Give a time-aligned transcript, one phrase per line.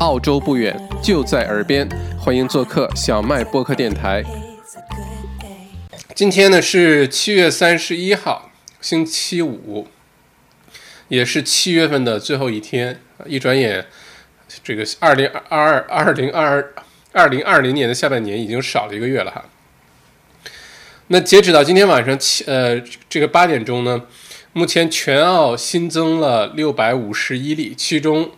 [0.00, 4.24] 澳洲不远，就在耳边，欢迎做客小麦播客电台。
[6.14, 9.88] 今天呢是七月三十一号，星期五，
[11.08, 13.00] 也是七月份的最后一天。
[13.26, 13.86] 一转眼，
[14.62, 16.72] 这个二零二二二零二
[17.10, 19.46] 二零二零年的下半年已经少了一个月了哈。
[21.08, 24.02] 那截止到今天晚上七呃这个八点钟呢，
[24.52, 28.30] 目前全澳新增了六百五十一例，其中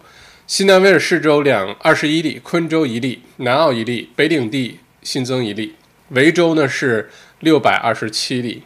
[0.50, 5.76] 西南威尔士州两二十一例，昆州一例，南澳一例，北领地新增一例，
[6.08, 7.08] 维州呢是。
[7.38, 8.64] 六百二十七例，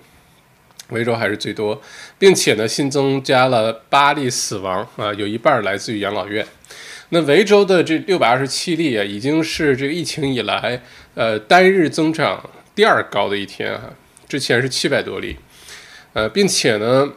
[0.88, 1.80] 维州还是最多，
[2.18, 6.44] 并且呢新增加了八例死亡啊，有一半来自于养老院。
[7.10, 10.82] 那维州的这六百二十七例啊，已经是这个疫情以来
[11.14, 13.90] 呃单日增长第二高的一天啊，
[14.26, 15.36] 之前是七百多例，
[16.14, 17.12] 呃，并且呢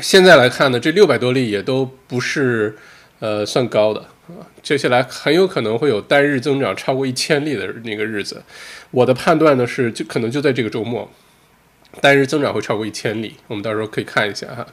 [0.00, 2.76] 现在来看呢，这六百多例也都不是
[3.20, 4.44] 呃算高的啊。
[4.62, 8.42] 接下来很有可能会有单日增长超过一千例的那个日子，
[8.90, 11.10] 我的判断呢是，就可能就在这个周末，
[12.00, 14.66] 单日增长会超过一千例，我们到时候可以看一下哈。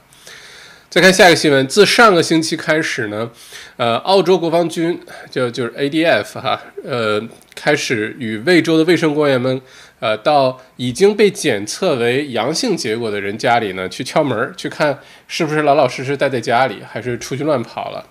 [0.88, 3.30] 再看下一个新闻，自上个星期开始呢，
[3.76, 4.98] 呃，澳洲国防军
[5.30, 7.20] 就就是 ADF 哈，呃，
[7.54, 9.60] 开始与魏州的卫生官员们，
[10.00, 18.06] 呃，到已经被检测为阳性结果的人家里呢去敲门，去看是不是老老实实待在家里，还是出去乱跑了。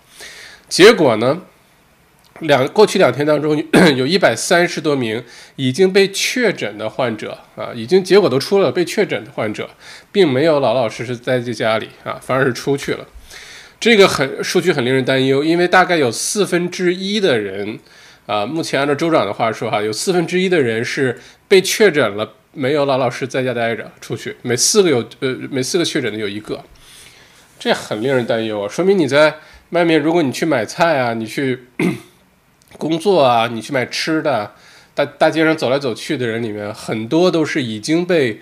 [0.70, 1.42] 结果呢？
[2.42, 3.64] 两过去两天当中，
[3.96, 5.24] 有一百三十多名
[5.56, 9.70] 已经被确诊的患者啊，已经结果都出了，被确诊的患者，
[10.12, 13.08] 并没有老老实实待在家里啊，反而是出去了。
[13.80, 17.80] 这个很数据很令人担忧，因为大概有四分之一的人
[18.26, 26.62] 啊，目前按照州长的话说哈，有四分之一的人是被确诊了，没有老老实在家待着，出去每四个有呃每四个确诊的有一个，
[27.58, 29.36] 这很令人担忧啊，说明你在。
[29.72, 31.66] 外面，如果你去买菜啊，你去
[32.78, 34.52] 工作啊，你去买吃的，
[34.94, 38.40] 大大街上走来走去的人里面，很多都是已经被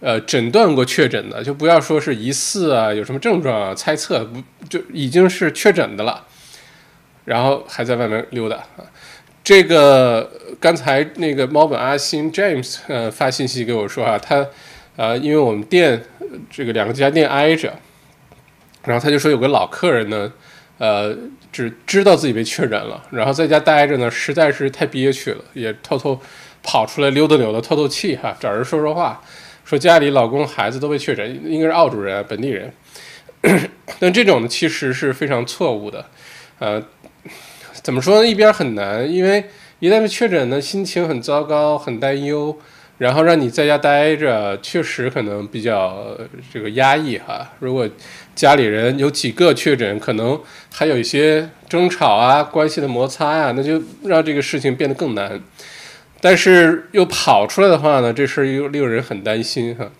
[0.00, 6.26] 呃诊断过确诊的，就不要说是疑似啊，有什么症状啊，猜测不就已经是确诊的了，
[7.24, 8.84] 然后还在外面溜达啊。
[9.44, 14.46] 这个刚才那个猫本阿星 James 呃发信息给我说啊，他
[14.96, 16.02] 呃，因为我们店
[16.50, 17.72] 这个两个家店挨着，
[18.84, 20.32] 然后他就说有个老客人呢。
[20.78, 21.16] 呃，
[21.52, 26.20] 只知道自己被确诊了，然后在家待着呢，实在是太憋屈了，也偷偷
[26.62, 29.22] 跑出来溜达溜达，透透气哈，找人说说话，
[29.64, 32.72] 说家里老公孩子都被确诊，应该是澳洲人，本地人。
[34.00, 36.04] 但这种呢，其实是非常错误的。
[36.58, 36.82] 呃，
[37.72, 38.26] 怎么说呢？
[38.26, 39.44] 一边很难，因为
[39.78, 42.58] 一旦被确诊呢，心情很糟糕，很担忧。
[43.04, 46.16] 然后让你在家待着，确实可能比较
[46.50, 47.52] 这个压抑哈。
[47.58, 47.86] 如果
[48.34, 50.40] 家里人有几个确诊，可能
[50.72, 55.38] 还有一些争吵啊、关系的摩擦呀，那就让这个事情变得更难。
[56.18, 59.90] 但是又跑出来的话呢，这事儿又令人很担心哈。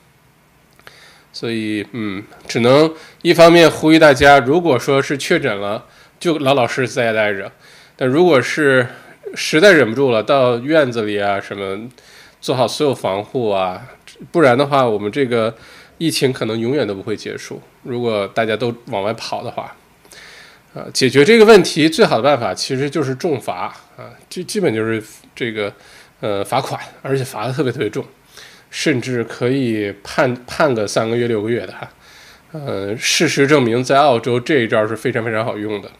[1.30, 5.84] 所以，嗯，只能一方面呼吁大家，如果说是确诊了，
[6.18, 7.48] 就老老实实在家待着；
[7.96, 8.86] 但如果是
[9.34, 11.90] 实在忍不住了，到院子里啊什么。
[12.44, 13.88] 做好所有防护啊，
[14.30, 15.56] 不然的话，我们这个
[15.96, 17.58] 疫情可能永远都不会结束。
[17.84, 19.74] 如果大家都往外跑的话，
[20.74, 25.02] 啊，解决这个问题最好的办法其实就是重罚啊，基基本就是
[25.34, 25.72] 这个
[26.20, 28.04] 呃罚款，而且罚的特别特别重，
[28.68, 31.88] 甚至可以判判个三个月六个月的哈。
[32.52, 35.90] 呃，事实证明，在澳洲这一招是非常非常好用的。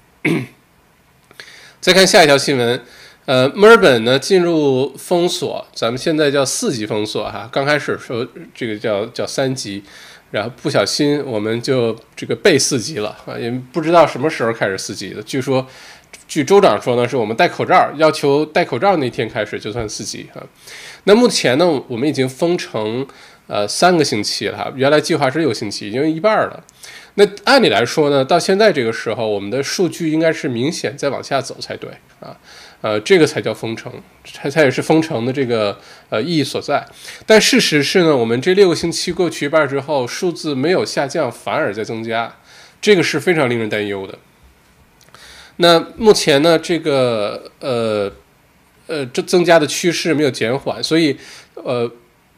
[1.81, 2.83] 再看下一条新闻。
[3.27, 7.49] 呃，墨尔本呢进入封锁，咱们现在叫四级封锁哈。
[7.51, 9.83] 刚开始说这个叫叫三级，
[10.31, 15.23] 然后不小心我们就这个背四级了啊，也不知道什么时候开始四级的。
[15.23, 15.67] 据说，
[16.29, 20.43] 据州长说呢，是我们戴口罩要求戴口罩那天开始就算四级哈。
[21.05, 23.07] 那目前呢，我们已经封城
[23.47, 26.63] 呃三个星期了哈，原来计划是六星期，已经一半了。
[27.15, 31.89] 那按理来说呢，到现在这个时候，我们的数据应该是明显在往下走才对
[32.21, 32.37] 啊。
[32.85, 33.91] 呃，这个才叫封城，
[34.25, 36.87] 才才也是封城的这个呃意义所在。
[37.25, 42.37] 但事实是呢，我们这六个星期过去一半之后，数字没有下降，反而在增加，
[42.83, 44.19] 这个是非常令人担忧的。
[45.57, 48.13] 那目前呢，这个呃
[48.87, 51.17] 呃这增加的趋势没有减缓，所以
[51.55, 51.91] 呃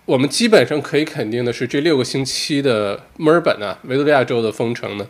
[0.05, 5.09] 我们基本上可以肯定的是，这六个星期的墨尔本啊，维多利亚州的封城呢，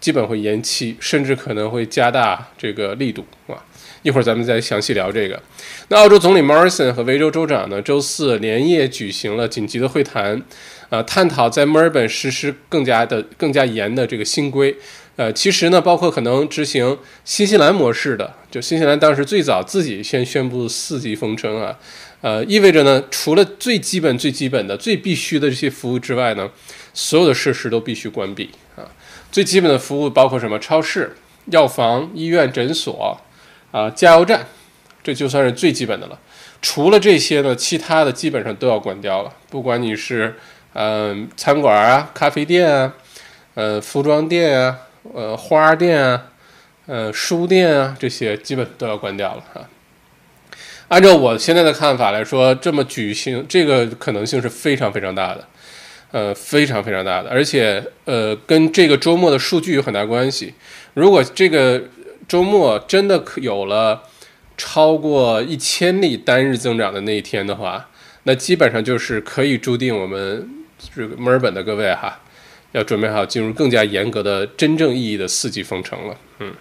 [0.00, 3.60] 基本会延期，甚至可能会加大这个力度啊。
[4.02, 5.40] 一会儿咱们再详细聊这个。
[5.88, 10.42] 那澳洲总理 Morrison 和维州州长呢，周四连夜举行了紧急的会谈，
[10.90, 14.76] 啊，探讨在墨尔本实施更加的、更加严的这个新规，
[15.16, 21.78] 呃，其实呢，包括可能执行新西兰模式的，就新西兰当时最早自己先宣布四级封城啊，
[22.20, 26.50] 呃，意味着呢，除了最基本、最基本的、最必须的这些服务之外呢，
[26.92, 28.82] 所有的设施都必须关闭啊。
[29.30, 30.58] 最基本的服务包括什么？
[30.58, 31.14] 超市、
[31.46, 33.18] 药房、医院、诊所
[33.72, 34.46] 啊，加油站，
[35.02, 36.16] 这就算是最基本的了。
[36.60, 40.36] 除了这些呢，其他的基本上都要关掉了，不管你是
[40.74, 42.94] 嗯餐馆啊、咖啡店啊、
[43.54, 44.78] 呃服装店啊。
[45.14, 46.28] 呃，花店啊，
[46.86, 49.60] 呃，书店啊，这些基本都要关掉了哈。
[50.86, 55.44] 按照我现在的看法来说，这么举行这个可能性是非常非常大的，
[56.12, 60.54] 呃，非常非常大的，而且呃，跟这个周末的数据有很大关系。
[60.94, 61.82] 如果这个
[62.32, 64.04] 周末真的可有了
[64.56, 67.90] 超过一千例单日增长的那一天的话，
[68.22, 70.48] 那基本上就是可以注定我们
[70.78, 72.18] 这个墨尔本的各位哈。
[72.72, 76.54] 要准备好进入更加严格的真正意义的四级封城了，嗯，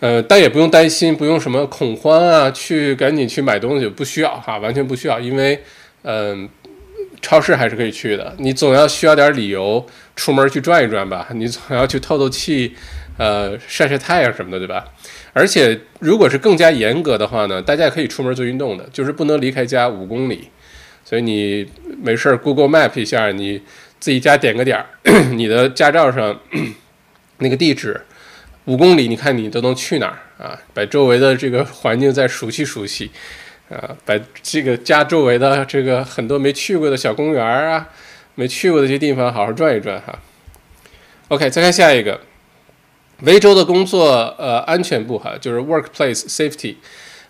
[0.00, 5.58] 呃，但也不用担心，不用什么恐慌啊，去赶紧去买东西，不需要哈，完全不需要，因为，
[6.02, 6.46] 嗯，
[7.22, 12.74] 超市还是可以去的，你总要需要点理由出门去转一转吧，你总要去透透气，
[13.16, 14.84] 呃，晒晒太阳什么的，对吧？
[15.32, 20.48] 而且如果是更加严格的话呢，大家可以出门做运动的，就是不能离开家五公里，
[21.04, 21.66] 所以你
[22.02, 23.62] 没事儿 Google Map 一下你。
[23.98, 24.86] 自己家点个点儿，
[25.32, 26.38] 你的驾照上
[27.38, 27.98] 那个地址
[28.66, 30.60] 五公里，你看你都能去哪儿啊？
[30.74, 33.10] 把周围的这个环境再熟悉熟悉
[33.70, 37.88] 啊，把这个家周围的这个很多没去过的小公园啊，
[38.34, 40.18] 没去过的这些地方好好转一转哈。
[41.28, 42.20] OK，再看下一个，
[43.22, 46.76] 维州的工作呃安全部哈，就是 Workplace Safety，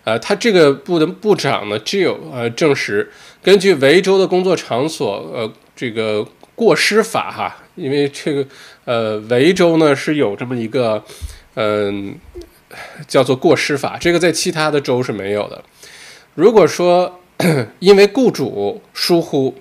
[0.03, 3.11] 呃，他这个部的部长呢，Jill 呃证实，
[3.41, 6.27] 根据维州的工作场所呃这个。
[6.57, 8.43] 过失法哈，因为这个
[8.83, 11.03] 呃，维州呢是有这么一个
[11.53, 12.15] 嗯，
[13.07, 15.63] 叫做过失法，这个在其他的州是没有的。
[16.33, 17.19] 如果说
[17.77, 19.55] 因为雇主疏忽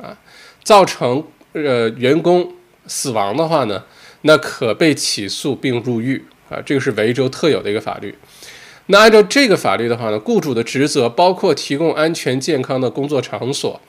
[0.00, 0.16] 啊，
[0.64, 1.22] 造成
[1.52, 2.50] 呃员工
[2.86, 3.84] 死亡的话呢，
[4.22, 8.14] 那可被起诉并入狱啊，这个是维州特有的一个法律。
[8.86, 13.80] 那按照这个法律的话呢，雇主的职责包括提供安全健康的工作场所。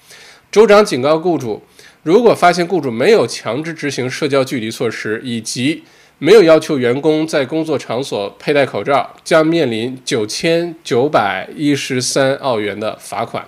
[0.51, 1.63] 州长警告雇主。
[2.03, 5.83] 如果发现雇主没有强制执行社交距离措施，以及
[6.17, 13.47] 没有要求员工在工作场所佩戴口罩，将面临九千九百一十三澳元的罚款，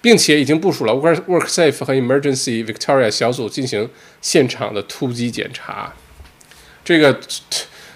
[0.00, 3.88] 并且已经部署了 Work WorkSafe 和 Emergency Victoria 小组进行
[4.20, 5.92] 现场的突击检查。
[6.84, 7.18] 这个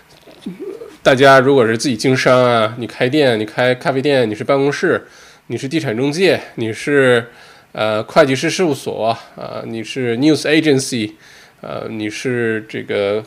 [1.02, 5.06] 大家如果是自己经商啊，你开店，你开咖啡店，你是办公室，
[5.46, 7.30] 你是地产中介，你是。
[7.72, 11.12] 呃，会计师事务所啊，你是 news agency，
[11.60, 13.22] 呃，你是这个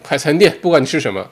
[0.00, 1.28] 快餐店，不管你是什么，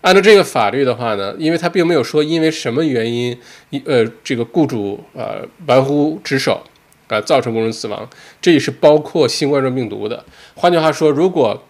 [0.00, 3.38] 按照这个法律的话呢，因为他并没有说因为什么原因，
[3.84, 6.64] 呃，这个雇主呃玩忽职守
[7.06, 8.10] 啊，造成工人死亡，
[8.42, 10.24] 这也是包括新冠状病毒的。
[10.56, 11.62] 换句话说，如果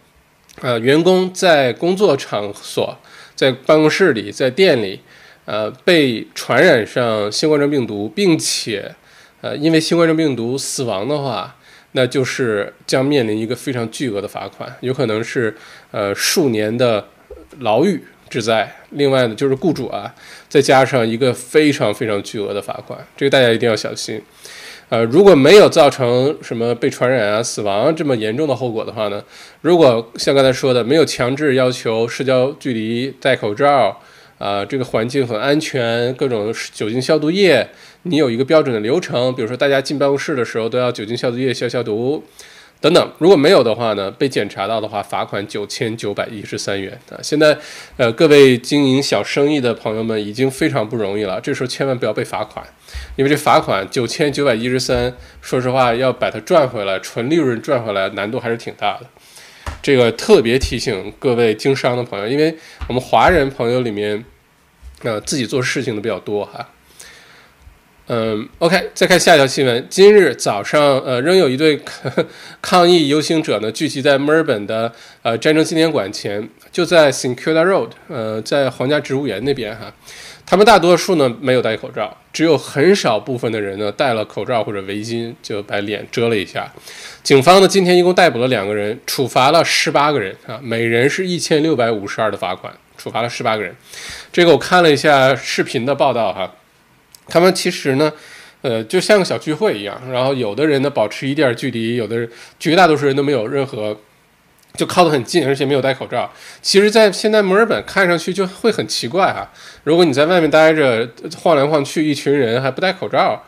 [0.61, 2.99] 呃员工在工作场所、
[3.35, 5.01] 在办公室里、在店里，
[5.45, 8.95] 呃，被传染上新冠状病毒，并且
[9.41, 11.57] 呃，因为新冠状病毒死亡的话，
[11.93, 15.57] 那就是将面临一个非常巨额的罚款，有可能是
[15.91, 17.09] 呃数年的
[17.61, 18.77] 牢狱之灾。
[18.91, 20.15] 另外呢，就是雇主啊，
[20.49, 24.21] 再加上一个非常非常巨额的罚款，这个大家一定要小心。
[24.91, 29.25] 呃，如果没有造成什么被传染啊、死亡这么严重的后果的话呢，
[29.63, 33.99] 如果像刚才说的，没有强制要求社交距离、戴口罩。
[34.41, 37.69] 啊，这个环境很安全，各种酒精消毒液，
[38.05, 42.25] 你有一个标准的流程，比如说大家进办公室的时候都要酒精消毒液消消毒，
[42.81, 43.13] 等等。
[43.19, 47.21] 如果没有的话呢，被检查到的话，罚款九千九百一十三元啊。
[47.23, 47.55] 现在，
[47.99, 52.65] 呃，各位经营小生意的朋友们已经非常不容易了，这时候千万不要被罚款，
[53.21, 59.07] 因为这罚款九千九百一十三，说实话要把它赚回来，纯利润赚回来难度还是挺大的。
[59.83, 62.57] 这个特别提醒各位经商的朋友，因为
[62.89, 64.25] 我们华人朋友里面，
[65.03, 66.67] 呃，自己做事情的比较多哈。
[68.07, 69.87] 嗯，OK，再看下一条新闻。
[69.91, 71.79] 今日早上，呃，仍有一对
[72.63, 79.93] 抗议游行者呢，聚集在墨尔本的呃战争纪念馆前，就在 s i n c u l a Road，呃，在皇家植物园那边哈。
[80.51, 86.69] 他们大多数呢没有戴口罩，只有很少部分的人呢戴了口罩或者围巾，就把脸遮了一下。
[87.23, 93.73] 警方呢今天一共逮捕了两个人，处罚了十八个人啊，每人是一千六百五十二的罚款，处罚了十八个人。
[94.33, 96.53] 这个我看了一下视频的报道哈，
[97.29, 98.13] 他们其实呢，
[98.63, 102.29] 呃，就像个小聚会一样，然后有的人呢保持一点距离，有的人
[102.59, 103.97] 绝大多数人都没有任何
[104.75, 106.31] 就靠得很近，而且没有戴口罩。
[106.63, 109.51] 其实，在现在墨尔本看上去就会很奇怪啊。
[109.85, 113.43] 如果你在外面待着，晃来晃去，一群人还不戴口罩，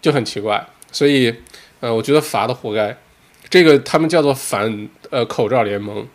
[0.00, 0.66] 就很奇怪。
[0.90, 1.34] 所以，
[1.80, 2.96] 呃，我觉得罚的活该。
[3.48, 6.06] 这个他们叫做反呃口罩联盟，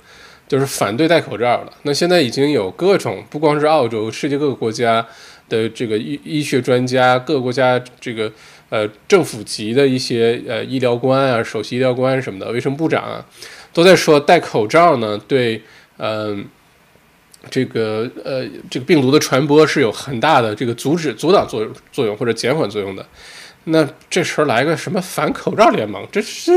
[0.48, 1.72] 就是反对戴口罩的。
[1.84, 5.06] 那现在已经有各种，不光是澳洲，世界各个国家
[5.48, 8.32] 的这个医医学专家，各个国家这个
[8.70, 13.24] 呃政府级的一些呃医疗官啊，首席医疗官什么的，卫生部长啊。
[13.78, 15.62] 都在说戴口罩呢，对，
[16.00, 16.44] 嗯，
[17.48, 23.06] 这个呃，这个病毒的传播是有很大的这个阻止、阻挡作用作用或者减缓作用的。
[23.66, 26.52] 那这时候来个什么反口罩联盟，这是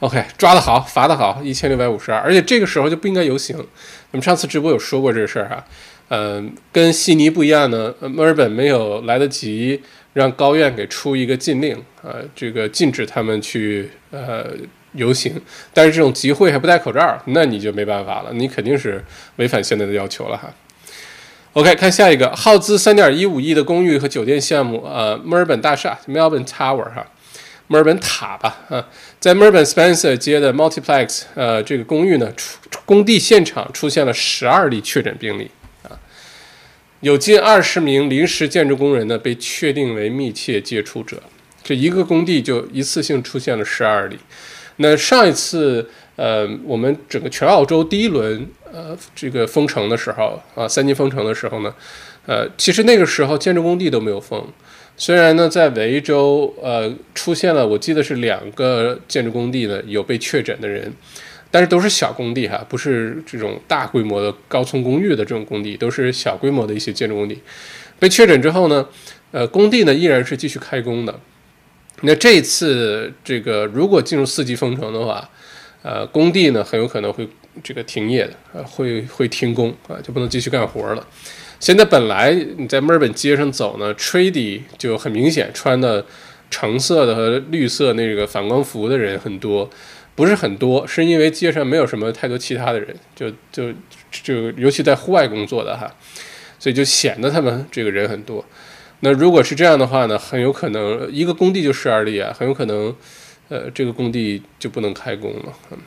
[0.00, 2.20] ，OK，抓得好，罚得好，一千六百五十二。
[2.20, 3.56] 而且这个时候就不应该游行。
[4.10, 5.64] 我们上次直播有说过这事儿哈，
[6.08, 9.80] 嗯，跟悉尼不一样呢，墨尔本没有来得及
[10.12, 14.48] 让高院给出一个禁令啊，这个禁止他们去呃。
[14.92, 15.40] 游行，
[15.72, 19.04] 但是这种集会还不戴口罩，那你就没办法了，你肯定是
[19.36, 20.52] 违反现在的要求了哈。
[21.54, 27.06] OK，看下一个，耗资三点一五亿的公寓和酒店项目，呃，墨尔本大厦 （Melbourne Tower） 哈，
[27.66, 28.88] 墨尔本塔吧，啊，
[29.20, 35.50] 在墨尔本 Spencer 街的 Multiplex，呃，这个公寓呢，出工地现场出现了十二例确诊病例
[35.82, 35.92] 啊，
[37.00, 41.22] 有近二十名临时建筑工人呢被确定为密切接触者，
[41.62, 44.18] 这一个工地就一次性出现了十二例。
[44.76, 51.74] 那上一次，呃，我们整个全澳洲第一轮，呃，这个封城的时候啊，三级封城的时候呢，
[52.26, 54.46] 呃，其实那个时候建筑工地都没有封，
[54.96, 60.92] 虽然呢，在维州，呃，出现了，我记得是两个建筑工地呢有被确诊的人，
[61.50, 67.40] 但是都是小工地哈，不是这种大规模的高层公寓的这种工地，都是小规模的一些建筑工地，
[67.98, 68.86] 被确诊之后呢，
[69.32, 71.20] 呃，工地呢依然是继续开工的。
[72.02, 75.28] 那这次这个如果进入四级封城的话，
[75.82, 77.28] 呃，工地呢很有可能会
[77.62, 81.06] 这个停业的，呃，会会停工啊，就不能继续干活了。
[81.60, 86.04] 现在本来你在墨尔本街上走呢 t r a d y 就很明显穿的
[86.50, 89.70] 橙色的和绿色那个反光服的人很多，
[90.16, 93.72] 不是很多，是因为街上没有什么太多其他的人，就就
[94.10, 95.88] 就尤其在户外工作的哈，
[96.58, 98.44] 所以就显得他们这个人很多。
[99.04, 102.94] 那如果是这样的话呢，很有可能一个工地就十二例啊，很有可能，
[103.48, 105.52] 呃，这个工地就不能开工了。
[105.72, 105.78] 嗯，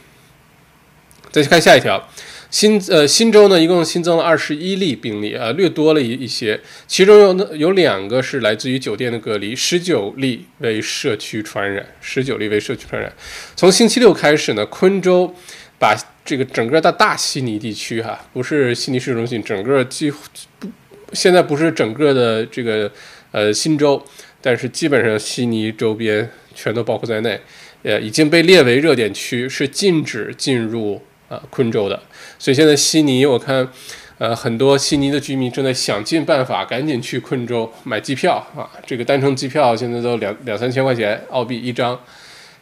[1.32, 2.10] 再去看下一条，
[2.52, 13.14] 新呃新州呢一共新增了二十一例病例啊，略多了一一些，其中有有两个是来自于酒店的隔离，十九例为社区传染，十九例为社区传染。
[13.56, 15.34] 从星期六开始呢，昆州
[15.80, 15.96] 把
[16.26, 20.20] 这个整个的大悉尼地区哈，不是悉尼市中心，整个几乎
[20.60, 20.68] 不。
[21.16, 22.92] 现在不是整个的这个
[23.32, 24.04] 呃新州，
[24.42, 27.40] 但是基本上悉尼周边全都包括在内，
[27.84, 31.98] 呃已经被列为热点区，是禁止进入啊昆州的。
[32.38, 33.66] 所以现在悉尼，我看
[34.18, 38.70] 呃很多悉尼的居民正在想尽办法赶紧去昆州买机票啊。
[38.86, 41.98] 这个单程机票现在都两两三千块钱澳币一张，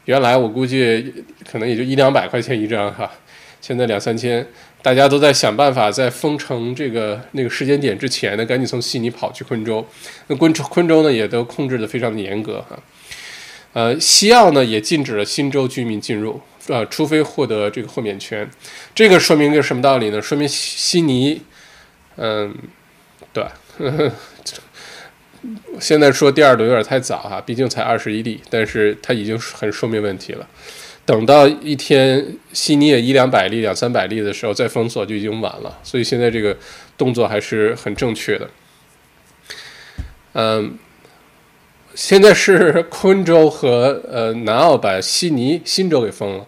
[0.06, 1.12] 原来我估计
[1.52, 3.12] 可能也就一两百块钱一张哈，
[3.60, 4.48] 现在两三千。
[4.84, 9.84] 大家都在想办法，在封城这个那个时间点之前呢，赶紧从悉尼跑去昆州。
[10.28, 12.78] 那昆州昆州呢，也都控制的非常的严格哈。
[13.72, 18.48] 呃，西澳呢也禁止了新州居民进入，呃，除非获得这个豁免权。
[18.94, 20.22] 这个说明个什么道理呢？
[20.22, 21.42] 说明悉尼，
[22.18, 22.54] 嗯，
[23.32, 23.46] 对，
[25.80, 30.46] 现在说第二轮有点太早哈，毕竟才二十一例，但是它已经很说明问题了。
[31.06, 36.56] 等到一天悉尼也一两百例、两三百例的时候再封锁就已经晚了，所以现在这个
[36.98, 38.50] 动作还是很正确的。
[40.34, 40.78] 嗯，
[41.94, 46.46] 现在是昆州和呃南澳把悉尼新州给封了，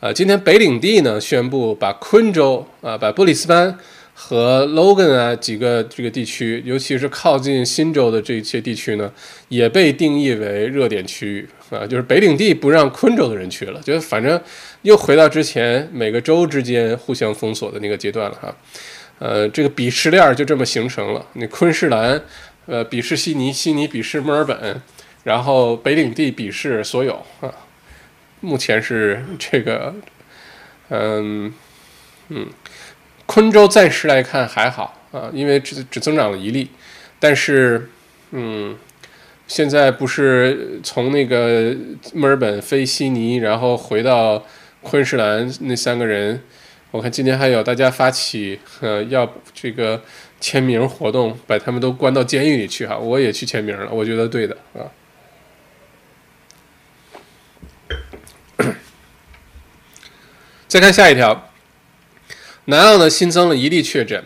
[0.00, 3.78] 呃，今天北领地呢宣布把昆州啊把布里斯班。
[4.18, 9.12] 和 Logan 啊几个这个地区，尤其是靠近新州的这些地区呢，
[9.50, 14.40] 也被定义为热点区域啊，就是北领地不让昆州的人去了，就反正
[14.82, 18.56] 又回到之前每个州之间互相封锁的那个阶段了哈。
[19.18, 22.20] 呃，这个鄙视链就这么形成了，你昆士兰
[22.66, 24.80] 呃鄙视悉尼，悉尼鄙视墨尔本，
[25.24, 27.50] 然后北领地鄙视所有啊。
[28.40, 29.94] 目前是这个，
[30.90, 31.52] 嗯
[32.28, 32.46] 嗯。
[33.24, 36.70] 昆州暂时来看还好啊，因为只只增长了一例，
[37.18, 37.90] 但是，
[38.30, 38.76] 嗯，
[39.46, 41.74] 现在不是从那个
[42.12, 44.44] 墨尔本飞悉尼，然后回到
[44.82, 46.42] 昆士兰那三个人，
[46.90, 50.02] 我看今天还有大家发起呃要这个
[50.40, 54.90] 签名活动，把他们都关到监狱里去哈，我也去签名了，我觉得对的啊。
[60.66, 61.50] 再看下一条，
[62.64, 64.24] 南澳呢新增了一例确诊，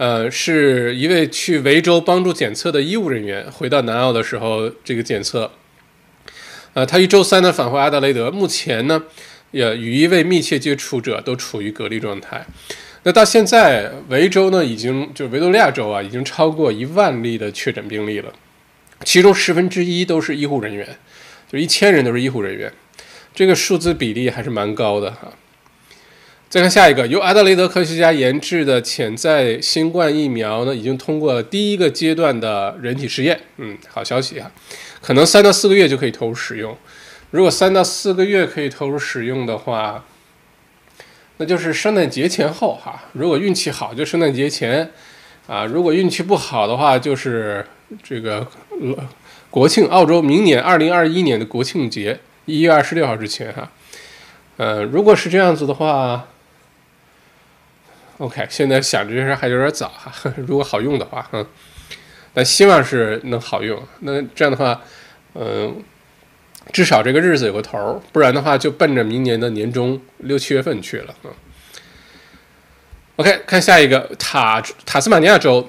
[0.00, 5.52] 呃，是一位去维州帮助检测的医务人员回到南澳的时候这个检测，
[6.72, 9.02] 呃，他于周三呢返回阿德雷德，目前呢
[9.50, 12.46] 也与一位密切接触者都处于隔离状态。
[13.02, 18.32] 那到现在，维州呢已经就是维多利亚州啊，已经超过一万例的确诊病例了，
[19.04, 20.96] 其中十分之一都是医护人员，
[21.52, 22.72] 就一千人都是医护人员，
[23.34, 25.30] 这个数字比例还是蛮高的哈。
[26.50, 34.50] 再看下一个，由阿德雷德科学家研制的潜在新冠疫苗呢，已经通过了第一个阶段的人体试验，嗯，好消息啊，
[35.00, 36.76] 可能三到四个月就可以投入使用。
[37.30, 40.04] 如果三到四个月可以投入使用的话，
[41.36, 44.90] 那就是圣诞节前后哈，如果运气好就圣诞节前，
[45.46, 47.64] 啊，如果运气不好的话就是
[48.02, 48.44] 这个
[49.50, 53.70] 国庆，澳洲明年二零二一年的国庆节一月二十六号之前哈，
[54.56, 56.26] 呃，如果是这样子的话
[58.20, 60.12] ，OK，现在想这事还有点早哈，
[60.46, 61.44] 如果好用的话，嗯，
[62.32, 64.80] 但希望是能好用，那这样的话，
[65.34, 65.82] 嗯。
[66.72, 71.32] 至少这个日子有个头儿，不然的话就奔着明年的年中六七月份去了啊。
[73.16, 75.68] OK，看下一个塔塔斯马尼亚州，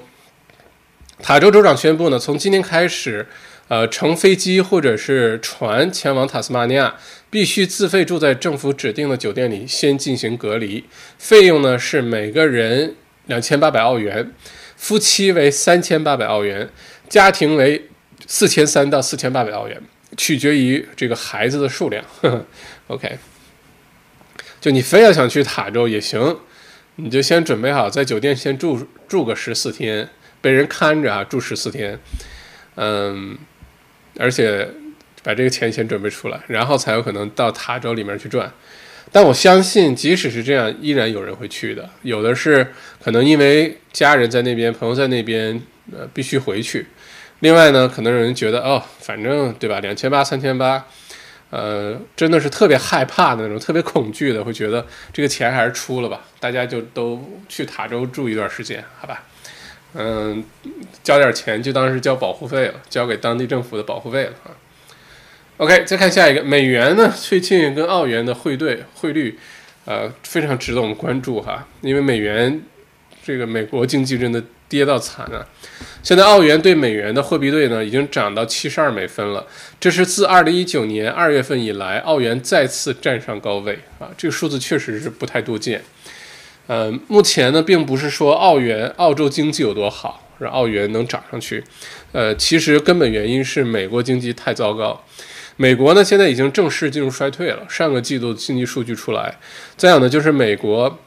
[1.20, 3.26] 塔州州长宣布呢，从今天开始，
[3.72, 6.94] 呃，乘飞机或者是船前往塔斯马尼亚，
[7.30, 10.84] 必须自费住在政府指定的酒店里，先进行隔离，
[11.16, 14.30] 费用呢是每个人两千八百澳元，
[14.76, 16.68] 夫妻为三千八百澳元，
[17.08, 17.88] 家庭为
[18.26, 19.80] 四千三到四千八百澳元。
[20.18, 22.04] 取决于这个孩子的数量，
[22.88, 23.18] OK。
[24.60, 26.38] 就你非要想去塔州也行，
[26.96, 30.10] 你就先准备好在酒店先住住个十四天，
[30.42, 31.98] 被人看着啊，住十四天，
[32.74, 33.38] 嗯，
[34.18, 34.68] 而且
[35.22, 38.52] 把这个钱先准备出来，然后才有可能到塔州里面去转。
[39.10, 41.88] 但我相信，即使是这样，依然有人会去的。
[42.02, 45.60] 有的是可能因为家人在那边，朋友在那边，
[45.92, 46.86] 呃，必须回去。
[47.40, 50.86] 另外呢，可能有人觉得哦，反正对吧，两千八、三千八，
[51.50, 59.24] 呃，真的是特别害怕的那种，特别恐惧的，会觉得这个钱还是出了吧，大家就都去塔州住一段时间，好吧？
[59.94, 60.44] 嗯，
[61.02, 64.50] 交点钱就当是交保护费了，交给当地政府的保护费了啊。
[65.58, 69.38] OK，再看下一个，美元呢，最近跟澳元的汇兑汇率，
[69.84, 72.62] 呃，非常值得我们关注哈，因为美元
[73.24, 74.42] 这个美国经济真的。
[74.72, 75.46] 跌到惨啊！
[76.02, 79.46] 现在澳元对美元的货币兑呢，已经涨到七十二美分了。
[79.78, 84.08] 这是自二零一九年二月份以来，澳元再次站上高位啊！
[84.16, 85.82] 这个数字确实是不太多见。
[86.66, 91.62] 呃，目前呢，并不是说澳元、澳洲经济有多好，让澳元能涨上去。
[92.12, 95.04] 呃，其实根本原因是美国经济太糟糕。
[95.56, 97.66] 美国呢，现在已经正式进入衰退了。
[97.68, 99.38] 上个季度经济数据出来，
[99.76, 100.98] 再有呢，就是美国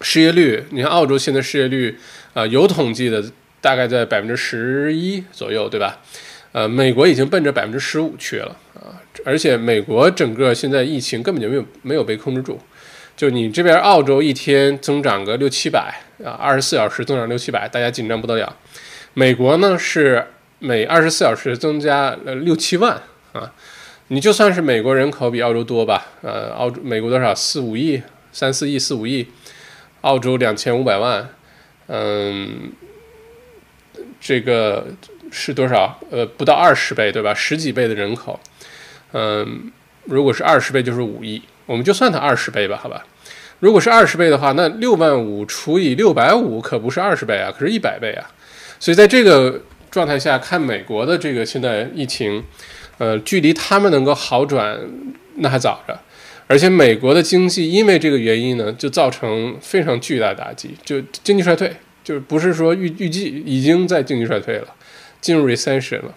[0.00, 1.98] 失业率，你看澳洲现在失业率。
[2.34, 3.24] 啊，有统计的
[3.60, 5.98] 大概在百分之十一左右，对吧？
[6.52, 8.94] 呃，美国已经奔着百分之十五去了啊！
[9.24, 12.60] 而且美国整个现在疫情根本就没有没有被控制住，
[13.18, 15.92] 就你这边澳洲一天增长个六七百
[16.24, 18.54] 啊，二十四小时增长六七百，大家紧张不得了。
[19.12, 20.24] 美国呢是
[20.60, 23.02] 每二十四小时增加呃六七万
[23.32, 23.52] 啊！
[24.06, 28.00] 你就算是美国人口比澳洲多吧，呃，澳洲美国多少四五亿
[28.30, 29.26] 三四亿四五亿，
[30.02, 31.28] 澳洲两千五百万。
[31.88, 32.70] 嗯，
[34.20, 34.86] 这个
[35.32, 35.98] 是多少？
[36.12, 37.34] 呃，不到二十倍，对吧？
[37.34, 38.38] 十几倍的人口，
[39.10, 39.72] 嗯，
[40.04, 41.42] 如果是二十倍，就是五亿。
[41.68, 43.04] 我们就算它二十倍吧，好吧？
[43.60, 48.24] 如果是二十倍的话，那六万五除以六百五，可不是二十倍啊，可是一百倍啊。
[48.80, 52.42] 所以在这个状态下看，美国的这个现在疫情，
[52.96, 54.78] 呃，距离他们能够好转，
[55.34, 55.98] 那还早着。
[56.46, 61.70] 而且美国的经济因为这个原因呢，就造成非常巨大的打击，就经济衰退，
[62.02, 64.68] 就不是说预预计已经在经济衰退了，
[65.20, 66.14] 进入 recession 了。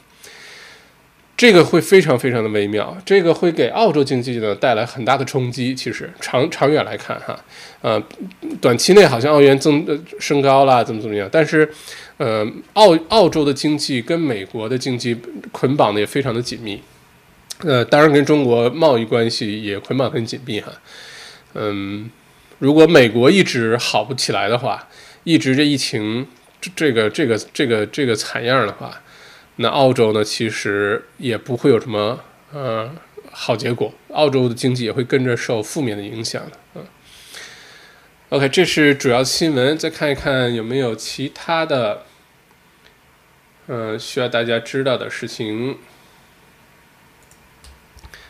[1.41, 5.73] 这个会非常非常的微妙，这个会给澳洲经济呢带来很大的冲击。
[5.73, 7.35] 其实长长远来看，哈，
[7.81, 7.99] 呃，
[8.61, 11.67] 短期内好像澳元增呃升高了，怎么怎么样，但是，
[12.17, 15.17] 呃，澳澳洲的经济跟美国的经济
[15.51, 16.79] 捆绑的也非常的紧密。
[17.61, 20.71] 呃，当然跟中国贸易关系也捆绑很紧密哈。
[21.55, 22.07] 嗯，
[22.59, 24.87] 如果美国一直好不起来的话，
[25.23, 26.27] 一直这疫情
[26.61, 29.01] 这这个这个这个这个惨样的话，
[29.57, 32.91] 那澳洲呢其实也不会有什么呃
[33.31, 36.57] 好结果，澳洲的经济也会跟着受负面的影响的。
[36.75, 36.83] 嗯
[38.29, 42.03] ，OK，这是主要新闻，再看一看有没有其他的，
[43.67, 45.77] 嗯，需要大家知道的事情。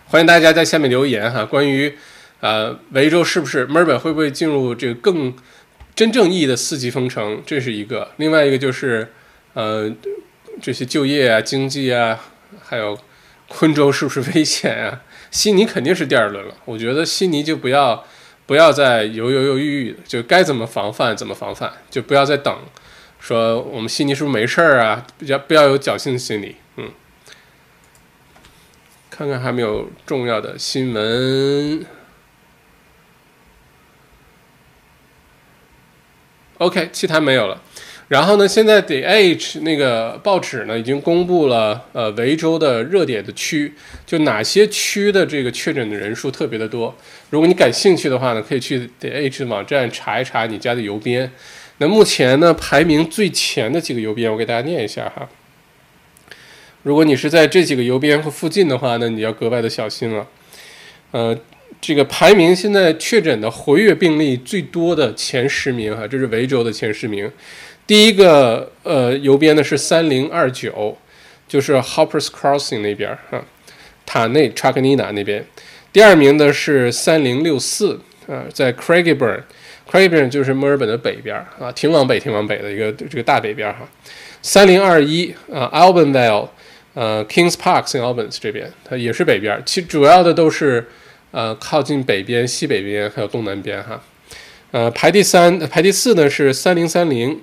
[0.05, 1.97] 欢迎大家在下面留言哈，关于
[2.41, 5.33] 呃，维州是不是墨尔本会不会进入这个更
[5.95, 7.41] 真正意义的四级封城？
[7.45, 8.11] 这是一个。
[8.17, 9.13] 另外一个就是，
[9.53, 9.89] 呃，
[10.61, 12.19] 这些就业啊、经济啊，
[12.61, 12.97] 还有
[13.47, 15.01] 昆州是不是危险啊？
[15.31, 16.55] 悉尼肯定是第二轮了。
[16.65, 18.05] 我觉得悉尼就不要
[18.45, 22.55] 不要再犹犹犹豫豫的，就该怎么防范怎么防范，就不要再等。
[23.19, 25.05] 说我们悉尼是不是没事儿啊？
[25.17, 26.91] 比较不要有侥幸心理，嗯。
[29.09, 31.85] 看看还没有重要的新闻。
[36.57, 37.61] OK，其他没有了。
[38.11, 43.73] 然后呢，现在 The Age 那个报纸呢已经公布了呃维州的热点的区，
[44.05, 46.93] 就哪些区的这个确诊的人数特别的多。
[47.29, 51.31] 如果你感兴趣的话呢，可以去 The Age 网站查一查你家的邮编。
[51.77, 55.29] 那目前呢，排名最前的几个邮编，我给大家念一下哈。
[56.83, 60.27] 如果你是在这几个邮编或附近的话，那你要格外的小心了。
[61.11, 61.39] 呃，
[61.79, 67.31] 这个排名现在确诊的活跃病例最多的前十名哈，这是维州的前十名。
[67.87, 70.97] 第一个呃邮编呢是三零二九，
[71.47, 73.43] 就是 Hoppers Crossing 那边哈，
[74.05, 75.45] 塔内查克尼纳那边。
[75.91, 79.41] 第二名的是三零六四啊，在 Craigieburn。
[79.89, 83.79] Craigieburn 就是墨尔本的北边啊，挺往北、挺往北的一个这个大北边哈。
[84.41, 86.47] 三零二一啊，Albanvale，
[86.93, 89.61] 呃，Kings Park in Albans 这边，它也是北边。
[89.65, 90.87] 其主要的都是
[91.31, 94.01] 呃靠近北边、西北边还有东南边哈。
[94.71, 97.41] 呃，排第三、排第四呢是三零三零，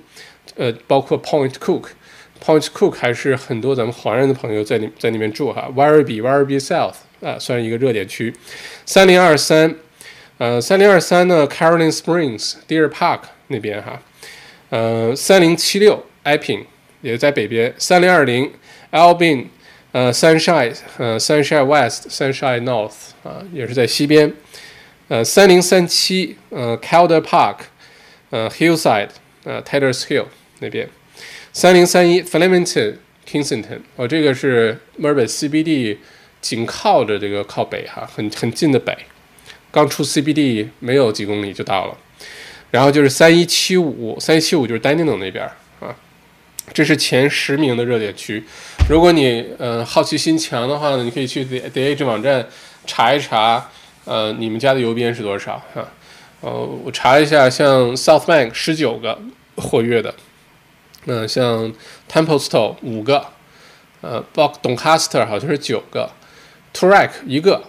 [0.55, 5.69] 呃，包括 Point Cook，Point Cook 还是很多咱们华人的朋友在里在里面住哈。
[5.75, 8.33] Werribee，Werribee South 啊，算是一个热点区。
[8.85, 9.75] 三零二三。
[10.37, 14.01] 呃，三零二三呢，Caroline Springs Deer Park 那边哈，
[14.69, 16.63] 呃，三零七六 Epping
[17.01, 18.49] 也在北边，三零二零
[18.91, 19.47] Albin，
[19.91, 24.33] 呃，Sunshine，呃，Sunshine West，Sunshine North 啊，也是在西边，
[25.09, 27.57] 呃，三零三七呃，Calder Park，
[28.29, 29.09] 呃，Hillside，
[29.43, 30.27] 呃，Taylor's Hill
[30.59, 30.87] 那边，
[31.51, 33.63] 三零三一 Flemington，Kingston，
[33.95, 35.97] 哦，这个是墨尔本 CBD
[36.41, 38.97] 紧靠着这个靠北哈，很很近的北。
[39.71, 41.97] 刚出 CBD 没有几公里就到了，
[42.71, 45.45] 然后就是三一七五，三一七五就是 Dandenong 那边
[45.79, 45.95] 啊，
[46.73, 48.43] 这是前十名的热点区。
[48.89, 52.47] 如果你呃好奇心强的话呢，你可以去 The The Age 网站
[52.87, 53.69] 查一查，
[54.05, 55.93] 呃你们家的邮编是多少啊？
[56.41, 56.49] 呃
[56.83, 59.21] 我查一下，像 South Bank 十九个
[59.55, 60.15] 活跃的，
[61.05, 61.73] 那像
[62.11, 63.25] tempestowe 五个，
[64.01, 66.09] 呃 Boc Doncaster 好像是九个
[66.73, 67.63] t o r a k 一个。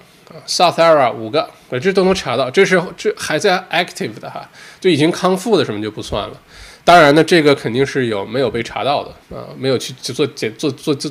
[0.47, 1.51] South Era 五个，
[1.83, 6.41] 这都能查到，这是这还在 active 的哈，就已经康复的什么就不算了。
[6.85, 11.11] 当然呢，这个肯定是有没有被查到的啊，没有去做检做做做，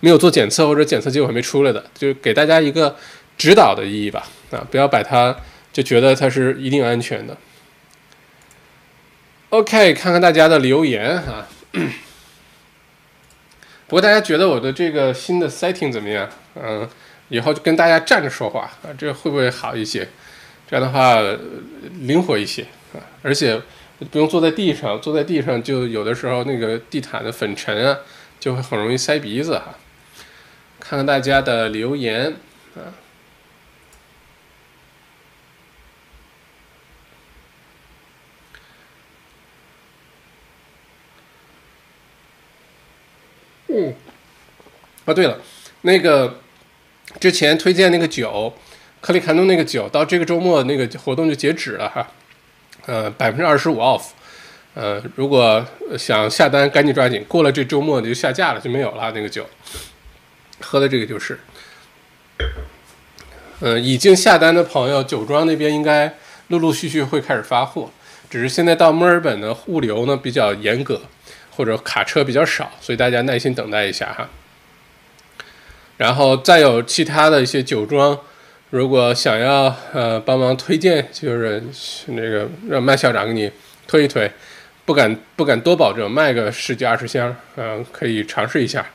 [0.00, 2.94] 没有做检测或者检测结果还没出来的，就给大家一个
[3.38, 5.34] 指导的意义吧啊，不要把它
[5.72, 7.34] 就觉得它是一定安全的。
[9.48, 11.46] OK，看看大家的留言哈。
[13.86, 16.28] 不过大家觉得我的这个新的 setting 怎么样？
[16.54, 16.88] 嗯。
[17.30, 20.08] 以后就跟大家站着说话啊，这会不会好一些？
[20.66, 21.20] 这样的话
[22.00, 22.62] 灵活一些
[22.94, 23.60] 啊，而且
[24.10, 27.98] 不用坐在地上，坐在地上就有的时候那个地毯的粉尘啊，
[28.40, 29.74] 就会很容易塞鼻子哈。
[30.80, 32.34] 看看大家的留言
[32.74, 32.96] 啊，
[43.78, 43.94] 嗯，
[45.04, 45.38] 啊对了，
[45.82, 46.40] 那个。
[47.18, 48.52] 之前推荐那个酒，
[49.00, 52.06] 克里坎东那个酒，到这个周末那个活动就截止了哈，
[52.84, 54.08] 呃，百分之二十五 off，
[54.74, 59.46] 呃，如果想下单，赶紧抓紧，过了这周末就下架了，就没有了那个酒。
[60.60, 61.40] 喝的这个就是，
[63.60, 66.14] 嗯，已经下单的朋友，酒庄那边应该
[66.48, 67.90] 陆陆续续会开始发货，
[68.28, 71.00] 只是现在到墨尔本的物流呢比较严格，
[71.58, 74.28] 或者卡车比较少，所以大家耐心等待一下哈。
[75.96, 78.16] 然后再有其他的一些酒庄，
[78.70, 81.60] 如果想要呃帮忙推荐，就是
[82.06, 83.50] 那个让麦校长给你
[83.88, 84.30] 推一推，
[84.84, 88.86] 不敢不敢多保证，卖个十几二十箱，嗯，可以尝试一下，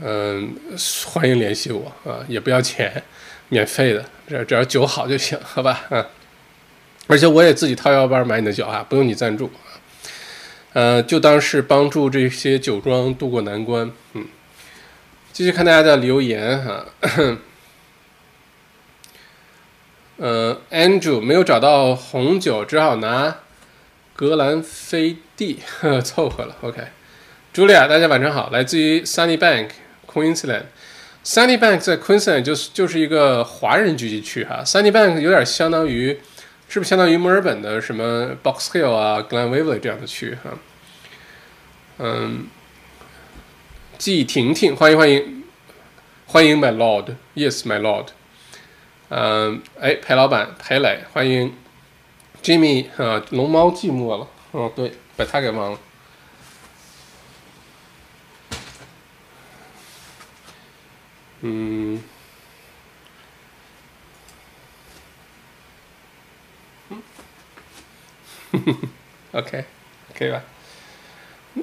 [0.00, 0.54] 嗯，
[1.06, 3.02] 欢迎联系我啊，也不要钱，
[3.48, 6.06] 免费的，只只要酒好就行，好吧，嗯，
[7.08, 9.50] 而且我也自己掏腰包买你的酒啊，不用你赞助，
[10.74, 14.26] 呃，就当是帮助这些酒庄渡过难关，嗯。
[15.32, 16.86] 继续看大家的留言哈，
[20.16, 23.38] 呃，Andrew 没有找到红酒，只好拿
[24.14, 26.54] 格兰菲蒂呵凑合了。
[26.60, 26.82] OK，
[27.52, 29.70] 茱莉亚，大家晚上好，来自于 Sunny Bank
[30.06, 36.20] Queensland，Sunnybank 在 Queensland 就是就是一个华人聚集区哈，Sunnybank 有点相当于，
[36.74, 40.58] 是不是相当于墨尔本的什么 Box Hill 啊、Glen Waverly 这样的区哈？
[41.98, 42.48] 嗯，
[43.96, 45.44] 季婷婷，欢迎欢迎
[46.26, 48.08] 欢迎 My Lord，Yes My Lord，
[49.08, 51.54] 嗯，哎，裴老板裴磊，欢迎
[52.42, 55.78] Jimmy 啊，龙猫寂寞了，哦对，把他给忘了。
[61.42, 62.02] 嗯
[69.32, 69.64] OK，
[70.16, 70.42] 可以吧？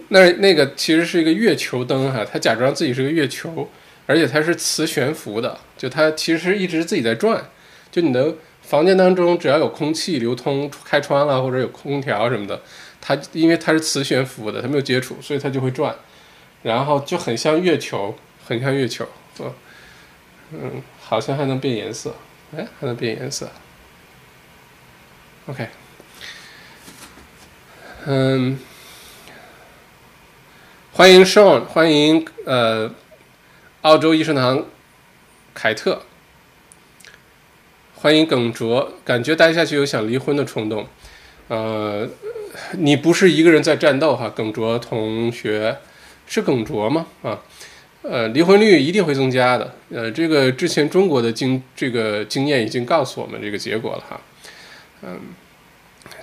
[0.09, 3.69] 那那个其实是一个月球灯哈，它假装自己是个月球，
[4.05, 7.45] 而且它是磁悬浮的，就它其实一直自己在转。
[7.91, 12.61] 就你的房间当中只要有空气流通，开窗了或者有空调什么的，
[13.01, 15.95] 它因为它是磁悬浮的，它没有接触，所以它就会转，
[16.63, 19.07] 然后就很像月球，很像月球，
[19.39, 19.53] 嗯。
[20.53, 22.13] 嗯，好像还能变颜色，
[22.53, 23.49] 哎，还能变颜色。
[25.45, 25.65] OK，
[28.03, 28.57] 嗯，
[30.91, 32.91] 欢迎 Sean，欢迎呃，
[33.81, 34.65] 澳洲医生堂
[35.53, 36.01] 凯特，
[37.93, 40.87] 欢迎耿卓，感觉待下去有想离婚的冲动。
[41.47, 42.09] 呃，
[42.79, 45.77] 你不是一个人在战斗哈，耿卓同学，
[46.25, 47.05] 是耿卓吗？
[47.21, 47.39] 啊？
[48.01, 49.75] 呃，离婚率一定会增加的。
[49.91, 54.19] 呃，这个之前中国的经这个经验已经告诉我们这个结果了哈。
[55.03, 55.19] 嗯，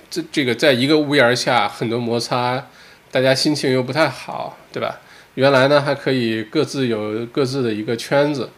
[0.09, 2.67] 这这个在一个屋檐下很多摩擦，
[3.11, 4.99] 大家心情又不太好，对吧？
[5.35, 8.49] 原来呢还可以各自有各自的一个圈子，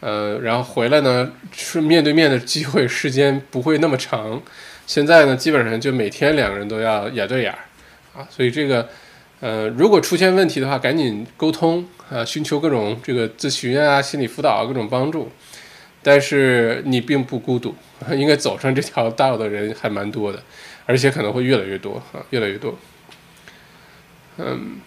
[0.00, 4.42] 呃，然后回来呢是面对面的机会时间不会那么长。
[4.86, 7.58] 现在呢基本上就每天两个人都要眼对眼儿
[8.16, 8.88] 啊，所以这个
[9.40, 11.86] 呃如果出现问题的话，赶紧沟通。
[12.10, 15.32] 啊，寻求各种这个咨询啊、心理辅导啊、各种帮助，
[16.02, 17.74] 但是你并不孤独，
[18.14, 20.38] 应该走上这条道的人还蛮多的，
[20.86, 22.76] 而且可能会越来越多啊，越来越多。
[24.36, 24.80] 嗯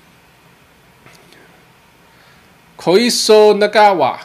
[2.77, 4.17] ，Koiso Nagawa，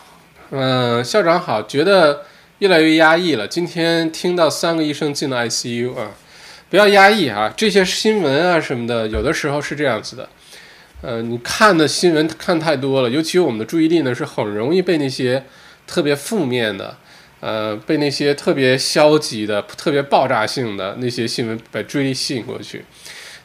[0.51, 2.27] 嗯，校长好，觉得
[2.59, 3.47] 越来越压抑了。
[3.47, 6.11] 今天听到三个医生进了 ICU 啊，
[6.69, 10.29] 不要压抑啊，这些新闻啊什么的，有的时候是这样子的。
[11.01, 15.45] 呃，你看的新闻看太多了，尤其我们的注意力呢是很容易被那些
[15.87, 16.97] 特别负面的，
[17.43, 22.85] 呃，被那些特别消极的、特别爆炸性的那些新闻把注意力吸引过去。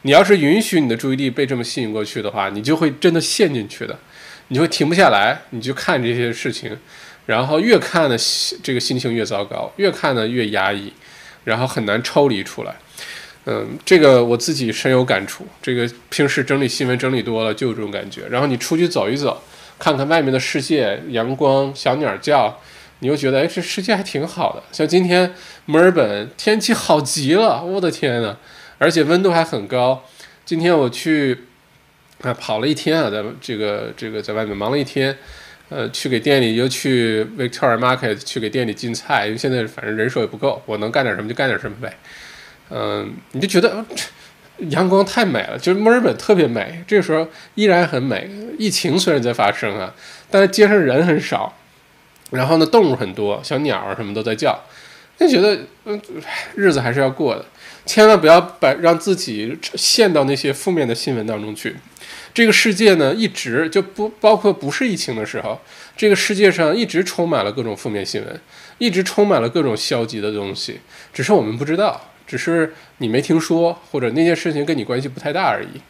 [0.02, 3.98] 你要是允许你的注意力被这么吸引过去的话，你就会真的陷进去的，
[4.46, 6.78] 你就会停不下来，你就看这些事情，
[7.26, 8.16] 然后越看呢
[8.62, 10.92] 这个心情越糟糕，越看呢越压抑，
[11.42, 12.76] 然后很难抽离出来。
[13.46, 15.44] 嗯，这个我自己深有感触。
[15.60, 18.22] 这个平时整理新闻整理多了，就有这种感觉。
[18.30, 19.42] 然后你出去走一走，
[19.76, 22.60] 看看外面的世界，阳光，小鸟叫，
[23.00, 24.62] 你又觉得，哎，这世界还挺好的。
[24.72, 25.32] 像今天
[25.66, 28.36] 墨尔本天气好极了，我的天呐，
[28.78, 30.04] 而且温度还很高。
[30.44, 31.44] 今天我去
[32.22, 35.16] 啊跑了一天啊，在这个这个在外面忙了一天，
[35.68, 41.96] 呃，去给店里又去 Victoria Market 去给店里进菜，因为现在反正人手也不够，我能干点什么就干点什么呗。
[42.70, 43.84] 嗯，你就觉得
[44.70, 46.82] 阳光太美了，就是墨尔本特别美。
[46.86, 48.28] 这个时候依然很美。
[48.58, 49.94] 疫情虽然在发生啊，
[50.30, 51.56] 但是街上人很少，
[52.30, 54.58] 然后呢，动物很多，小鸟儿什么都在叫。
[55.18, 56.00] 就觉得嗯，
[56.54, 57.44] 日子还是要过的，
[57.84, 61.74] 千万不要把让自己陷到那些负面的新闻当中去。
[62.32, 65.60] 这个世界呢，一直就不包括不是疫情的时候，
[65.96, 68.40] 这个世界上一直充满了各种负面新闻，
[68.78, 70.78] 一直充满了各种消极的东西，
[71.12, 72.00] 只是我们不知道。
[72.26, 75.80] 只是你没听说，或者那件事情跟你关系不太大而已。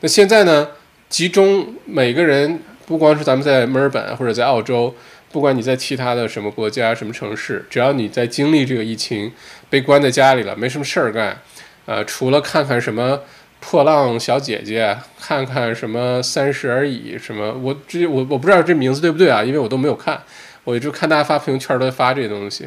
[0.00, 0.68] 那现在呢？
[1.10, 4.94] 集中每个人，不光是咱们在墨尔本或者在澳洲，
[5.32, 9.30] 不管你在其他的什么国家、什么城市，只要你在经历这个疫情，
[9.68, 11.40] 被关在家里了，没什么事儿干，
[11.86, 13.20] 呃，除了看看什么
[13.60, 19.44] 破浪小姐姐，看看什么三十而已，什么我这我我不知道这名字对不对啊？
[19.44, 20.20] 因为我都没有看，
[20.64, 22.66] 我就看大家发朋友圈都在发这些东西。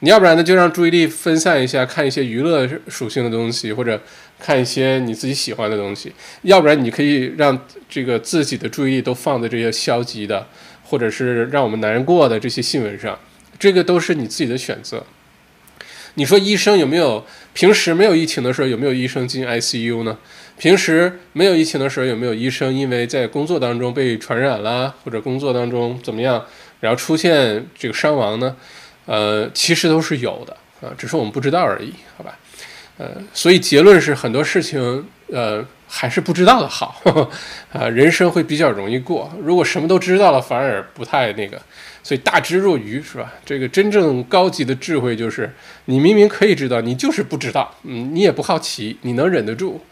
[0.00, 4.00] 你要不然呢，就让注意力分散一下，看一些娱乐属性的东西，或者
[4.38, 6.12] 看一些你自己喜欢的东西。
[6.42, 10.46] 要不然，你可以让这个自己的注意力都放在这些消极的，
[10.88, 13.18] 或者是让我们难过的这些新闻上。
[13.58, 15.04] 这个都是你自己的选择。
[16.14, 20.18] 你说医生有没有平时没有疫情的时候有没有医生进 ICU 呢？
[20.56, 26.44] 平时没有疫情的时候有没有医生因为在工作当中被传染啦，或者工作当中怎么样，
[26.80, 28.56] 然后出现这个伤亡呢？
[29.06, 32.36] 呃，其实都是有的啊，只是我们不知道而已，好吧？
[32.98, 37.00] 呃，所以结论是很多事情，呃，还是不知道的好
[37.72, 39.32] 啊，人生会比较容易过。
[39.42, 41.60] 如果什么都知道了，反而不太那个。
[42.02, 43.32] 所以大智若愚是吧？
[43.44, 45.52] 这个真正高级的智慧就是
[45.86, 49.82] 你明明可以知道，你就是不知道，嗯，你也不好奇，你能忍得住。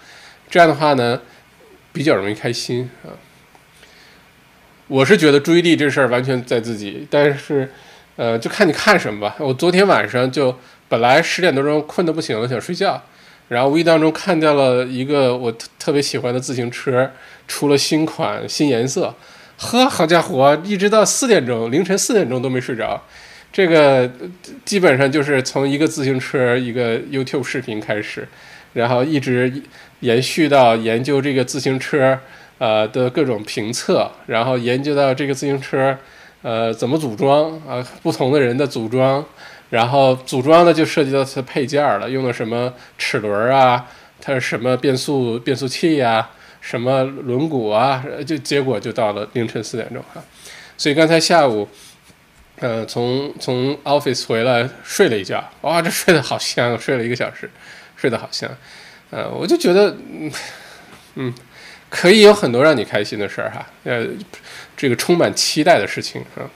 [0.48, 1.20] 这样的话呢，
[1.92, 3.16] 比较容易开心啊。
[4.88, 7.72] 我是觉得注意力这事儿完全在自己，但是
[8.16, 9.34] 呃，就看你看什么吧。
[9.40, 10.56] 我昨天晚上就
[10.88, 13.02] 本来十点多钟困得不行了，想睡觉。
[13.48, 17.10] 然后无意当中看到了一个我特特别喜欢的自行车
[17.46, 19.14] 出了新款新颜色，
[19.56, 23.00] 呵，好家伙，一直到四点钟，凌晨四点钟都没睡着。
[23.52, 24.10] 这个
[24.64, 28.26] 基本上就是从一个自行车一个 YouTube 视频开始，
[28.72, 29.62] 然后一直
[30.00, 32.18] 延续到研究这个自行车
[32.58, 35.96] 呃的各种评测，然后研究到这个自行车
[36.42, 39.24] 呃怎么组装啊，不同的人的组装。
[39.70, 43.84] 然后组装的就涉及到它配件了，用的什么齿轮啊，
[44.20, 50.22] 它是什么变速变速器呀，什么轮毂啊，就结果就到了凌晨四点钟哈。
[50.78, 51.68] 所以刚才下午，
[52.60, 57.50] 呃，从从 office 回来睡了一觉，哇，这睡得好香，睡了一个小时，
[57.96, 58.48] 睡得好香，
[59.10, 60.30] 呃，我就觉得，嗯
[61.16, 61.34] 嗯，
[61.88, 64.06] 可以有很多让你开心的事儿哈，呃，
[64.76, 66.46] 这个充满期待的事情啊。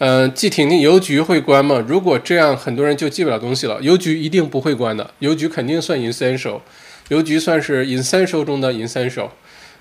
[0.00, 1.84] 嗯，季婷婷，邮局会关吗？
[1.88, 3.80] 如果这样，很多人就寄不了东西了。
[3.82, 6.60] 邮局一定不会关的，邮局肯定算 essential，
[7.08, 9.30] 邮局算是 essential 中的 essential，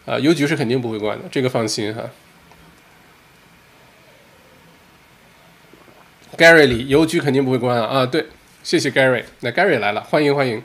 [0.08, 2.02] 啊，邮局是肯定不会关的，这个放心哈。
[6.36, 8.26] Gary 里，邮局肯定不会关啊，啊，对，
[8.64, 10.64] 谢谢 Gary，那 Gary 来了，欢迎欢迎。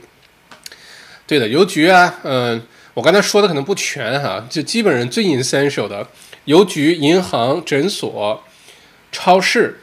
[1.27, 2.63] 对的，邮局啊，嗯，
[2.95, 6.09] 我刚才说的可能不全哈，就基本上最 essential 的，
[6.47, 8.43] 邮局、银行、诊所。
[9.13, 9.79] 超市，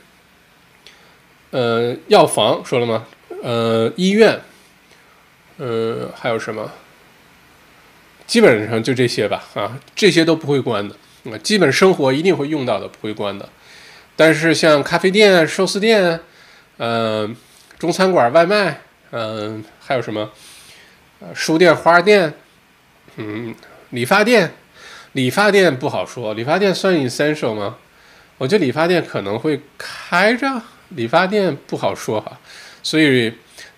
[1.51, 3.05] 呃，药房说了吗？
[3.41, 4.41] 呃，医院，
[5.57, 6.69] 呃，还有什么？
[8.27, 10.95] 基本上就这些吧，啊，这些都不会关的，
[11.31, 13.47] 啊，基本生活一定会用到的，不会关的。
[14.15, 16.19] 但是像咖啡店、寿司店，
[16.77, 17.35] 嗯，
[17.77, 20.31] 中餐馆外卖，嗯，还有什么？
[21.33, 22.33] 书店、花店，
[23.15, 23.55] 嗯，
[23.91, 24.53] 理发店，
[25.13, 27.77] 理发店不好说，理发店算 essential 吗？
[28.39, 30.61] 我觉得理发店可能会开着，
[30.95, 32.39] 理发店不好说哈，
[32.81, 33.31] 所以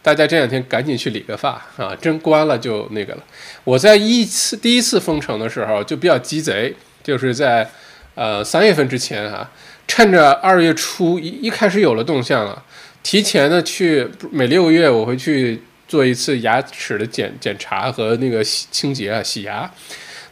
[0.04, 3.24] 大家这两天赶紧去理个发啊，真关了就那个了。
[3.64, 7.68] 我在一次第一次封城的时候就比较鸡贼，就是在
[8.14, 9.50] 呃三月份之前哈，
[9.88, 12.64] 趁着二月初一一开始有了动向了，
[13.02, 19.72] 提前的去每六个月我会去做一次牙齿的检检查和那个洗清洁啊洗牙，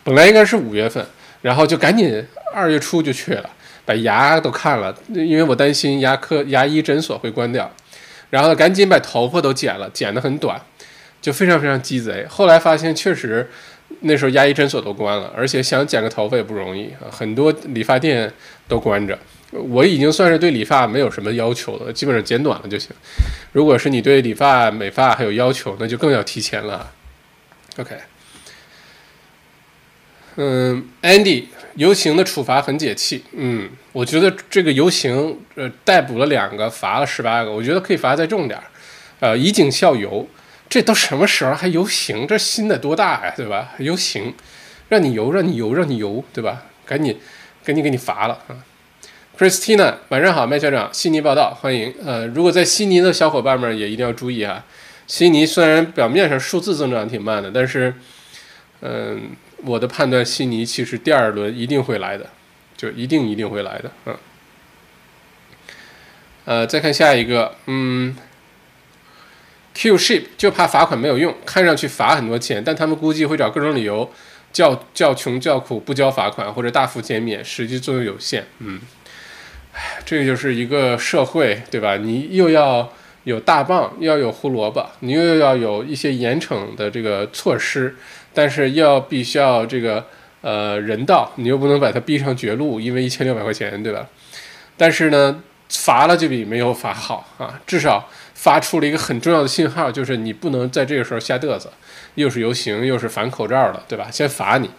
[0.04, 1.04] 本来应该是五月份，
[1.42, 3.50] 然后就赶紧二月初就去了。
[3.89, 7.73] 把牙都看了，因为我担心牙科牙医诊所会关掉，
[8.30, 10.62] 然后赶紧把头发都剪了，剪得很短，
[11.19, 12.23] 就非常非常鸡贼。
[12.30, 13.49] 后来发现确实
[14.02, 18.32] 那时候牙医诊所都关了，而且想剪个头发也不容易啊，很多理发店
[18.67, 19.17] 都关着。
[19.49, 22.91] 我已经算是对理发没有什么要求了，基本上剪短了就行。
[23.54, 26.91] 如果是你对理发美发还有要求，那就更要提前了。
[27.78, 27.95] OK，
[30.36, 31.45] 嗯，Andy。
[31.80, 38.65] 游行的处罚很解气，嗯，我觉得这个游行，呃，逮捕了两个，罚了十八个，我觉得可以罚再重点儿，
[39.22, 40.28] 呃，以儆效尤。
[40.68, 42.28] 这都什么时候还游行？
[42.28, 43.70] 这心得多大呀，对吧？
[43.78, 44.34] 游行，
[44.89, 46.63] 让你游，让你游，让你游，对吧？
[46.86, 47.18] 赶紧，
[47.63, 48.60] 赶紧给你罚了啊
[49.38, 51.96] ！Christina，晚上好，麦校长，悉尼报道，欢迎。
[52.06, 54.65] 呃，如果在悉尼的小伙伴们也一定要注意啊。
[55.08, 57.94] 悉尼虽然表面上数字增长挺慢的，但是，
[58.82, 59.30] 嗯。
[59.63, 62.30] 我的判断，悉尼其实第二轮一定会来的，
[62.78, 64.17] 就一定一定会来的，嗯。
[66.45, 68.15] 呃，再看下一个，嗯
[69.76, 74.12] ，Q ship 就怕罚款没有用，看上去罚很多钱，但他们估计会找各种理由，
[74.52, 78.80] 叫叫穷叫苦不交罚款或者大幅减免，实际作用有限，嗯。
[79.74, 81.98] 唉，这就是一个社会，对吧？
[81.98, 82.91] 你又要
[83.26, 87.95] 有大棒，又要有胡萝卜，你又要有一些严惩的这个措施。
[88.34, 90.06] 但是要必须要这个
[90.42, 94.08] 呃人道，你又不能把他逼上绝路，因为一千六百块钱，对吧？
[94.78, 101.69] 但是呢，罚了就比没有罚好啊，至少发出了一个很重要的信号，就是你不能在这个时候瞎嘚瑟，
[102.15, 104.08] 又是游行又是反口罩的，对吧？
[104.10, 104.69] 先罚你，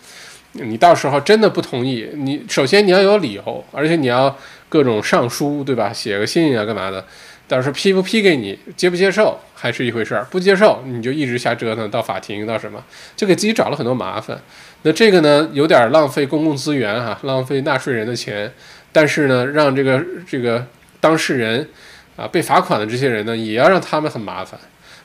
[0.52, 4.34] 你到时候真的不同意，你首先你要有理由，而且你要
[4.68, 5.92] 各种上书，对吧？
[5.92, 7.04] 写个信啊，干嘛的？
[7.50, 10.24] 到时候批不批给你，接不接受还是一回事儿。
[10.30, 12.80] 不接受你就一直瞎折腾，到法庭到什么，
[13.16, 14.40] 就给自己找了很多麻烦。
[14.82, 18.52] 那这个呢，有点浪费公共资源哈，浪费纳税人的钱。
[18.92, 20.64] 但是呢，让这个这个
[21.00, 21.68] 当事人
[22.14, 24.60] 啊被罚款的这些人呢，也要让他们很麻烦。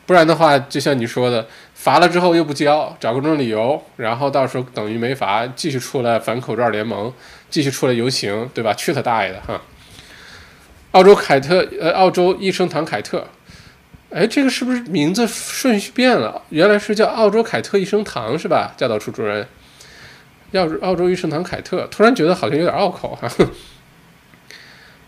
[0.05, 7.11] 不然的话，就像你说的，罚了之后又不交，找各种理由，然后到时候等于没罚，继续出来反口罩联盟，
[7.49, 8.71] 继续出来游行，对吧？
[8.75, 9.59] 去他大爷的哈！
[10.95, 13.27] 澳洲凯特，呃，澳洲益生堂凯特，
[14.11, 16.41] 哎，这个是不是名字顺序变了？
[16.49, 18.73] 原来是叫澳洲凯特益生堂是吧？
[18.77, 19.45] 教导处主任，
[20.51, 23.29] 要是澳洲益生堂凯特，突然觉得好像有点拗口哈。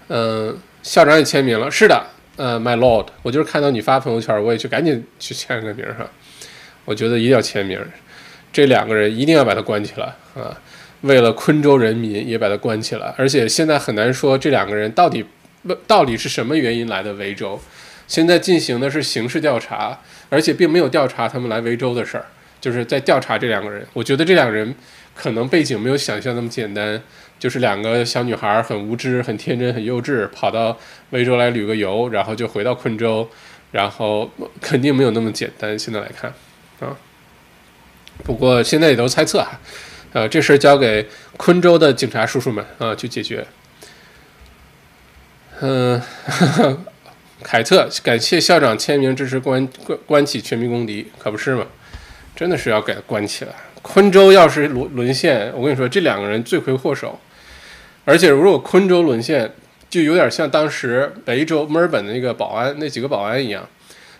[0.09, 2.05] 嗯， 校长也签名了，是的。
[2.35, 6.05] 呃，My Lord，我就是看到你发朋友圈，我也去赶紧去签个名哈。
[6.83, 7.79] 我觉得一定要签名，
[8.51, 10.51] 这两个人一定要把他关起来啊！
[11.01, 13.13] 为了昆州人民也把他关起来。
[13.17, 15.25] 而且现在很难说这两个人到底
[15.87, 17.59] 到底是什么原因来的维州。
[18.07, 19.99] 现在进行的是刑事调查，
[20.29, 22.25] 而且并没有调查他们来维州的事儿，
[22.61, 23.85] 就是在调查这两个人。
[23.93, 24.73] 我觉得这两个人
[25.15, 27.01] 可能背景没有想象那么简单。
[27.39, 30.75] 就是两个小女孩很无知、很天真、很幼稚，跑到
[31.11, 33.29] 维州来旅个游，然后就回到昆州，
[33.71, 34.27] 然后
[34.59, 35.77] 肯定没有那么简单。
[35.77, 36.33] 现在来看，
[36.79, 36.97] 啊，
[38.23, 39.61] 不过现在也都猜测啊，
[40.13, 41.07] 呃，这事儿交给
[41.37, 43.45] 昆州的警察叔叔们啊去解决。
[45.59, 46.01] 嗯，
[47.41, 51.65] 凯特，感谢校长签名支持关关关起全民公敌，可不是吗？
[52.35, 53.51] 真的是要给他关起来。
[53.81, 57.19] 昆州要是沦沦陷，我跟你说，这两个人罪魁祸首。
[58.05, 59.51] 而且，如果昆州沦陷，
[59.89, 63.67] 就有点像当时北州墨尔本的那个保安那几个保安一样，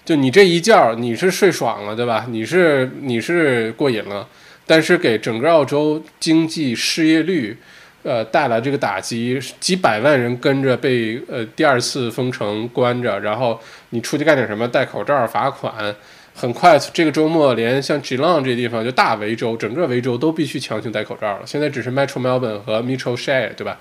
[0.04, 2.26] 就你这一觉你是睡爽了，对吧？
[2.30, 4.28] 你是你是过瘾了，
[4.66, 7.58] 但是给整个澳洲经济失业率，
[8.04, 15.96] 呃，带来这个打击，几百万人跟着被呃第二次封城关着，然后你出去干点什么，戴口罩罚款。
[16.40, 21.42] 很快，这个周末连像 g 浪这地方，就大维州，整个维州都必须强行戴口罩了。
[21.48, 23.80] 现在只是 Metro Melbourne 和 Mitchell Shire，对吧？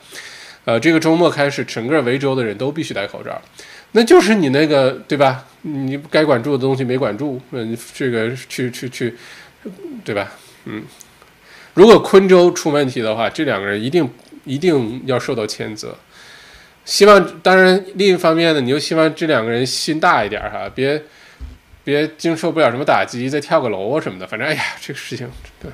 [0.65, 3.39] 呃，这个周末开始，整个维州的人都必须戴口罩。
[3.93, 5.45] 那就是你那个，对吧？
[5.61, 9.15] 你该管住的东西没管住，嗯，这个去去去，
[10.03, 10.33] 对吧？
[10.65, 10.83] 嗯，
[11.77, 14.11] 如果昆州出问题的话，这两个人一定
[14.45, 15.95] 一定要受到谴责。
[16.85, 21.03] 希望，当然，另一方面呢，你又希望这两个人心大一点哈，别。
[21.85, 25.31] 别经受不了什么打击，再跳个楼啊什么的，反正哎呀，这个事情
[25.63, 25.71] 对。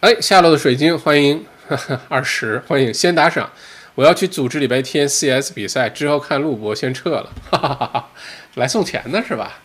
[0.00, 1.46] 哎，下楼的水晶，欢迎
[2.10, 3.48] 二十，欢迎先打赏。
[3.94, 7.32] 我要去组织礼拜天 CS 比赛，之后看录播，先撤了。
[7.48, 8.10] 哈哈哈哈
[8.56, 9.60] 来送钱的是吧？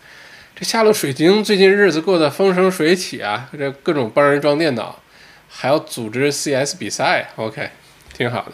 [0.59, 5.01] 这下楼水晶最近日子过得风生水起啊，这各种帮人装电脑，
[5.47, 7.69] 还要组织 CS 比赛，OK，
[8.13, 8.51] 挺好的。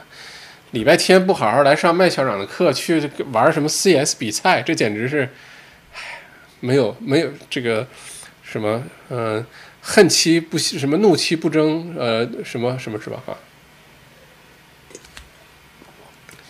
[0.69, 5.27] 礼拜天不好好来上麦校长的课，去玩什么 CS 比赛，这简直是，
[5.95, 6.21] 唉
[6.59, 7.87] 没有没有这个
[8.43, 9.43] 什么，嗯，
[9.81, 13.19] 恨其不什么怒其不争，呃，什么什么是吧？
[13.25, 13.35] 哈。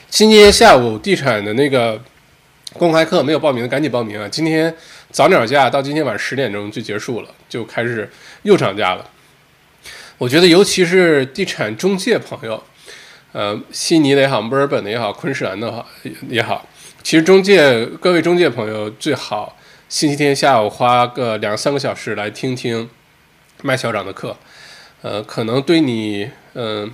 [0.10, 2.04] 今天下午地产的那个
[2.74, 4.28] 公开课没有报名的赶紧报名啊！
[4.28, 4.76] 今天
[5.12, 8.10] 早鸟价到今天晚上十点钟就结束了，就开始
[8.44, 9.10] 又涨价了。
[10.18, 12.64] 我觉得尤其是地产中介朋友。
[13.32, 15.86] 呃，悉尼的也好，墨尔本的也好，昆士兰的好
[16.30, 16.66] 也好，
[17.04, 19.58] 其实中介各位中介朋友最好
[19.90, 22.90] 星期天下午花个两三个小时来听听
[23.62, 24.38] 麦校长的课，
[25.02, 26.90] 呃，可能对你嗯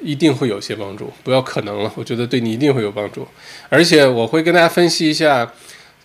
[0.00, 1.12] 一定会有些帮助。
[1.22, 3.28] 不要可能了，我觉得对你一定会有帮助。
[3.68, 5.52] 而且我会跟大家分析一下，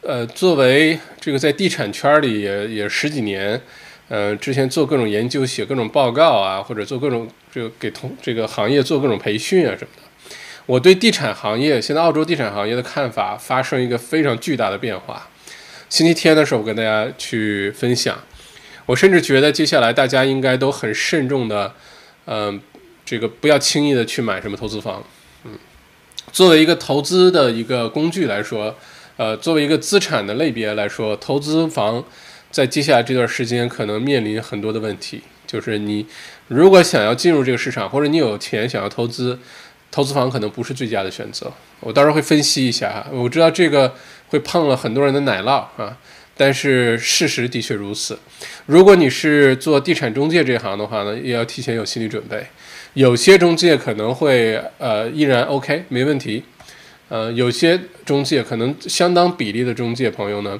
[0.06, 3.60] 呃，作为这个在地产圈里也也十几年。
[4.10, 10.36] 呃，之前做各种研究、写各种报告啊，或者做各种这个给同这个行业做各种培训啊什么的，
[10.66, 15.30] 我对地产行业现在澳洲地产行业的看法发生一个非常巨大的变化。
[15.89, 18.20] 星期天的时候，我跟大家去分享，
[18.86, 21.74] 我甚至觉得接下来大家应该都很慎重的，
[22.28, 22.62] 嗯，
[23.06, 25.01] 这个不要轻易的去买什么投资房。
[25.45, 25.51] 嗯，
[26.32, 28.76] 作为一个投资的一个工具来说，
[29.18, 32.03] 呃，作为一个资产的类别来说，投资房。
[32.51, 36.05] 在接下来这段时间，可能面临很多的问题，就是你
[36.49, 39.39] 如果想要进入这个市场，或者你有钱想要投资，
[39.89, 41.51] 投资房可能不是最佳的选择。
[41.80, 43.07] 我到时候会分析一下哈。
[43.11, 43.95] 我知道这个
[44.28, 45.97] 会碰了很多人的奶酪啊，
[46.38, 48.20] 但是事实的确如此。
[48.68, 52.45] 如果你是做地产中介这行的话呢，也要提前有心理准备。
[52.93, 56.43] 有些中介可能会呃依然 OK 没问题，
[57.14, 60.59] 呃，有些中介可能相当比例的中介朋友呢。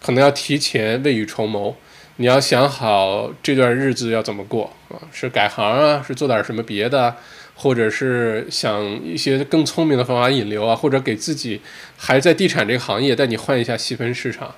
[0.00, 1.76] 可能要提前未雨绸缪，
[2.16, 4.98] 你要想好这段日子要怎么过啊？
[5.12, 6.04] 是改行啊？
[6.04, 7.14] 是做点什么别的？
[7.54, 10.74] 或者是想一些更聪明的方法引流啊？
[10.74, 11.60] 或者给自己
[11.96, 14.52] 还在地产这个行业，带你换一下细分市场。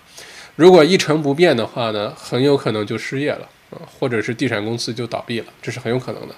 [0.57, 6.35] 如果一成不变的话呢，很有可能就失业了啊，或者是地产公司就倒闭了，这是很有可能的。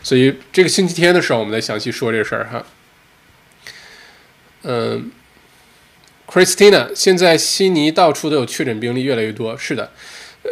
[0.00, 2.64] 所以这个星期天的时候，我们再详细说这事儿哈。
[4.68, 5.10] 嗯。
[6.30, 9.56] Christina，现在悉尼到处都有确诊病例，越来越多。
[9.56, 9.90] 是的，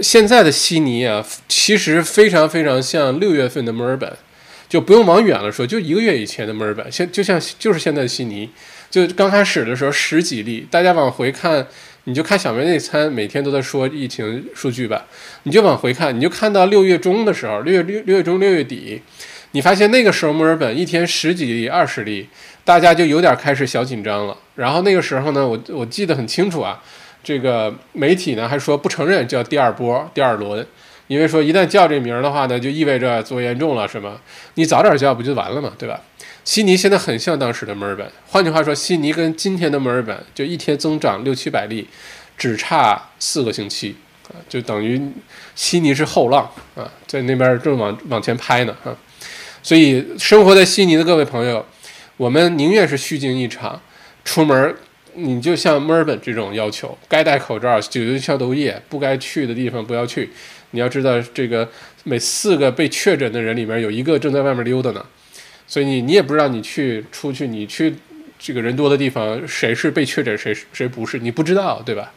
[0.01, 4.11] 现在的悉尼啊，其实非常非常像六月份的墨尔本，
[4.71, 8.49] 就不用往远了说，就一个月以前的墨尔本，现就像就是现在的悉尼，
[8.91, 11.67] 就刚开始的时候十几例，大家往回看，
[12.05, 15.05] 你就看小梅那餐每天都在说疫情数据吧，
[15.43, 19.03] 你就往回看，你就看到六月中的时候，六月六六月中六月底，
[19.51, 22.31] 你发现那个时候墨尔本一天十几例、二十例。
[22.67, 26.83] 大家就有点开始小紧张了，然后那个时候呢，我我记得很清楚啊，
[27.23, 30.67] 这个媒体呢还说不承认叫第二波、第二轮，
[31.07, 34.21] 因为说一旦叫这名儿的话呢，就意味着做严重了，是吗？
[34.55, 36.01] 你早点叫不就完了嘛，对吧？
[36.45, 41.87] 悉尼现在很像当时的墨尔本，换句话说，悉尼跟今天的墨尔本就一天增长六七百例，
[42.37, 43.95] 只差四个星期
[44.29, 45.01] 啊，就等于
[45.55, 48.91] 悉尼是后浪啊，在那边正往往前拍呢啊，
[49.63, 51.65] 所以生活在悉尼的各位朋友。
[52.17, 53.81] 我们宁愿是虚惊一场，
[54.25, 54.75] 出门
[55.15, 60.31] 你就像墨尔本这种要求，该戴口罩、酒精消毒液，不该去的地方不要去。
[60.73, 61.69] 你要知道，这个
[62.05, 65.05] 每四个被确诊的人里面有一个正在外面溜达呢，
[65.67, 67.95] 所以你你也不知道你去出去，你去
[68.39, 72.13] 这个人多的地方，谁是被确诊，谁谁不是，你不知道，对吧？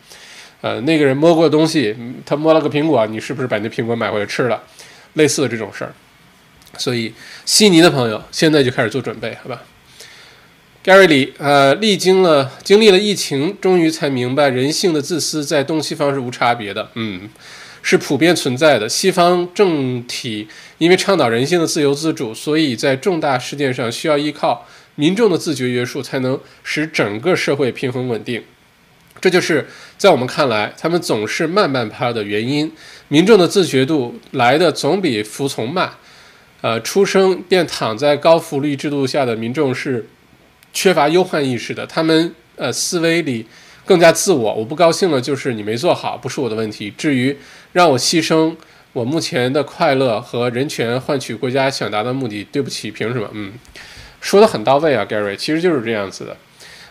[0.62, 1.95] 呃，那个人摸过东西，
[2.26, 4.62] 他摸了个苹果，你是不是把那苹果买回来吃了？
[5.14, 5.93] 类似的这种事儿，
[6.78, 7.14] 所以
[7.45, 9.64] 悉尼的朋友现在就开始做准备，好吧
[10.82, 17.30] ？Gary 李，呃，历经了经历了疫情，终于才明白人性的自私在东西方是无差别的，嗯，
[17.82, 18.88] 是普遍存在的。
[18.88, 24.65] 西方政体因为倡导人性的自由自主，所以在重大事件上需要依靠
[24.95, 28.41] 民众的自觉约束，才能使整个社会平衡稳定。
[29.19, 29.67] 这就是
[29.97, 32.71] 在我们看来，他们总是慢半拍的原因。
[33.09, 35.91] 民众的自觉度来的总比服从慢。
[36.61, 40.07] 呃，出生便躺在高福利制度下的民众是。
[40.72, 43.45] 缺乏忧患意识的，他们呃思维里
[43.86, 44.53] 更加自我。
[44.53, 46.93] 我不高兴了，就是你没做好，不是我的问题。
[46.97, 47.36] 至于
[47.74, 48.55] 让我牺牲
[48.93, 53.30] 我目前的快乐和人权换取国家想达到目的，对不起，凭什么？
[53.34, 53.53] 嗯，
[54.22, 56.38] 说的很到位啊，Gary，其实就是这样子的。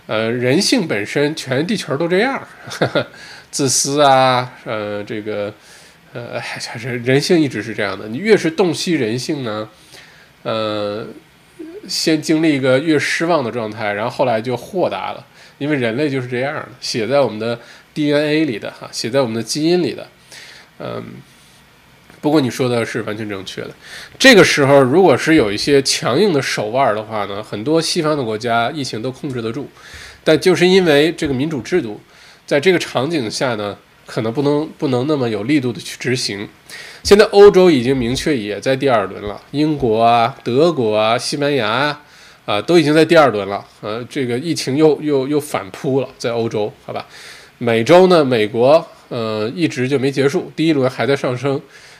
[0.07, 2.47] 呃，人性本身，全地球都这样，
[3.51, 5.53] 自私啊，呃，这个
[6.13, 6.41] 呃，
[6.79, 8.09] 人人性一直是这样的。
[8.09, 9.69] 你越是洞悉人性呢，
[10.43, 11.07] 呃。
[11.89, 15.27] 先经历一个越失望的状态，然后后来就豁达了，
[15.59, 17.59] 因为人类就是这样的，写在我们的
[17.95, 20.07] DNA 里的哈，写在我们的基因里的。
[20.79, 21.03] 嗯，
[22.21, 23.71] 不过你说的是完全正确的。
[24.19, 29.69] 这个时候，如果是有一些强硬的手腕的话呢，很多西方的国家疫情都控制得住，
[30.23, 32.01] 但就是因为这个民主制度，
[32.47, 33.79] 在这个场景下呢。
[34.09, 36.49] 可能不能不能那么有力度的去执行。
[37.09, 42.03] 现在欧洲已经明确也在第二轮了，英国啊、德国啊、西班牙啊，
[42.45, 43.65] 啊都已经在第二轮了。
[43.81, 47.07] 呃，这个疫情又又又反扑了，在欧洲，好吧？
[47.57, 51.59] 美洲呢，美国呃一直就没结束，第一轮还在上升。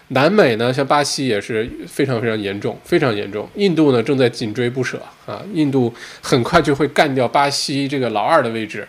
[0.09, 3.49] 南美呢，像巴西也是非常非常严重，非常严重。
[3.55, 5.91] 印度呢正在紧追不舍啊，印度
[6.21, 8.87] 很快就会干掉巴西这个老二的位置，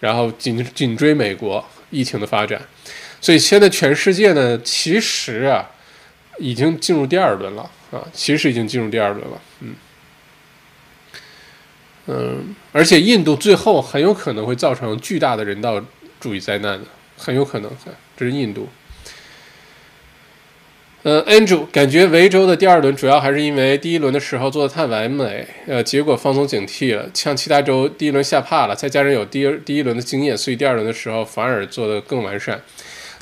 [0.00, 1.64] 然后紧紧追美国。
[1.94, 2.58] 疫情的发展，
[3.22, 5.70] 所以现在全世界呢，其实啊，
[6.38, 9.74] 已经进入第二轮了啊，其实已经进入第二轮了，嗯，
[12.06, 15.80] 嗯，而且印度最后很有可能会造成巨大的人道
[16.18, 17.70] 主义灾难的，很有可能，
[18.16, 18.68] 这是印度。
[21.04, 32.60] 呃，Andrew 感觉维州的第二轮主要还是因为第一轮的时候做的太完美，呃，结果放松警惕了，像其他州第一轮吓怕了，再加上有第二第一轮的经验，所以第二轮的时候反而做得更完善。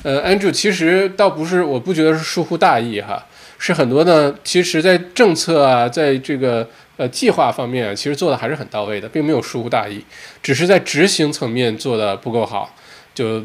[0.03, 3.25] 呃，Andrew 其实倒不是，我不觉得是疏忽大意哈，
[3.57, 10.03] 是很多呢，其实在政策啊，在这个呃计划方面，其实做的还是很到位的，并没有疏忽大意，
[10.41, 12.75] 只是在执行层面做的不够好，
[13.13, 13.43] 就。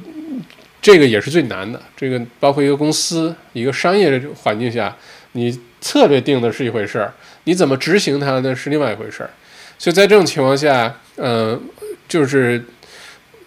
[0.82, 1.82] 这个也是最难的。
[1.96, 4.94] 这个包括一个公司、一个商业环境下，
[5.32, 9.30] 你策略定的是一回事儿，你怎么执行它呢是另外一回事儿。
[9.78, 11.60] 所以在这种情况下，嗯，
[12.06, 12.64] 就是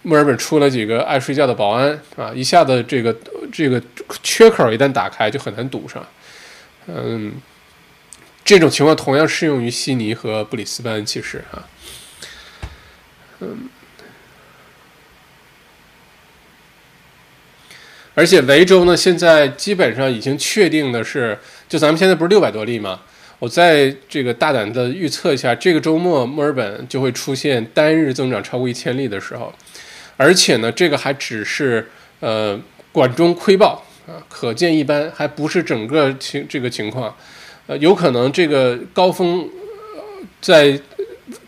[0.02, 3.14] 墨尔本出了几个爱睡觉的保安啊，一下子这个
[3.52, 3.82] 这个
[4.22, 6.06] 缺口一旦打开就很难堵上。
[6.86, 7.34] 嗯，
[8.42, 11.68] 这种情况同样适用于悉尼和布里斯班，其实啊，
[13.40, 13.68] 嗯。
[18.14, 21.38] 而且维州呢，现在基本上已经确定的是，
[21.68, 23.00] 就咱们现在不是六百多例吗？
[23.38, 29.54] 我在这个大胆的预测一下，这个周末墨尔本就会出现单日增长超过一千例的时候。
[30.20, 31.88] 而且呢，这个还只是
[32.20, 32.60] 呃
[32.92, 37.16] 管中窥豹啊，可见一斑，还不是整个情这个情况。
[37.66, 39.48] 呃，有可能这个高峰
[40.38, 40.78] 在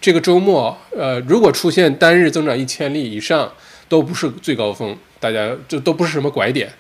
[0.01, 3.53] 这个周末，呃，如果出现单日增长一千例以上，
[3.91, 6.73] 都不是最高峰，大家就都不是什么拐点。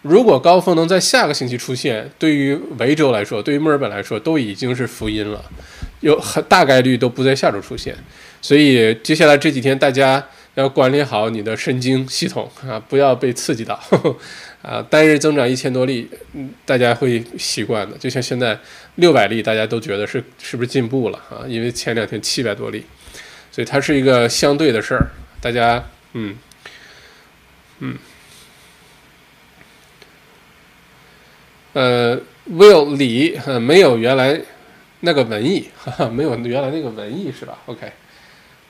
[0.00, 5.44] 如果高峰能在下个星期出现，对于维州来说，对于墨尔本来说，都已经是福音了，
[6.00, 7.94] 有很大概率都不在下周出现。
[8.40, 10.24] 所以接下来这几天，大家
[10.56, 13.78] 要管理好你的神经系统啊，不要被刺激到。
[14.62, 17.96] 啊，单日增长一千多例，嗯，大家会习惯的。
[17.98, 18.58] 就像现在
[18.96, 21.46] 六百例，大家都觉得是是不是进步了啊？
[21.46, 22.84] 因为前两天七百多例，
[23.52, 25.10] 所以它是一个相对的事儿。
[25.40, 25.84] 大家，
[26.14, 26.36] 嗯，
[27.78, 27.96] 嗯，
[31.74, 34.40] 呃，Will 李没有原来
[35.00, 37.92] 那个文艺，哈哈，没有原来那个文艺是吧？OK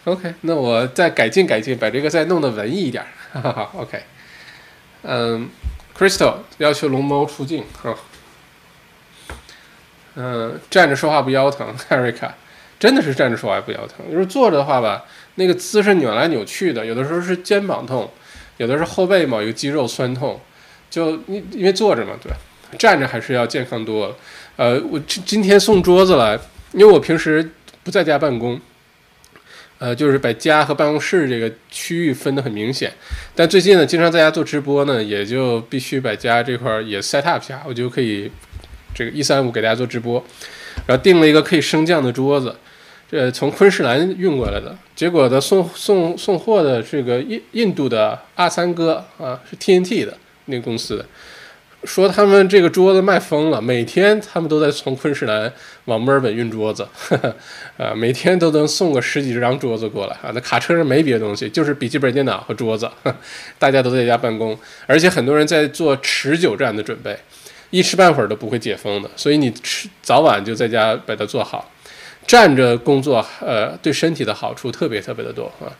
[0.06, 4.02] OK，那我再改进改进，把这个再弄得文艺一点，哈哈，OK，
[5.02, 5.48] 嗯。
[5.98, 7.96] Crystal 要求龙猫出镜，哈，
[10.14, 11.74] 嗯，站着说话不腰疼。
[11.88, 12.32] Erica
[12.78, 18.10] 真的是站着说话不腰疼，就是坐着的话吧，那个姿势扭来扭去的，有的时候是肩膀痛，
[18.58, 20.38] 有的是后背某一个肌肉酸痛，
[20.90, 22.30] 就因因为坐着嘛，对？
[22.76, 24.16] 站着还是要健康多了。
[24.56, 26.38] 呃，我今今天送桌子来，
[26.72, 27.52] 因为我平时
[27.82, 28.60] 不在家办公。
[29.78, 32.92] 呃，就是把家和办公室这个区域分得很明显，
[33.34, 38.30] 但最近呢，经常在家做直播呢，也就必须把家这块也 set up 下，我就可以
[38.94, 40.24] 这个一三五给大家做直播，
[40.86, 42.56] 然后订了一个可以升降的桌子，
[43.10, 50.16] 这从昆士兰运过来的，结果的送送送货的这个印印度的阿三哥啊，是 TNT 的
[50.46, 51.06] 那个公司的。
[51.86, 55.50] 说他们这个桌子卖疯了，每天他们都在从昆士兰
[55.84, 56.86] 往墨尔本运桌子，
[57.78, 60.32] 啊，每天都能送个十几张桌子过来啊。
[60.34, 62.90] 那卡车上没别的东西，就是笔记本电脑和桌子，
[63.58, 67.16] 大家都在家办公，而且很多人在做持久战的准备，
[67.70, 69.08] 一时半会儿都不会解封的。
[69.14, 71.70] 所以你吃早晚就在家把它做好，
[72.26, 75.70] 站着工作，呃，对身体的好处特别特别的多啊。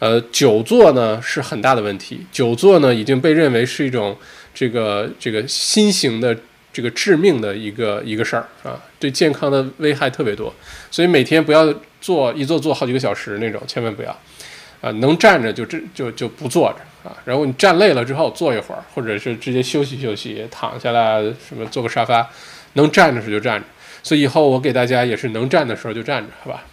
[0.00, 4.16] 呃，久坐呢是很大的问题，久坐呢已经被认为是一种。
[4.54, 6.36] 这个这个新型的
[6.72, 10.54] 这个致命的一个一个事儿啊，对健康的危害特别多，
[10.90, 14.10] 所以每天不要坐一坐坐好几个小时那种，千万不要
[14.80, 14.90] 啊！
[14.92, 22.28] 能站着就这就就不坐着啊，然后你站累了之后坐一会儿，或者是直接休息休息，躺下来什么坐个沙发，
[22.72, 23.66] 能站着时就站着。
[24.02, 26.64] 所以以后我给大家也是能站的时候就站着，好吧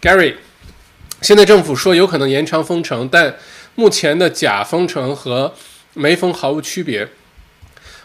[0.00, 0.34] ？Gary。
[1.24, 3.34] 现在政府说有可能延长封城，但
[3.76, 5.54] 目前的假封城和
[5.94, 7.08] 没封毫无区别。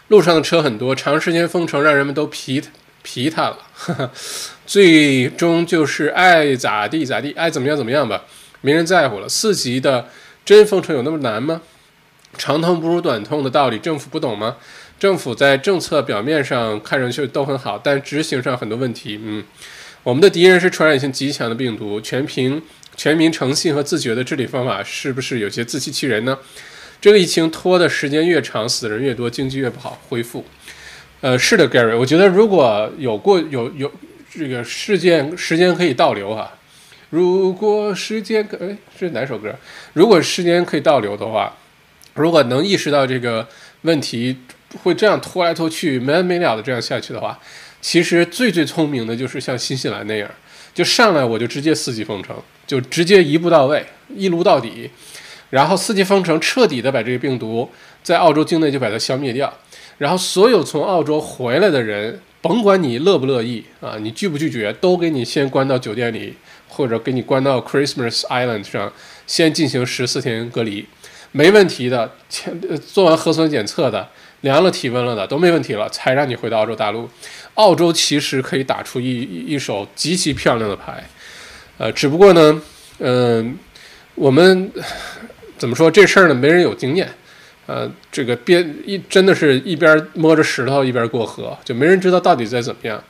[0.08, 2.62] 路上的车很多，长时间封城让人们都疲
[3.02, 4.10] 疲沓了，
[4.64, 8.24] 最终就是爱咋地咋地，爱怎么样怎么样吧，
[8.62, 9.28] 没人在乎了。
[9.28, 10.08] 四级的
[10.46, 11.60] 真封城有那么难吗？
[12.38, 14.56] 长痛不如短痛的道理，政府不懂吗？
[14.98, 19.20] 政府在政策表面上看上去都很好，但执行上很多问题。
[19.22, 19.44] 嗯，
[20.04, 22.62] 我们的敌人是传染性极强的病毒，全凭。
[23.00, 26.38] 全民诚信和自觉的治理方法是不是有些自欺欺人呢？
[27.00, 30.44] 这个疫情拖的时间越长，死人越多，经济越不好恢复。
[31.22, 33.90] 呃，是的，Gary，我觉得如果有过有有
[34.30, 36.52] 这个事件时间可以倒流哈，
[37.08, 39.54] 如果时间可哎是哪首歌？
[39.94, 41.56] 如果时间可以倒流的话，
[42.12, 43.48] 如果能意识到这个
[43.80, 44.36] 问题
[44.82, 47.40] 会这样拖来拖去没完没了的这样下去的话，
[47.80, 50.30] 其实最最聪明的就是像新西兰那样，
[50.74, 52.36] 就上来我就直接四级封城。
[52.66, 54.88] 就直接一步到位，一撸到底，
[55.50, 57.68] 然后四级封城，彻底的把这个病毒
[58.00, 59.52] 在澳洲境内就把它消灭掉。
[59.98, 66.34] 然后所有从澳洲回来的人，甭管你乐不乐意啊，你拒不拒绝，都给你先关到酒店里，
[66.68, 68.92] 或者给你关到 Christmas Island 上，
[69.26, 70.86] 先进行十四天隔离，
[71.32, 72.12] 没问题的。
[72.28, 74.08] 前做完核酸检测的，
[74.42, 77.08] 量了体温了的，都没问题了，才让你回到澳洲大陆。
[77.54, 81.04] 澳洲其实可以打出一一手极其漂亮的牌。
[81.78, 82.60] 呃，只不过呢，
[82.98, 83.58] 嗯，
[84.14, 84.70] 我们
[85.58, 86.34] 怎么说这事儿呢？
[86.34, 87.08] 没人有经验，
[87.66, 93.02] 呃，这个边一真的是一边摸着石头一边过河，就没人知道到底在怎么样。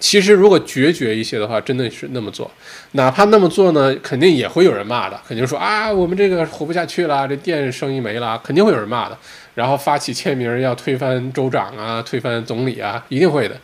[0.00, 2.50] 其实如果决绝一些的话，真的是那么做，
[2.92, 9.18] 哪怕那么做呢，肯定也会有人骂的，肯定说啊，我们这个活不下去了，这店生意没了，肯定会有人骂的。
[9.54, 13.56] 然后发起签名要推翻州长啊，推翻总理啊，一定会的。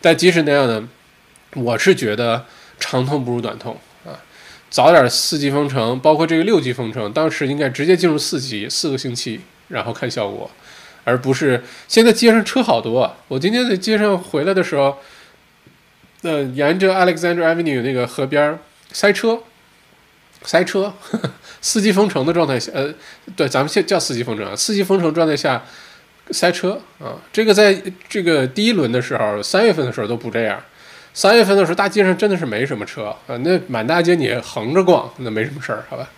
[0.00, 0.88] 但即使那样呢，
[1.54, 2.44] 我是觉得
[2.80, 4.18] 长痛不如短痛啊。
[4.68, 10.50] 早点四级封城，包括这个六级封城，当时应该直接进入四级，四个星期，然后看效果，
[11.04, 13.14] 而不是现在街上车好多。
[13.28, 14.98] 我今天在街上回来的时候，
[16.22, 18.58] 那沿着 Alexander Avenue 那个河边
[18.92, 19.40] 塞车，
[20.42, 20.92] 塞车，
[21.60, 22.92] 四级封城的状态下，呃，
[23.36, 25.62] 对，咱们现叫四级封城啊，四级封城状态下，
[26.30, 27.14] 塞车啊。
[27.32, 30.62] 这个在这个第一轮的时候，三月份的时候都不这样。
[31.12, 36.08] 三月份的时候，大街上真的是没什么车啊，那满大街你横着逛，那没什么事儿，好吧？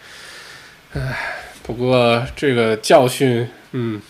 [0.94, 4.00] 唉，不过这个教训，嗯，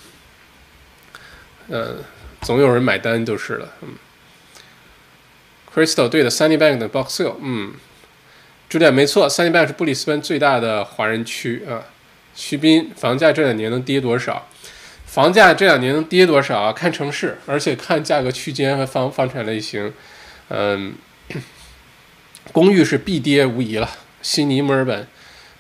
[1.69, 1.97] 呃，
[2.43, 3.89] 总有人买单就是了，嗯。
[5.75, 7.73] Crystal 对的，Sunny Bank 的 Box Hill，嗯，
[8.69, 11.85] 朱点没错，Sunny Bank 是布里斯班最大的华人区啊。
[12.35, 14.49] 徐斌，房价这两年能跌多少？
[15.07, 16.73] 房价这两年能跌多少啊？
[16.73, 19.93] 看城市，而且看价格区间和房房产类型。
[20.49, 20.95] 嗯，
[22.53, 23.91] 公寓是必跌无疑了。
[24.23, 25.07] 悉尼、墨尔本，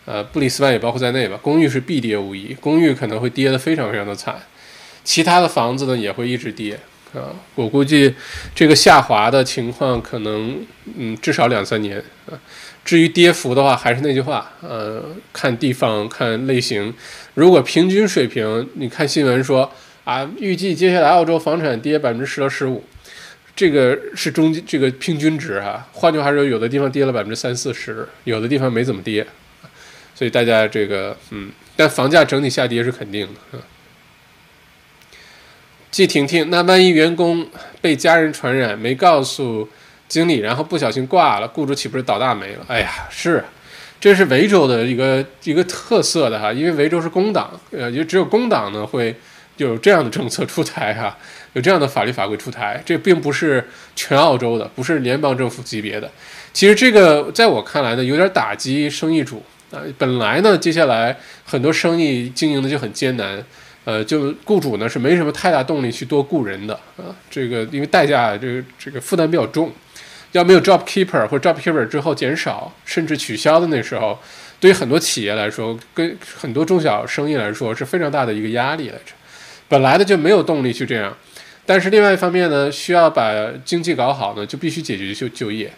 [0.05, 1.39] 呃，布里斯班也包括在内吧。
[1.43, 4.41] 公寓是必跌无疑，公寓可能会跌得非常非常的惨。
[5.03, 6.79] 其他的房子呢也会一直跌
[7.15, 7.35] 啊。
[7.55, 8.15] 我估计
[8.55, 10.61] 这个下滑的情况可能，
[10.97, 12.39] 嗯，至少两三年啊。
[12.85, 16.95] 至于跌幅的话，还是那句话，呃，看地方，看类型。
[17.35, 19.71] 如果平均水平，你看新闻说
[20.05, 22.83] 啊，预计接下来澳洲房产跌百分之十到十五，
[23.55, 25.87] 这个是中这个平均值哈。
[25.93, 29.27] 换句话说，有的地方跌了百分之三四十，有的地方没怎么跌，
[30.15, 33.59] 所以大家这个嗯，但房价整体下跌是肯定的。
[35.99, 37.45] 季婷婷，那万一员工
[37.81, 39.69] 被家人传染，没告诉？
[40.07, 42.65] 经理，然后不小心挂了，雇主岂不是倒大霉了？
[42.69, 43.43] 哎呀，是，
[43.99, 49.13] 这是维州的一个一个特色的哈，因为维州是工党，呃，就只有工党呢会
[49.57, 51.19] 有这样的政策出台哈，
[51.55, 56.09] 有这样的法律法规出台，这并不是全澳洲的，不是联邦政府级别的。
[56.53, 59.43] 其实这个在我看来呢，有点打击生意主
[59.73, 59.83] 啊。
[59.99, 63.45] 本来呢，接下来很多生意经营的就很艰难，
[63.89, 69.73] 呃，就雇主呢是没什么太大动力去多雇人的啊，这个因为代价这个这个负担比较重。
[70.33, 74.19] 要没有 job keeper 或者 job keeper 之后减少甚至取消的那时候，
[74.61, 79.15] 对于很多企业来说，跟很多中小生意来说是非常大的一个压力来着。
[79.69, 81.17] 本来的就没有动力去这样，
[81.65, 83.33] 但是另外一方面呢，需要把
[83.65, 85.73] 经济搞好呢，就必须解决就就业。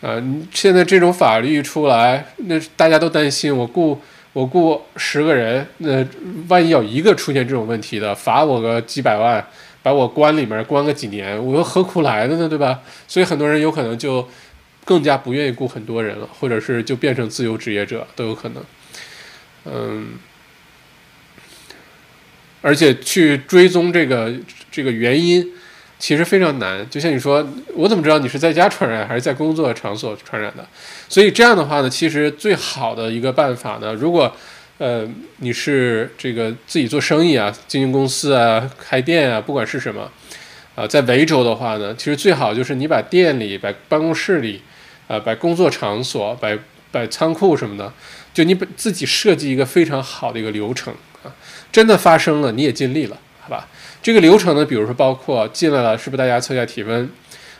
[0.00, 4.00] 呃，现在这种法律出来，那大家都担心，我雇
[4.32, 6.06] 我雇十个人，那
[6.48, 9.44] 万一有一个出现这种问题的，罚我个几百万。
[9.80, 12.48] 把我关里面关个几年，我又何苦来的呢？
[12.48, 12.82] 对吧？
[13.06, 14.28] 所以很多人有可能就
[14.84, 18.64] 更加不愿意雇很多人了，或者是就变成自由职业者都有可能。
[19.64, 20.18] 嗯，
[22.60, 24.34] 而且去追踪这个
[24.70, 25.48] 这个原因，
[25.98, 26.88] 其实非常难。
[26.88, 30.66] 就像你说，我怎么知道你是在家传染还是在工作场所传染的？
[31.08, 34.34] 所以这样的话呢，其实最好的一个办法呢，如果
[34.78, 35.04] 呃，
[35.38, 40.08] 你是这个自己做生意啊，经营公司啊，开店啊，不管是什么，
[40.76, 44.62] 啊，在维州的话呢，其实最好就是你把店里、把办公室里，
[45.08, 46.56] 啊，把工作场所、把
[46.92, 47.92] 把仓库什么的，
[48.32, 50.94] 就你把自己设计一个非常好的一个流程
[51.24, 51.34] 啊，
[51.72, 53.66] 真的发生了你也尽力了，好吧？
[54.02, 57.10] 这个流程呢，比如说包括进来了，是不是大家测一下体温？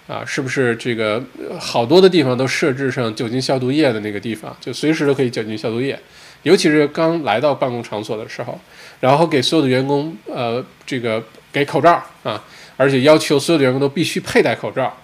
[0.06, 1.22] 啊，是不是这个
[1.60, 5.98] 好多的地方都设置上酒精消毒液的那个地方，就随时都可以酒精消毒液。
[6.44, 8.58] 尤其是刚来到办公场所的时候，
[9.00, 11.22] 然后给所有的员工，呃，这个
[11.52, 12.42] 给口罩啊，
[12.78, 14.96] 而且要求所有的员工都必须佩戴口罩，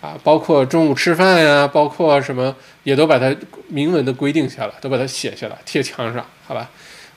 [0.00, 3.32] 啊，包括中午吃饭呀，包括什么，也都把它
[3.68, 6.68] 明文的规定下来，都把它写下来，贴墙上，好吧？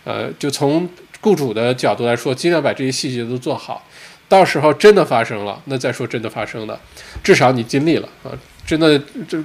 [0.03, 0.87] 呃，就从
[1.21, 3.87] 雇主的角度来说，尽量把这些细节都做好，
[4.27, 6.79] 到时候真的发生了，那再说真的发生的，
[7.23, 8.33] 至少你尽力了啊！
[8.65, 9.41] 真的，这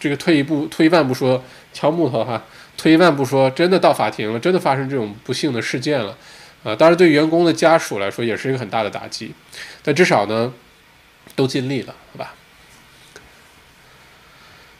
[0.00, 2.42] 这个退一步，退一万步说，敲木头哈。
[2.76, 6.16] 退一万步说，真的到法庭了，真的发生这种不幸的事件了，
[6.62, 9.32] 啊，当然对员工的家属来说也是一个很大的打击，
[9.82, 10.52] 但至少呢，
[11.34, 12.34] 都尽力了，好吧？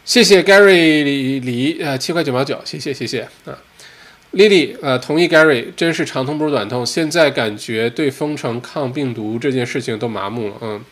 [0.04, 3.58] 谢谢 Gary 李呃七块九毛九，谢谢谢谢啊
[4.32, 10.84] ，Lily 呃同意 Gary，真是长痛不如短痛，现在感觉对封城抗病毒这件事情都麻木了，嗯，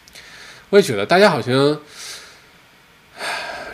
[0.70, 1.80] 我也觉得大家好像。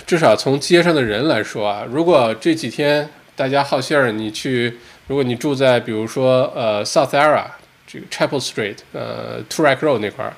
[0.06, 3.08] 至少从街上的人来说啊，如果这几天。
[3.34, 7.46] 大家好信儿，你去，如果你住在比如说呃 South Era
[7.86, 10.36] 这个 Chapel Street 呃 Toorak Road 那块儿，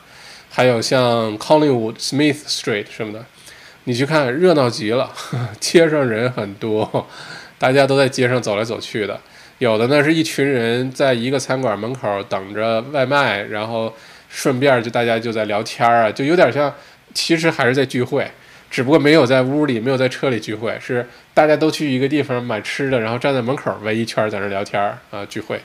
[0.49, 3.27] 还有像 Collingwood Smith Street 什么的，
[3.83, 5.13] 你去看热闹极了，
[5.59, 7.09] 街上人很多，
[7.65, 9.19] 大家都在街上走来走去的，
[9.57, 13.91] 有的呢是一群人在一个餐馆门口等着外卖，然后
[14.29, 16.71] 顺便就大家就在聊天啊，就有点像，
[17.15, 18.31] 其实还是在聚会。
[18.71, 24.79] 只不过没有在屋里，没有在车里聚会，是大家都去一个地方买吃的，然后站在门口围一圈在那聊天
[25.11, 25.59] 啊，聚会，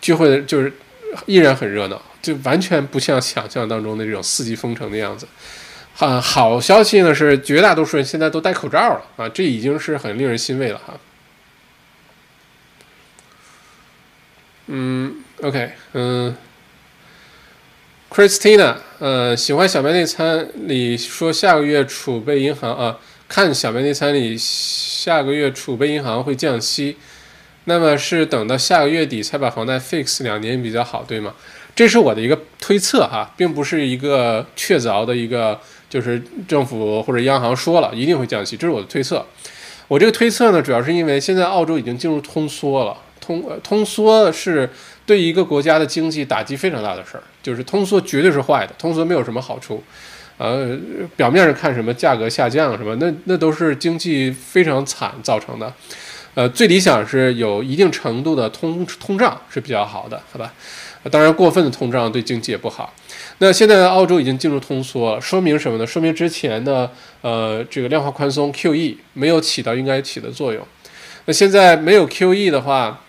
[0.00, 0.72] 聚会的就是
[1.26, 5.28] 依然很热闹，就完全不像想象当中的这种四级封城的样子。
[5.98, 10.94] 啊，好消息呢是绝大多数人现在都戴口罩了啊，这已经是很令人欣慰了哈。
[14.66, 16.36] 嗯，OK，嗯。
[18.14, 26.98] Christina，呃，喜欢小麦内参里说下个月储备银行啊，看小麦内参里下个月储备银行会降息，
[27.64, 31.32] 那么是等到下个月底才把房贷 fix 两年比较好，对吗？
[31.74, 35.58] 这是我的一个推测哈，并不是一个确凿的一个，
[35.92, 39.26] 就是政府或者央行说了一定会降息，这是我的推测。
[39.88, 44.70] 我这个推测呢，主要是因为现在澳洲已经进入通缩了，通呃通缩是。
[45.04, 49.82] 对一个国家的经济打击非常大的事儿，就是通缩绝对是坏的，通缩没有什么好处。
[50.38, 50.78] 呃，
[51.16, 55.74] 表面上看什么价格下降什么，那那都是经济非常惨造成的。
[56.34, 60.54] 呃，最理想是有一定程度的通通胀是比较好的，好吧？
[61.10, 62.94] 当然，过分的通胀对经济也不好。
[63.38, 65.86] 那现在澳洲已经进入通缩，说明什么呢？
[65.86, 66.90] 说明之前的
[67.22, 70.66] 呃这个量化宽松 QE 没有起到应该起的作用。
[71.24, 73.00] 那现在没有 QE 的话。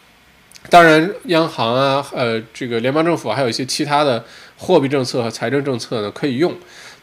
[0.69, 4.23] 当然，央行啊，呃，这个联邦政府还有一些其他的
[4.55, 6.55] 货币政策和财政政策呢可以用，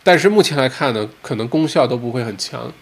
[0.03, 2.72] 但是目前来看呢，可能功效都不会很强。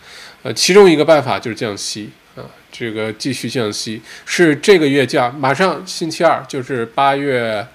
[0.45, 7.67] 呃，其中一个办法就是降息啊，这个继续降息，是这个月降，马上星期二就是八月，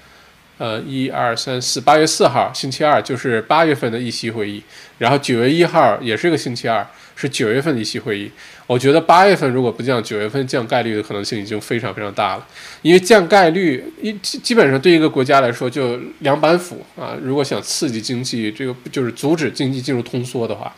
[0.63, 4.63] 呃，一二三四，八月四号星期二就是八月份的议息会议，
[4.97, 6.87] 然后九月一号也是个星期二。
[7.15, 8.31] 是九月份的一期会议，
[8.65, 12.47] 我觉得八月份如果不降，九月份降概率的可能性已经非常非常大了。
[12.81, 17.15] 因为降概率一基基本上对一个国家来说就两板斧啊。
[17.21, 20.73] 如果想刺激经济，这个就是阻止经济进入通缩的话，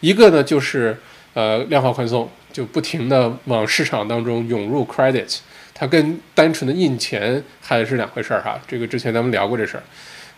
[0.00, 0.94] 一个呢就是
[1.32, 5.38] 呃量化宽松，就不停的往市场当中涌入 credit，
[5.78, 8.60] 它跟单纯的印钱还是两回事儿哈。
[8.66, 9.82] 这个之前咱们聊过这事儿。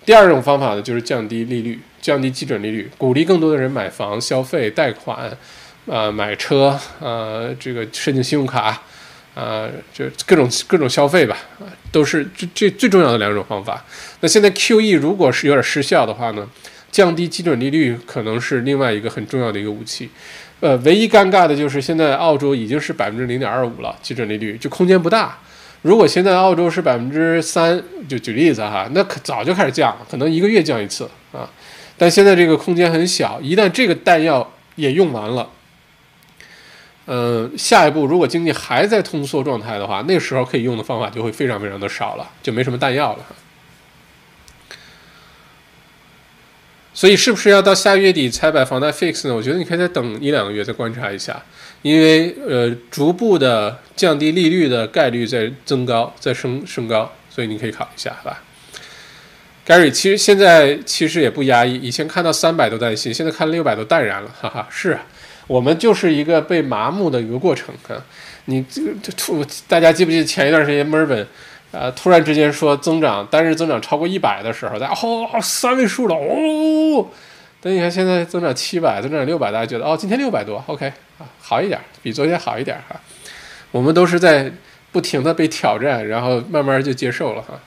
[0.05, 5.31] 第二种方法呢，就是降低利率，降低基准利率，鼓励更多的人买房、消费、贷款，
[5.87, 8.83] 啊，买车，呃，这个申请信用卡，
[9.35, 11.37] 啊，就各种各种消费吧，
[11.91, 13.85] 都是这这最重要的两种方法。
[14.21, 16.49] 那现在 QE 如果是有点失效的话呢，
[16.91, 20.11] 降低基准利率可能是另外一个很重要的一个武器。
[20.61, 25.39] 呃，唯一尴尬的就是现在澳洲已经是百分之零点二五了，基准利率就空间不大。
[25.83, 31.49] 如果现在澳洲是百分之三，就举例子哈，那可早就开始降，可能一个月降一次啊。
[31.97, 35.49] 但现在这个空间很小，一旦这个弹药也用完了，
[37.07, 43.25] 嗯，下一步如果经济还在通缩状态的话，那时候可以用的方法就会非常非常的少了，就没什么弹药了。
[46.93, 49.35] 所以是不是要到下月底才把房贷 fix 呢？
[49.35, 51.41] 我觉得你可以再等一两个月，再观察一下。
[51.83, 58.43] 因为呃，逐步的降低利率的概率在增高，在升升高，所以你可以考虑一下，好吧
[59.67, 64.69] ？Gary，其实现在其实也不压抑，以前看到三百都担心，现在看六百都淡然了，哈哈。
[64.71, 65.07] 是啊
[65.47, 67.97] 我们就是一个被麻木的一个过程啊。
[68.45, 71.27] 你这个突，大家记不记得前一段时间墨尔本，
[71.73, 77.07] 呃，突然之间说增长单日增长超过一百的时候，大家哦三位数了哦。
[77.61, 80.87] 等你看现在增长七百，增长六百，大家觉得哦，今天六百多，OK
[81.19, 82.99] 啊，好一点，比昨天好一点哈。
[83.71, 84.51] 我们都是在
[84.91, 87.61] 不停的被挑战，然后慢慢就接受了哈。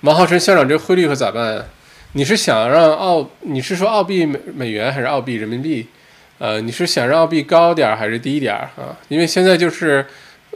[0.00, 1.66] 王浩辰校长，这汇率可咋办？
[2.14, 5.86] 你是想让澳，你是说澳币美美元还是澳币人民币？
[6.38, 8.96] 呃，你是想让澳币高点还是低点啊？
[9.08, 10.06] 因为现在就是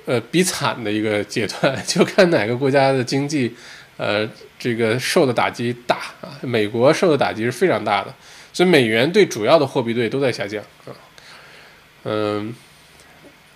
[0.07, 3.55] 呃比惨的一个阶段， 就看哪个国家的经济。
[3.97, 4.29] 呃，
[4.59, 8.13] 这个受的打击大啊，美国受的打击是非常大的，
[8.53, 10.91] 所以美元对主要的货币对都在下降啊。
[12.03, 12.53] 嗯，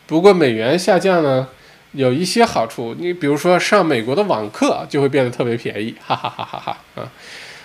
[0.06, 1.48] 不过美元下降呢，
[1.90, 7.10] 有一些好处，你比如说上美国的网课就会变得特别便宜，哈哈哈哈哈啊，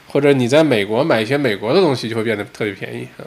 [0.07, 3.21] 或者你在美国买一些美国的东西就会变得特别便宜啊。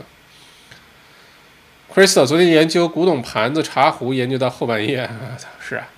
[1.96, 5.08] Crystal 昨天研究古董盘子、茶壶，研究到后半夜，
[5.58, 5.88] 是啊。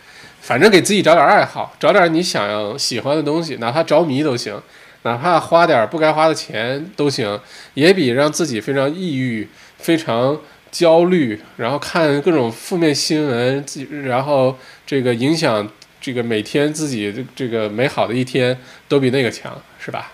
[0.40, 4.62] 反正给自己找点爱好，找点你想要喜欢的东西，哪怕着迷都行，
[5.02, 7.40] 哪怕花点不该花的钱都行，
[7.74, 10.40] 也比让自己非常抑郁、非常
[10.70, 15.68] 焦虑，然后看各种负面新闻，自己然后这个影响
[16.00, 20.12] 这个每天自己这个美好的一天，都比那个强，是吧？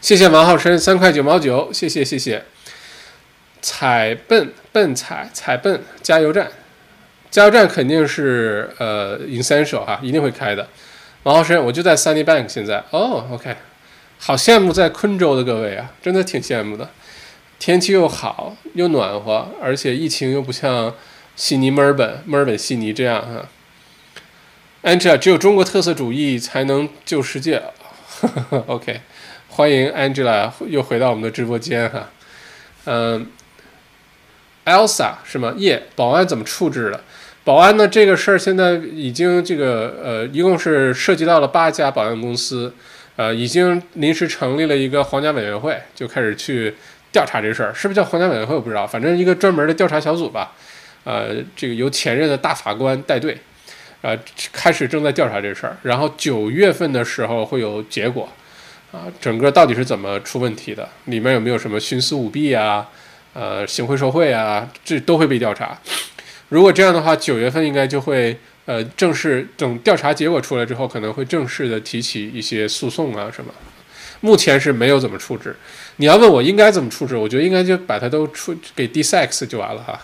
[0.00, 2.42] 谢谢王浩生三块九毛九，谢谢谢谢。
[3.62, 6.48] 踩笨笨踩踩笨加油站。
[7.30, 10.68] 加油站肯定是呃 essential 哈，一定会开的。
[11.22, 12.84] 王浩生，我就在 Sunny Bank 现在。
[12.90, 13.56] 哦，OK，
[14.18, 16.90] 好羡慕在昆州的各位啊，真的挺羡慕的。
[17.58, 20.94] 天气又好，又暖和，而且疫情又不像
[21.36, 23.48] 悉尼、墨尔本、墨尔本、悉尼这样哈。
[24.82, 27.62] Angela，只有中国特色主义才能救世界。
[28.66, 29.00] OK，
[29.48, 32.10] 欢迎 Angela 又回到我们的直播间哈。
[32.84, 33.28] 嗯
[34.64, 35.54] ，Elsa 是吗？
[35.56, 37.00] 耶，保安怎么处置了？
[37.44, 42.72] 保安呢，这个事儿现在已经这个呃，一共是涉及到了八家保安公司，
[43.16, 46.72] 呃，已经临时成立了一个皇家委员会，就开始去
[47.10, 50.52] 调查这事儿，是不是叫皇家委员会我不知道，反正一个专门的调查小组吧，
[51.02, 53.36] 呃，这个由前任的大法官带队，
[54.02, 54.16] 呃，
[54.52, 58.28] 开始正在调查这事儿，然后九月份的时候会有结果，
[58.92, 62.88] 啊，整个到底是怎么出问题的，里面有没有什么徇私舞弊啊，
[63.34, 65.78] 呃，行贿受贿啊，这都会被调查。
[66.48, 73.52] 如果这样的话，九月份应该就会呃正式等调查结果出来之后，可能会正式的提起一些诉讼啊什么。
[74.20, 75.56] 目前是没有怎么处置。
[75.96, 79.98] 你要问我应该怎么处置，我觉得应该就把它都出给 D Sex 就完了哈。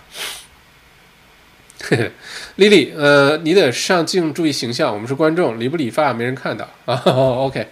[1.81, 2.11] 嘿嘿，
[2.57, 7.01] 丽丽，呃，你得上镜注意形象，我们是观众，理不理发没人看到啊。
[7.05, 7.65] OK，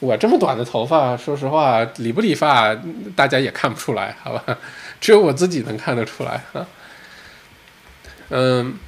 [0.00, 2.76] 我这么短的头发，说实话，理不理发
[3.16, 4.58] 大家也看不出来，好吧？
[5.00, 6.66] 只有我自己能看得出来啊。
[8.28, 8.78] 嗯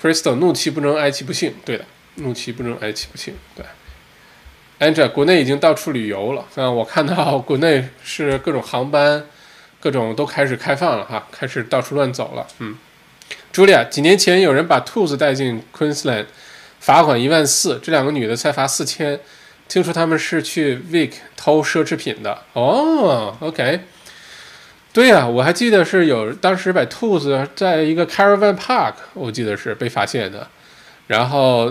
[0.00, 1.54] ，Crystal，怒气不争，哀其不幸。
[1.64, 1.84] 对的，
[2.14, 3.34] 怒气不争，哀其不幸。
[3.54, 3.64] 对
[4.78, 6.70] ，Angel，国内已经到处旅游了啊！
[6.70, 9.26] 我看到 国内是各种航班，
[9.80, 12.46] 各种都开始开放了哈，开始到处乱走了。
[12.60, 12.78] 嗯
[13.52, 16.26] ，Julia，几年前有人把兔子带进 Queensland，
[16.80, 19.20] 罚款一万四，这两个女的才罚四千，
[19.68, 22.44] 听说他们是去 Vic 偷奢侈品的。
[22.54, 23.80] 哦，OK。
[24.96, 30.48] 对呀，我还记得是有当时把兔子在一个 caravan park，我记得是被发现的，
[31.06, 31.70] 然后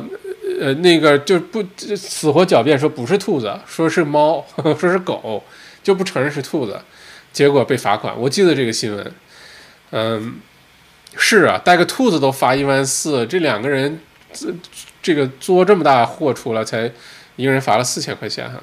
[0.61, 1.65] 呃那个就不
[1.97, 4.45] 死活狡辩说不是兔子，说是猫，
[4.77, 5.43] 说是狗，
[5.81, 6.79] 就不承认是兔子，
[7.33, 8.13] 结果被罚款。
[8.15, 9.11] 我记得这个新闻，
[9.89, 10.35] 嗯，
[11.17, 13.99] 是啊，带个兔子都罚一万四，这两个人
[14.31, 14.53] 这
[15.01, 16.91] 这个作这么大货出来，才
[17.37, 18.61] 一个人罚了四千块钱哈。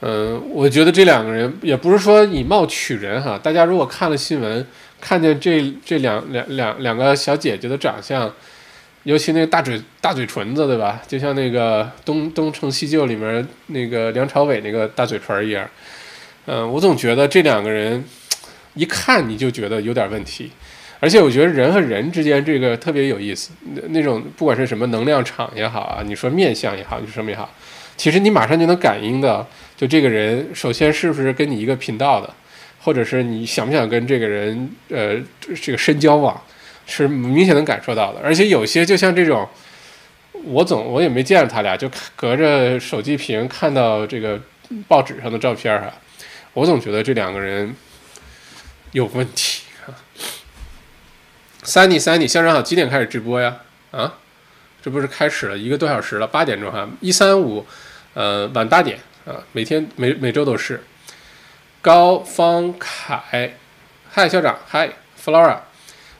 [0.00, 3.38] 嗯，我觉得这两个人也不是说以貌取人哈。
[3.42, 4.66] 大家如果看了新闻，
[5.00, 8.30] 看见这这两两两两个小姐姐的长相，
[9.04, 11.00] 尤其那个大嘴大嘴唇子，对吧？
[11.08, 15.66] 就像那个《东东成西就》里面那个梁朝伟那个大嘴唇一样。
[16.44, 18.04] 嗯，我总觉得这两个人
[18.74, 20.50] 一看你就觉得有点问题。
[20.98, 27.50] 而且我觉得人和人之间这个特别有意思，那那种不管是什么能量场也好啊，你说面相也好，你说什么也好。
[27.96, 29.46] 其实你马上就能感应的，
[29.76, 32.32] 就这个人首先是不是跟你一个频道的，
[32.80, 35.16] 或者是你想不想跟这个人呃
[35.60, 36.40] 这个深交往，
[36.86, 38.20] 是明显能感受到的。
[38.24, 39.46] 而且有些就像这种，
[40.44, 44.40] 我总我也没见着他俩，就隔着手机屏看到这个
[44.88, 45.92] 报纸上的照片哈，
[46.54, 47.74] 我总觉得这两个人
[48.92, 49.92] 有问题啊。
[51.64, 53.56] Sunny Sunny，校长好，几点开始直播呀？
[53.90, 54.14] 啊，
[54.80, 57.66] 这不是开始了一个多小时了，八点钟哈，一三五。
[58.14, 60.82] 呃，晚八点啊，每天每每周都是。
[61.82, 63.54] 高方凯，
[64.10, 64.90] 嗨校长，嗨
[65.22, 65.58] Flora，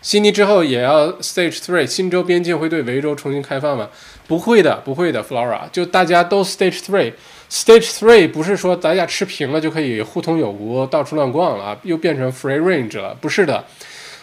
[0.01, 3.89] 悉尼之后也要 Stage Three，新州边境会对维州重新开放吗？
[4.29, 13.65] 不会的，不会的，Flora，就大家都 Stage Three，Stage Three 不是说大家吃平了就可以互通有无，到处乱逛了啊，又变成 Free Range 了，不是的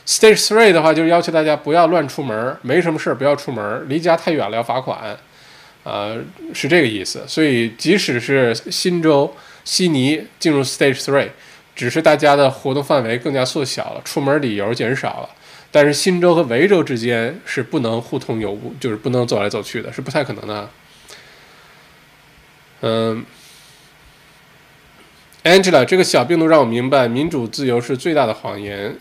[0.05, 5.17] ，Stage Three 的话就是要求大家不要乱出门，没什么事儿不要出门，离家太远了要罚款。
[5.83, 6.23] 呃，
[6.53, 7.23] 是这个意思。
[7.27, 11.29] 所以，即使是新州悉尼进入 Stage Three，
[11.75, 15.29] 只是大家的活动范围更加缩小了，出门理由减少了。
[15.71, 20.69] 但是，新州和维州之间是不能互通有无，就是不能走来走去的，是不太可能的。
[22.81, 23.25] 嗯
[25.43, 28.95] ，Angela，这个小病毒让我明白，民主自由是最大的谎言。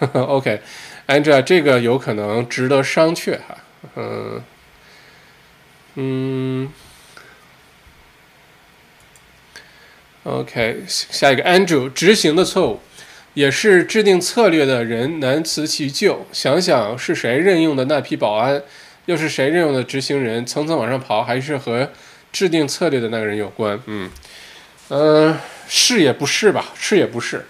[0.12, 3.56] OK，Angela，这个有可能值得商榷哈。
[3.96, 4.42] 嗯。
[5.96, 6.70] 嗯
[10.22, 12.80] ，OK，下一个 Andrew，执行的错误，
[13.34, 16.26] 也是制定策略的人难辞其咎。
[16.32, 18.62] 想想是谁任用的那批保安，
[19.06, 21.90] 又是谁任用的执行人，层层往上跑，还是和
[22.30, 23.80] 制定策略的那个人有关？
[23.86, 24.08] 嗯，
[24.88, 25.36] 呃，
[25.68, 26.70] 是也不是吧？
[26.78, 27.46] 是也不是。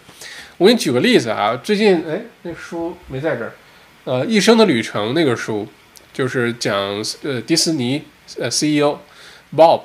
[0.56, 3.52] 我给你举个例子啊，最近哎，那书没在这儿，
[4.04, 5.68] 呃，《一生的旅程》那个书，
[6.12, 8.02] 就是讲呃迪士尼。
[8.38, 8.98] 呃，CEO
[9.56, 9.82] Bob，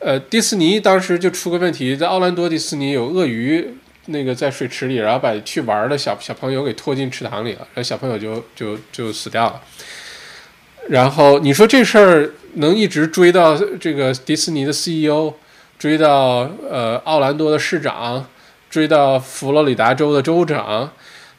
[0.00, 3.74] 呃，迪士尼当时就出个问题，在奥兰多迪士尼有鳄鱼
[4.06, 9.62] 那个在水池里，然后把去玩的小小朋友给拖进池塘里了，然后小朋友就就就死掉了。
[10.90, 15.32] 然后你说这事儿能一直追到这个迪士尼的 CEO，
[15.78, 18.28] 追到呃奥兰多的市长，
[18.68, 20.92] 追到佛罗里达州的州长，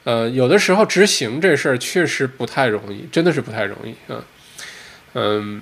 [0.03, 4.25] 呃，有的时候执行这事儿确实不太容易，真的是不太容易啊，
[5.13, 5.61] 嗯。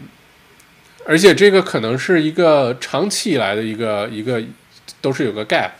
[1.06, 4.41] 而且这个可能是一个长期以来的一个一个，
[5.01, 5.72] 都是有个 gap，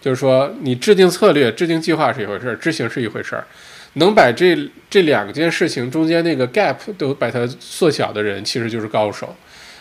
[0.00, 3.46] 就是说你制定策略、制定计划是一回事儿，执行是一回事儿。
[3.94, 4.56] 能把这
[4.90, 9.34] 这两件事情中间那个 gap 都把它缩小的人，其实就是高手。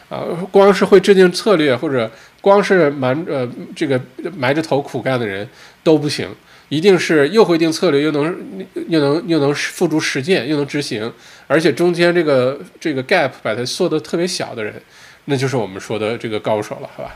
[0.07, 3.99] 啊，光是会制定策略或者光是瞒呃这个
[4.37, 5.45] 埋着头苦干的人
[5.83, 6.29] 都不行，
[6.69, 11.11] 一定是又会定策略，又能又能又能付诸实践，又能执行，
[11.47, 14.81] 而且中间这个这个 gap 把它缩得特别小的人，
[15.25, 17.15] 那就是我们说的这个高手了，好吧？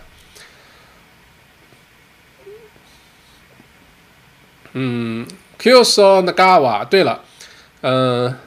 [4.73, 5.27] 嗯
[5.59, 7.23] ，Kyoso Nagawa，对了，
[7.81, 8.37] 嗯。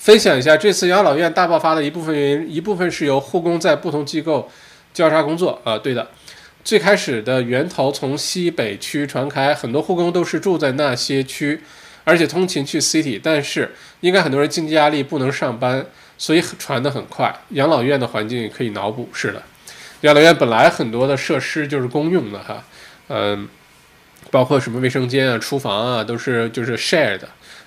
[0.00, 4.48] 分享一下这次养老院大爆发的一部分原因，一部分是由护工在不同机构
[4.94, 5.76] 交叉工作啊。
[5.76, 6.08] 对的，
[6.68, 11.62] 最开始的源头从西北区传开，很多护工都是住在那些区，
[12.04, 13.18] 而且通勤去 city。
[13.22, 15.86] 但是应该很多人经济压力不能上班，
[16.18, 17.34] 所以传得很快。
[17.52, 19.42] 养老院的环境可以脑补，是的，
[20.02, 22.62] 养老院本来很多的设施就是公用的哈，
[23.08, 23.48] 嗯，
[24.30, 27.26] 包括什么卫生间啊、厨房啊，都是就是 share 的。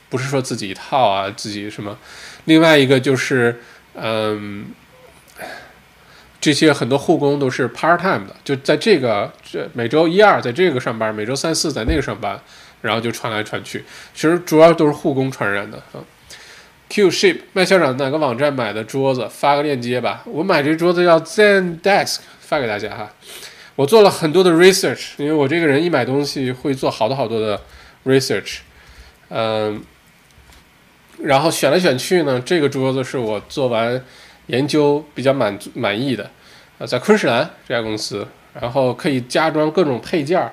[0.10, 1.98] 不是说自己一套啊，自己什么？
[2.46, 3.60] 另外一个就是，
[3.96, 4.68] 嗯，
[6.42, 12.38] 这些很多护工都是 part time 的，就在这个这每周一二在这个上班，每周三四在那个上班，
[12.82, 13.86] 然后就传来传去。
[14.16, 16.02] 其实主要都是护工传染的啊。
[16.90, 19.30] Q Ship 麦校长哪个网站买的桌子？
[19.30, 20.24] 发个链接吧。
[20.26, 23.10] 我买这桌子叫 Zen Desk，发给大家哈。
[23.76, 27.62] 我做了很多的 research，因为我这个人一买东西会做好多好多的
[28.04, 28.58] research，
[29.30, 29.82] 嗯。
[31.24, 34.04] 然后选来选去呢，这个桌子是我做完
[34.52, 36.30] 研究比较满足满意的，
[36.78, 38.28] 呃，在昆士兰这家公司，
[38.60, 40.52] 然后可以加装各种配件儿，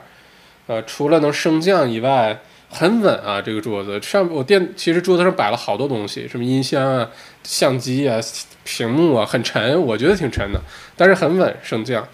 [0.68, 2.38] 呃，除了能升降以外，
[2.70, 7.10] 很稳啊，这个桌子上我电其实桌子上摆了好多东西，什么音箱啊、
[7.42, 8.20] 相机啊、
[8.62, 10.60] 屏幕啊，很沉，我觉得挺沉的，
[10.96, 12.06] 但是很稳升降，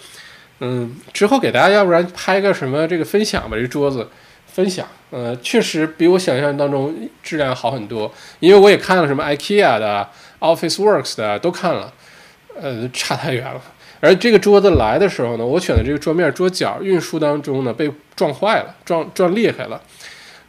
[0.61, 4.09] 嗯，之后给大家要不然拍个什么这个分享吧，这桌子。
[4.47, 8.09] 分享，呃，确实比我想象当中质量好很多，
[8.39, 10.09] 因为我也看了什么 IKEA 的、
[10.45, 11.93] Officeworks 的都看了，
[12.61, 13.61] 呃，差太远了。
[14.01, 19.81] 而这个桌子来的时候呢，我选的这个桌面桌角运输当中呢被撞坏了，撞撞裂开了，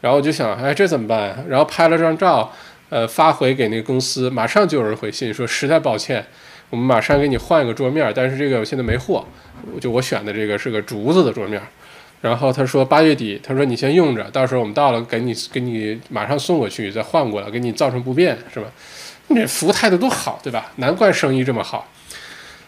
[0.02, 1.46] 然后我就想，哎，这怎么办？
[1.48, 2.52] 然后拍了张照，
[2.90, 6.26] 呃，发回给那个公司，马上就有人回信说，实在抱歉，
[6.70, 9.26] 我们马上给你换一个桌面，但是这个现在没货，
[9.80, 11.62] 就我选的这个是个竹子的桌面。
[12.26, 18.66] 然后他说八月底，他说你先用着，到时候我们到了给你给你马上送过去，再换过来，给你造成不便，是吧？
[19.28, 20.72] 你服务态度多好，对吧？
[20.78, 21.88] 难怪生意这么好。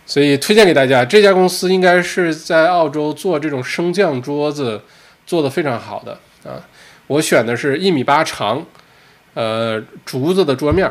[0.06, 4.80] 所以推荐给大家，这家公司应该是在澳洲做这种升降桌子
[5.26, 6.62] 做的非常好的啊。
[7.08, 8.64] 我选的是一米八长，
[9.34, 10.88] 呃，竹子的桌面，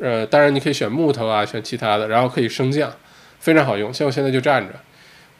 [0.00, 2.92] 呃，当然你可以选木头啊，选其他的，然后可以升降，
[3.40, 3.92] 非常好用。
[3.92, 4.72] 像我现在就站着，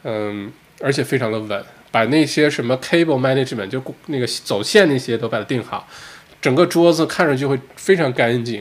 [0.02, 0.52] 嗯，
[0.82, 1.64] 而且非常的稳。
[1.94, 5.86] 把那些什么 cable management 就那个走线那些都把它定好，
[6.42, 8.60] 整个桌子看上去会非常干净，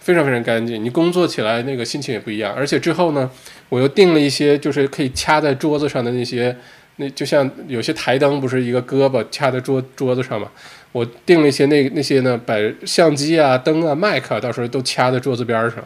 [0.00, 0.84] 非常非常干净。
[0.84, 2.52] 你工作起来那个心情也不一样。
[2.52, 3.30] 而且之后呢，
[3.68, 6.56] 我又定了一些就是可以掐在桌子上的那些，
[6.96, 10.50] 那就像有些台灯不是一个胳膊掐在桌桌子上嘛，
[10.90, 15.76] 我定了一些那那些呢，把相机啊、灯啊、麦克到时候都掐在桌子边上，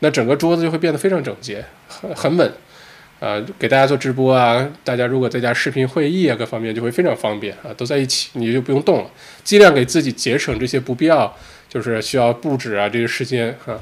[0.00, 2.52] 那整个桌子就会变得非常整洁，很很稳。
[3.20, 4.64] 啊，给大家做直播啊！
[4.84, 9.10] 大家如果在家视频会议啊，各方面就会非常方便啊，都在一起，你就不用动了，
[9.42, 11.36] 尽量给自己节省这些不必要，
[11.68, 13.80] 就是需要布置啊这些时间哈。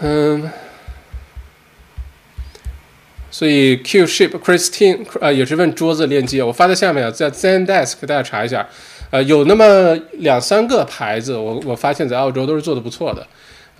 [0.00, 0.50] 嗯，
[3.30, 8.66] 所以 Q Ship Christine 啊也是问桌子链接，我发在下面啊，在 Zen Desk 给大家查一下，
[9.10, 13.24] 呃，有那么两三个牌子，我我发现在澳洲都是做的不错的。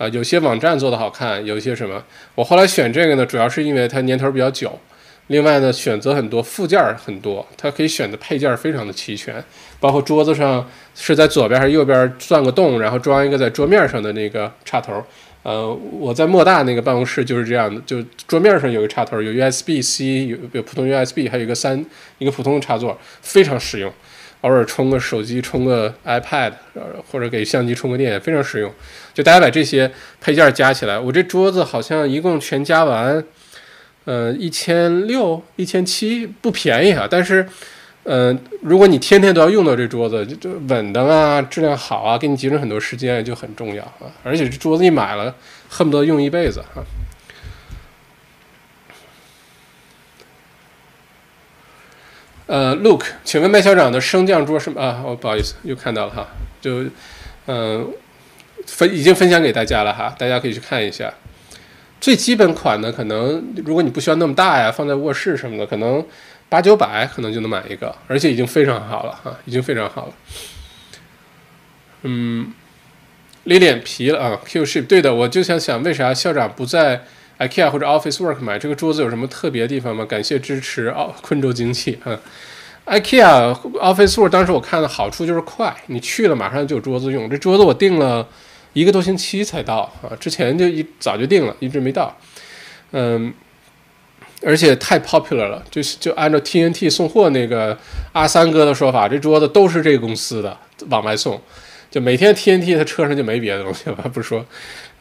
[0.01, 2.03] 啊，有些网站做的好看，有一些什么，
[2.33, 4.79] 我后来选这个呢，主要是因为它年头比较久，
[5.27, 9.35] 另外呢，选择很多，附件很多，它可以选的配件非常的齐全，
[9.79, 15.05] 包括桌子上是在左边还是右边钻个洞，然后装一个在桌面上的那个插头。
[15.43, 21.85] 呃，我在莫大那个办公室就是这样的，就桌面上有个插头，有 USB-C，有有普通 USB，还有一个三
[22.17, 23.93] 一个普通的插座，非常实用。
[24.41, 26.51] 偶尔充个手机，充个 iPad，
[27.11, 28.71] 或者给相机充个电，非常实用。
[29.13, 33.23] 就大家把这些配件加起来，我这桌子好像一共全加完，
[34.05, 37.07] 呃，一千六、一千七，不便宜啊。
[37.09, 37.47] 但是，
[38.03, 44.09] 嗯，如果你天天都要用到这桌子，就就稳当啊，质量好啊，给你节省很多时间，就很重要啊。
[44.23, 45.35] 而且这桌子一买了，
[45.69, 46.81] 恨不得用一辈子啊。
[52.51, 55.01] 呃，Look，请问麦校长的升降桌是吗啊？
[55.05, 56.27] 哦，不好意思，又看到了哈，
[56.59, 56.83] 就
[57.45, 57.89] 嗯
[58.67, 61.13] 分已经分享给大家了哈，大家可以去看一下。
[62.01, 66.05] 最基本款的可能，如果你不需要那么大呀，放在卧室什么的，可能
[66.49, 70.13] 八九百可能就能买一个，而且已经非常好了哈，已经非常好了。
[72.01, 72.51] 嗯，
[73.45, 77.05] 勒脸皮了啊，Q ship 对的，我就想想为啥校长不在
[77.47, 80.05] IKEA 或者 Office Work 买这个桌子有什么特别的地方吗？
[80.05, 82.19] 感谢支持哦，昆州经济啊。
[82.85, 87.29] IKEA Office Work 当时我看的好处就是快，你去了马上就有桌子用。
[87.29, 88.27] 这桌子我订了
[88.73, 92.15] 一个多星期才到啊，之前就一早就订了，一直没到。
[92.91, 93.33] 嗯，
[94.43, 97.77] 而且太 popular 了，就是就按照 TNT 送货那个
[98.11, 100.57] 阿三哥的说法，这桌子都是这个公司的
[100.89, 101.39] 往外送，
[101.89, 104.45] 就每天 TNT 他车上就没别的东西了，不是说，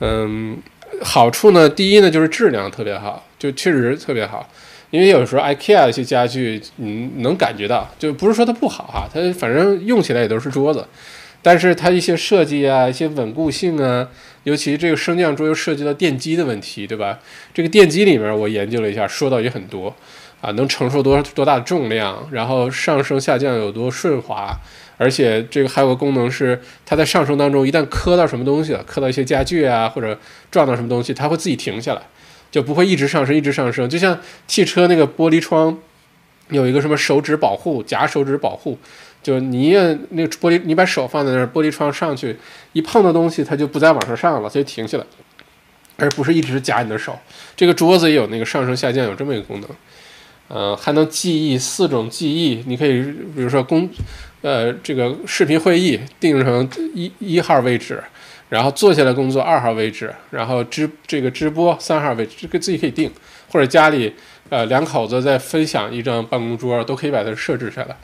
[0.01, 0.59] 嗯，
[1.03, 4.49] 好处呢，第一呢就是质量特别好，就确实特别好。
[4.91, 10.85] 因为有时候 IKEA 一些家具，嗯能感觉到，就不是说它不好哈，它反正用起来也都是桌子，
[11.43, 14.09] 但是它一些设计啊，一些稳固性啊，
[14.43, 17.21] 尤其这个升降桌又涉及到电机的问题，对吧？
[17.55, 19.95] 这个电机里面我研究了一下，说到也很多
[20.41, 24.59] 啊，能承受多多大的重量，然后上升下降有多顺滑，
[24.97, 30.19] 而且这个还有个功能是，它在上升当中一旦磕到什么东西了，磕到一些家具啊，或者
[30.51, 32.03] 撞到什么东西，它会自己停下来。
[32.51, 34.19] 就不会一直上升，一直上升，就像
[34.49, 35.79] 汽车那个玻璃窗
[36.49, 38.77] 有一个什么手指保护夹手指保护，
[39.23, 42.37] 就你一按那个玻璃，你把手放在那儿，玻璃窗上去
[42.73, 45.05] 一碰到东西，它就不再往上上了，它就停下来，
[45.97, 47.17] 而不是一直夹你的手。
[47.57, 49.71] 这个桌子也有那个上升下降，有这么一个功能，
[50.51, 53.03] 呃，还能记忆四种记忆，你可以
[53.35, 53.89] 比如说工，
[54.43, 58.03] 呃，这个视频会议定成一一号位置。
[58.51, 63.09] 然后坐下来工作二号位置，然后直这个直播三号位置，这个自己可以定，
[63.49, 64.13] 或者家里
[64.49, 67.97] 呃两口子在分享一张办公桌，都可以把它设置下来，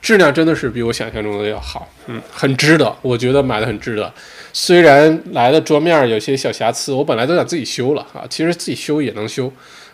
[0.00, 4.10] 质量真的是比我想象中的要好，嗯，很值得，我觉得买的很值得。
[4.54, 9.52] 虽然来的桌面有些小瑕疵，我本来都想自己修了啊，其实自己修也能修，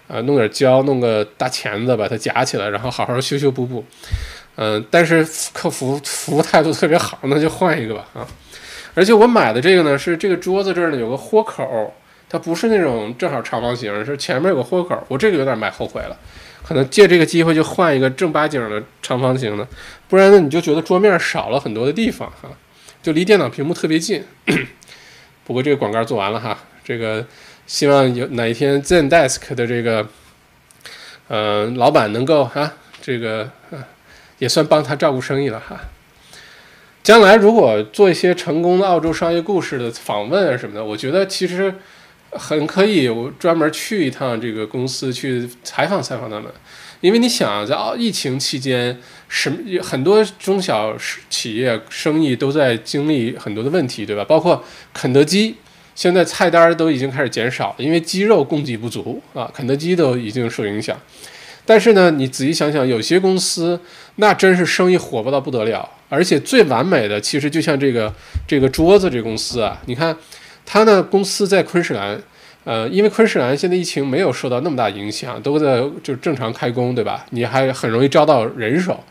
[0.09, 3.85] 啊，弄点胶，弄个大钳子把它夹起来，然后好好修修补补，
[4.57, 8.27] 嗯，但是客服服务态度特别好，那就换一个吧，啊。
[8.95, 11.95] 而且我买的这个呢，是这个桌子这儿呢有个豁口，
[12.29, 15.01] 它不是那种正好长方形，是前面有个豁口。
[15.09, 16.17] 我这个有点买后悔了，
[16.67, 19.69] 可能借这个机会就换一个正八经的长方形的，
[20.09, 22.49] 不然呢你就觉得桌面少了很多的地方哈，
[23.03, 24.25] 就离电脑屏幕特别近。
[25.45, 27.25] 不过这个广告做完了哈，这个
[27.69, 30.09] 希望有哪一天 ZenDesk 的这个
[31.29, 32.73] 呃老板能够哈，
[33.03, 33.51] 这个
[34.39, 35.79] 也算帮他照顾生意了哈。
[37.03, 41.75] 将来如果做一些成功的澳洲商业故事的访问啊什么的，我觉得其实
[42.31, 46.51] 很可以，我专门去一趟这个公司去采访采访他们。
[47.01, 49.51] 因为你想，在澳疫情期间，什
[49.83, 50.97] 很多中小
[51.31, 54.25] 企业生意都在经历很多的问题，对吧？
[54.25, 55.57] 包括肯德基，
[55.99, 60.97] 现在菜单都已经开始减少，因为鸡肉供给不足啊，肯德基都已经受影响。
[61.67, 63.81] 但是呢，你仔细想想，有些公司
[64.15, 65.91] 那真是生意火爆到不得了。
[66.09, 68.15] 而且最完美的，其实就像这个
[68.47, 70.17] 这个桌子这公司啊，你看，
[70.65, 72.23] 它呢公司在昆士兰，
[72.63, 77.27] 呃，因为昆士兰现在疫情没有受到那么大影响，都在就正常开工，对吧？
[77.31, 79.03] 你还很容易招到人手。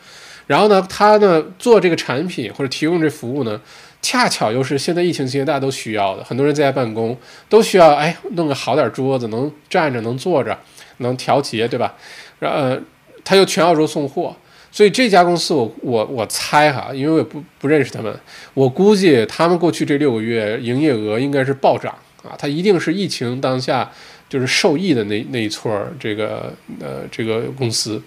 [0.48, 3.60] 然后呢，它呢做这个产品或者提供这服务呢，
[4.02, 7.18] 恰巧又是现在疫情期间大家都需要的，很多人在家办公
[7.50, 10.58] 都需要，哎，弄个好点桌子，能站着能坐着，
[10.98, 11.96] 能调节，对吧？
[12.40, 12.80] 然后
[13.24, 14.36] 他又全澳洲送货。
[14.70, 18.16] 所以这家公司，我我我猜哈，因为我也不不认识他们，
[18.54, 21.92] 我估计他们过去这六个月营业额应该是暴涨
[22.22, 23.90] 啊，它一定是疫情当下
[24.30, 28.00] 就是受益的那那一撮儿这个呃这个公司，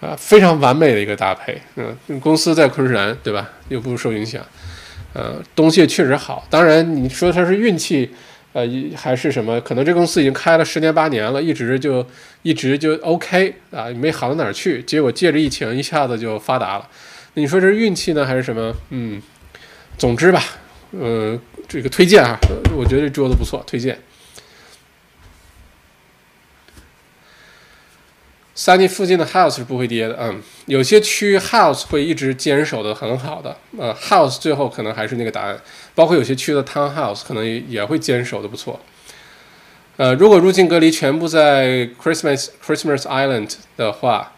[0.00, 4.44] 啊，非常完美的一个搭配，嗯，公司在昆士兰对吧，又不受影响，
[5.14, 8.10] 呃，东西确实好，当然你说它是运气。
[8.54, 9.58] 呃，还是什么？
[9.62, 12.06] 可能这公司已经开了十年八年了，一直就
[12.42, 14.82] 一直就 OK 啊，没好到哪儿去。
[14.82, 16.86] 结果借着疫情一下子就发达了。
[17.32, 18.74] 你说这是运气呢，还是什么？
[18.90, 19.22] 嗯，
[19.96, 20.44] 总之吧，
[20.90, 22.36] 呃，这个推荐啊，
[22.76, 23.98] 我觉得这桌子不错，推荐。
[28.54, 35.58] 三尼附近的 house 是不会跌的，嗯，有些区 house 会一直坚守的很好的，呃，house 最后可能还是那个答案，
[35.94, 38.78] 包括有些区的 town house 可能也会坚守的不错，
[39.96, 44.32] 呃，如果入境隔离全部在 Christmas Christmas Island 的话，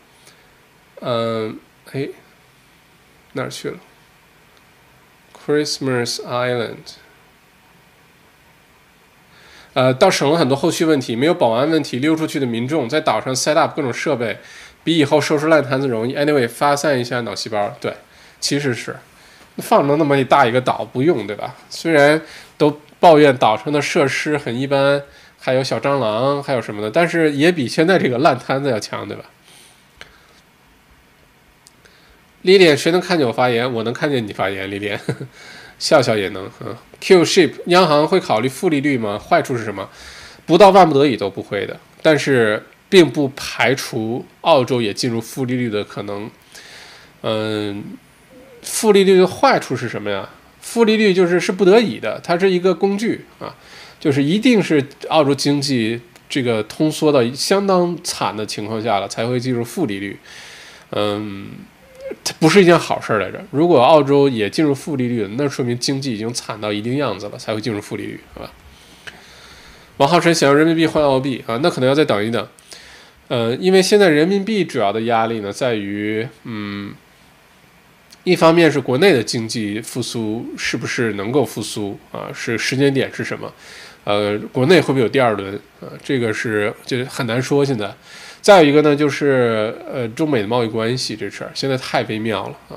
[1.00, 1.58] 嗯，
[1.90, 2.08] 哎，
[3.32, 3.78] 哪儿去了
[5.44, 7.03] ？Christmas Island。
[9.74, 14.38] 呃，倒省了很多后续问题，没有保安问题，溜出去的民众在岛上 set up 各种设备，
[14.82, 16.14] 比以后收拾烂摊子容易。
[16.14, 17.92] Anyway，发散一下脑细胞，对，
[18.40, 18.96] 其实是
[19.58, 21.56] 放着那么一大一个岛不用，对吧？
[21.68, 22.22] 虽然
[22.56, 25.02] 都抱怨岛上的设施很一般，
[25.40, 29.24] 还有小蟑螂，还有什么的，但是也比现在这个烂摊子要强，对吧？
[32.42, 33.72] 李脸，谁能看见我发言？
[33.72, 35.00] 我能看见你发言，李脸，
[35.84, 36.50] 笑笑也能。
[36.60, 39.18] 嗯，Q ship，央行会考虑负利率吗？
[39.18, 39.86] 坏处是什么？
[40.46, 46.30] 不到万不得已都不会的，但是并不排除澳洲也进入负利率的可能。
[47.20, 47.84] 嗯，
[48.62, 50.30] 负利率的坏处是什么呀？
[50.62, 53.54] 负利率就是是不得已的，它是一个工具啊，
[54.00, 56.00] 就是一定是澳洲经济
[56.30, 60.18] 这个通缩到相当惨的情况下了，才会进入负利率。
[60.92, 61.48] 嗯。
[62.24, 63.38] 它不是一件好事儿来着。
[63.50, 68.50] 如果澳洲也进入负利率，那说明经济已经惨到一定样子了，才会进入负利率，是吧？
[69.98, 72.48] 王浩辰想要人民币换澳币啊，那可能要再等一等。
[73.28, 76.94] 呃，因为现在人民币主要的压力呢，在于，嗯，
[78.24, 82.28] 一方面是国内的经济复苏是不是能够复苏啊？
[82.34, 83.52] 是时间点是什么？
[84.04, 85.54] 呃，国内会不会有第二轮？
[85.80, 87.94] 啊，这个是就很难说现在。
[88.44, 92.76] 再有一个呢，就是呃，中美的贸易关系这事儿，现在太微妙了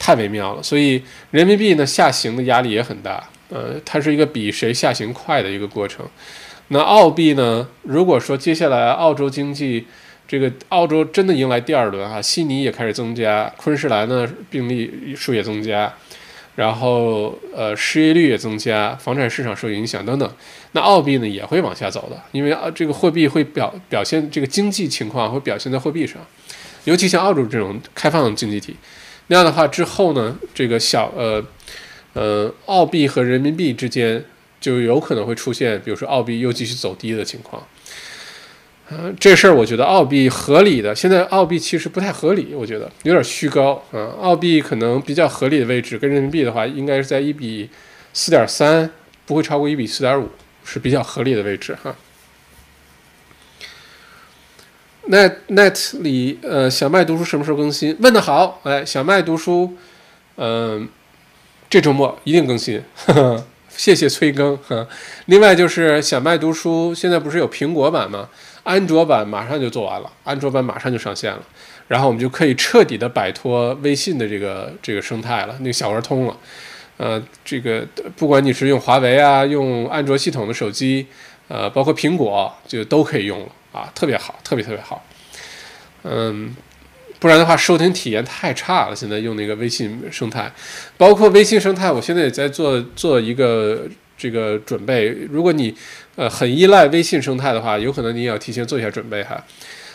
[0.00, 0.60] 太微妙了。
[0.60, 1.00] 所以
[1.30, 6.04] 人民币呢下行的压力也很大，呃，它是一个比谁下行快的一个过程。
[6.70, 9.86] 那澳币呢，如果说接下来澳洲经济
[10.26, 15.94] 这个澳洲真的迎来第二轮啊，悉尼也开始增加，昆士兰呢病例数也增加。
[16.56, 20.32] 然后，呃，失业率也增加，房产市场受影响等等，
[20.76, 26.20] 那澳币呢也会往下走的，因为啊，这个货币会表表现这个经济情况会表现在货币上，
[26.84, 28.76] 尤其像澳洲这种开放经济体，
[29.28, 31.42] 那样的话之后呢，这个小呃
[32.12, 34.22] 呃澳币和人民币之间
[34.60, 37.66] 就有可能会出现，比如说澳币又继续走低的情况。
[38.90, 44.12] 嗯，这事儿我觉得澳币合理的，现在澳币其实不太合理，我觉得有点虚高啊。
[44.20, 47.70] 澳币可能比较合理的位置跟人民币的话，应该是在一比
[48.12, 48.90] 四点三，
[49.24, 50.28] 不会超过一比四点五，
[50.66, 51.96] 是比较合理的位置哈。
[55.08, 57.96] Net Net 里，呃，小麦读书什么时候更新？
[58.00, 59.76] 问的好，哎，小麦读书，
[60.36, 60.88] 嗯，
[61.70, 64.88] 这周末一定更新，呵 呵谢谢催更哈。
[65.26, 68.28] 另外就是小麦读书现在不是有苹果版吗？
[68.64, 71.42] 安卓版马上就做完了，安卓版马上就上线了，
[71.86, 76.36] 然后我们就可以彻底的摆脱微信的这个这个生态了，那个小鹅通了。
[76.96, 77.86] 呃，这个
[78.16, 81.06] 不管你是用华为啊，用安卓系统的手机，
[81.48, 85.04] 呃，包括苹果就都可以用了啊，特别好，特别特别好。
[86.04, 86.54] 嗯，
[87.18, 88.96] 不然的话收听体验太差了。
[88.96, 90.50] 现在用那个微信生态，
[90.96, 93.86] 包括微信生态，我现在也在做做一个
[94.16, 95.08] 这个准备。
[95.30, 95.74] 如果你
[96.14, 99.44] 呃，很依赖微信生态的话，有可能你也要提前做一下准备哈。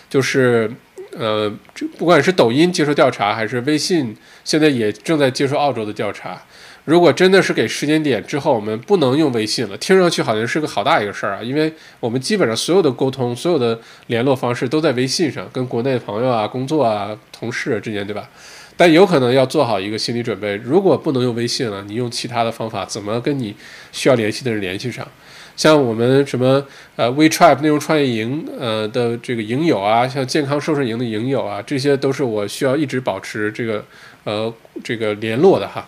[0.07, 0.71] 就是，
[1.17, 1.51] 呃，
[1.97, 6.39] 不管是抖音接受调查，还是微信现在也正在接受澳洲的调查。
[6.85, 18.29] 如果真的是给时间点之后，我们不能用微信了，听上去好像是个好大一个事儿啊，因为我们基本上所有的沟通、所有的联络方式都在微信上，跟国内的朋友啊、工作啊、同事之间，对吧？
[18.75, 23.55] 但有可能要做好一个心理准备，如果不能用微信了，你用其他的方法，怎么跟你
[23.91, 25.07] 需要联系的人联系上？
[25.55, 33.85] 像我们什么呃 WeTrip 内容创业营呃的这个营友啊，像健康瘦身营的营友啊，这些都是我需要一直保持这个
[34.23, 34.51] 呃
[34.83, 35.87] 这个联络的哈。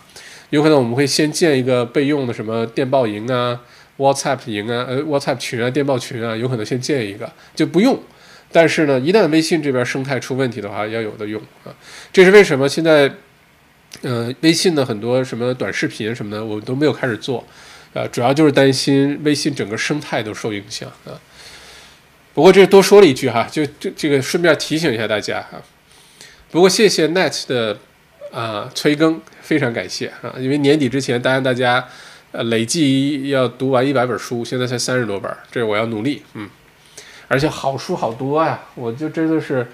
[0.49, 3.59] 有可能我们会先建一个备用的什么电报营啊、
[3.97, 7.99] WhatsApp 营啊、呃 WhatsApp 群啊、电报群啊，有可能先建一个就不用。
[8.51, 11.73] 但是呢，一旦微信这边生态出问题的话，要有的用啊。
[12.11, 13.11] 这是为什么现在
[14.01, 17.43] 呃微信的很多什么短视频什么的，我们都没有开始做。
[17.93, 21.13] 呃，主要就是担心微信整个生态都受影响啊。
[22.33, 25.61] 不过这多说了一句哈，就这这个顺便提醒一下大家哈。
[26.49, 27.77] 不过谢谢 Net 的
[28.31, 31.87] 啊催更，非常感谢啊，因为年底之前答应大家
[32.31, 36.49] 呃累计要读完一百本书，现在才三十多本，这我要努力嗯。
[37.27, 39.67] 而且好书好多呀，我就真的是。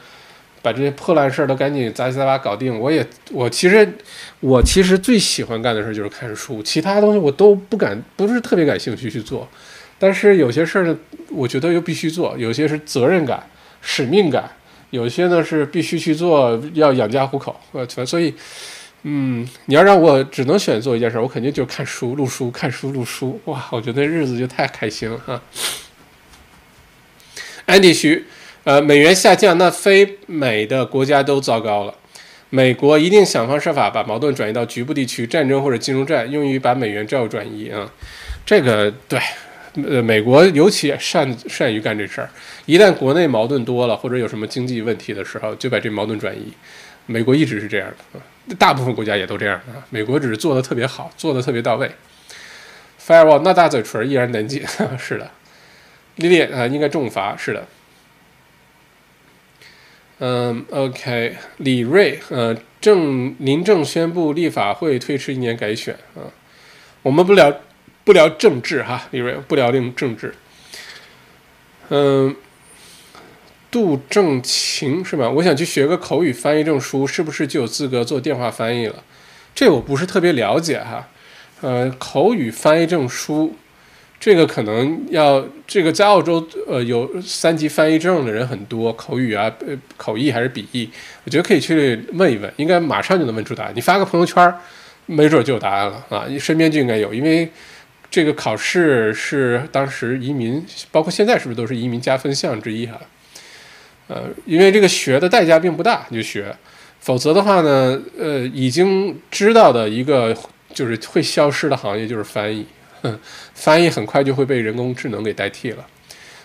[0.61, 2.77] 把这些破烂事儿都赶紧杂七杂八搞定。
[2.77, 3.93] 我也，我其实，
[4.41, 9.47] 我其实最喜欢干的事儿就是看书，其他东西我都不敢，不是特别感兴趣去做。
[9.97, 10.97] 但是有些事儿呢，
[11.29, 13.41] 我觉得又必须做，有些是责任感、
[13.81, 14.51] 使命感，
[14.89, 17.57] 有些呢是必须去做，要养家糊口。
[17.71, 18.35] 呃，所以，
[19.03, 23.39] 嗯，你要让我只能选做一件事儿，我肯定就看书、录书、看书、录书。
[23.45, 25.41] 哇，我觉得日子就太开心了哈。
[27.65, 28.26] 安迪徐。
[28.65, 31.95] 呃，美元下降，那非美的国家都糟糕了。
[32.49, 37.89] 美国一定想方设法把矛盾转移到局部地区，战争或者金融战，用于把美元债务转移啊。
[38.45, 39.19] 这个对，
[39.88, 42.30] 呃，美国尤其善善于干这事儿。
[42.65, 46.51] 一旦国内矛盾多了，或者有什么经济问题的时候，就把这矛盾转移。
[47.05, 48.19] 美国一直是这样的，
[48.57, 49.85] 大部分国家也都这样啊。
[49.89, 51.91] 美国只是做的特别好，做的特别到位。
[53.05, 54.65] Firewall 那大嘴唇依然难解，
[54.97, 55.31] 是的。
[56.15, 57.67] 丽丽啊，应该重罚，是的。
[60.19, 66.27] 嗯，OK，李瑞，呃，政临政宣布立法会推迟一年改选啊。
[67.01, 67.61] 我们不聊
[68.03, 70.35] 不聊政治哈，李瑞不聊政政治。
[71.88, 72.35] 嗯，
[73.71, 75.29] 杜正晴是吧？
[75.29, 79.03] 我想去学个口语翻译证书，是不是就有资格做电话翻译了？
[79.53, 81.07] 这我不是特别了解哈。
[81.61, 83.55] 呃，口语翻译证书。
[84.19, 90.89] 这个可能要这个在澳洲，呃，有三级翻译证的人很多，口语啊，呃，口译还是笔译，
[91.23, 93.71] 我觉得可以去问一问，应该马上就能问出答案。
[93.73, 94.53] 你发个朋友圈，
[95.05, 96.25] 没准就有答案了啊！
[96.27, 97.49] 你身边就应该有，因为
[98.11, 102.99] 这个考试是当时移民，包括现在是不是都是移民加分项之一哈？
[104.10, 106.53] 呃，因为这个学的代价并不大，你就学，
[106.99, 110.36] 否则的话呢，呃，已经知道的一个
[110.73, 112.65] 就是会消失的行业就是翻译。
[113.53, 115.88] 翻译很快就会被人工智能给代替了，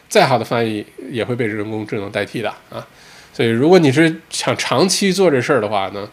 [0.08, 2.86] 再好的翻译也会被人工智能代替的啊！
[3.32, 6.08] 所以如果你是想长期做这事儿的话呢，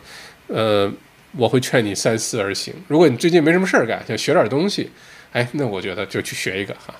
[0.48, 0.91] 呃，
[1.38, 2.73] 我会劝你三思而行。
[2.88, 4.90] 如果你最近没什么事儿干，想学点东西，
[5.32, 6.95] 哎，那我觉得就去学一个哈。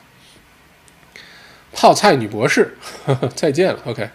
[1.74, 2.78] 泡菜女博士，
[3.34, 4.08] 再见了 OK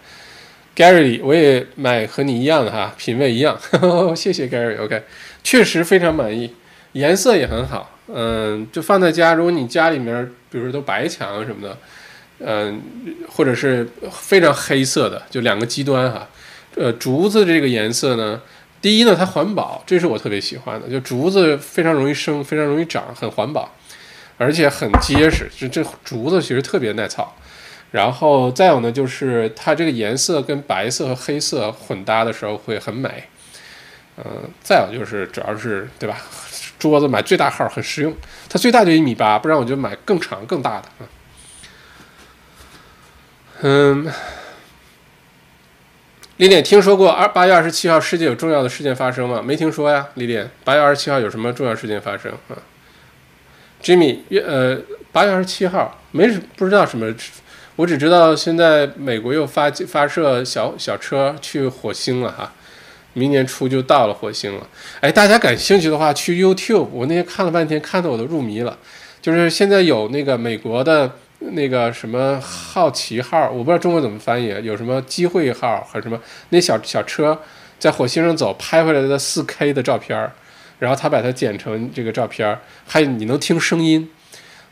[0.77, 3.59] Gary，我也买和你一样的哈，品味一样，
[4.15, 5.01] 谢谢 Gary，OK，
[5.43, 6.53] 确实非常满意，
[6.91, 7.97] 颜色也很好。
[8.13, 9.33] 嗯，就放在家。
[9.33, 11.77] 如果你家里面，比如说都白墙什么的，
[12.39, 12.79] 嗯，
[13.27, 16.29] 或者是非常黑色的，就两个极端哈。
[16.75, 18.39] 呃，竹子这个颜色呢，
[18.79, 20.87] 第一呢，它环保，这是我特别喜欢的。
[20.87, 23.75] 就竹子非常容易生，非常容易长，很环保，
[24.37, 25.49] 而且很结实。
[25.57, 27.35] 这这竹子其实特别耐操。
[27.91, 33.23] 然后再有呢，就是它这个颜色跟白色和黑色混搭的时候会很美。
[34.17, 36.17] 嗯，再有就是主要是对吧？
[36.79, 38.15] 桌子买最大号很实用，
[38.49, 41.09] 它最大就一米八，不然我就买更长更大的啊。
[43.61, 44.11] 嗯，
[46.37, 49.41] 李典听说过二八月二十七号世界有重要的事件发生吗？
[49.41, 52.57] 没听说呀，李典，八月二十七号有什么重要事件发生啊
[53.81, 54.79] ？Jimmy，呃，
[55.11, 57.11] 八月二十七号没不知道什么，
[57.77, 62.51] 我只知道现在美国又发发射小小车去火星了哈。
[63.13, 64.67] 明年初就到了火星了，
[64.99, 68.77] 哎，大家感兴趣的话，去 YouTube，我那天看了半天，看得我都入迷了。
[69.21, 77.39] 就是现在有那个美国的那个什么好奇号，我不知道中文怎么翻译，有什么机会号和什么那小小车
[77.79, 80.31] 在火星上走，拍回来的 4K 的照片，
[80.77, 84.07] 然后他把它剪成这个照片，还有你能听声音，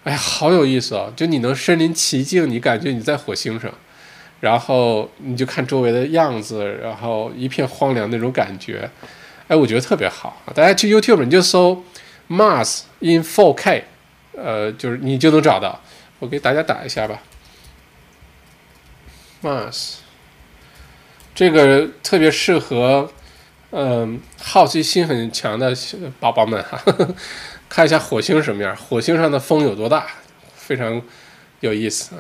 [0.06, 1.12] 哎呀，好有意思啊！
[1.16, 3.70] 就你能身临其境，你感觉你在火星上。
[4.42, 8.88] 然后你就看周围的样子，然后一片荒凉那种感觉，
[9.48, 10.40] 哎，我觉得特别好。
[10.54, 11.84] 大家去 YouTube 你就搜
[12.30, 13.84] Mars in 4K，
[14.34, 15.82] 呃，就是你就能找到。
[16.20, 17.24] 我给大家打一下吧
[19.42, 19.96] ，Mars，
[21.34, 23.10] 这个特别适合，
[23.72, 25.76] 嗯，好奇心很强的
[26.20, 26.80] 宝宝们哈，
[27.76, 30.08] 看一下火星什么样，火星上的风有多大，
[30.56, 31.02] 非常
[31.60, 32.16] 有意思，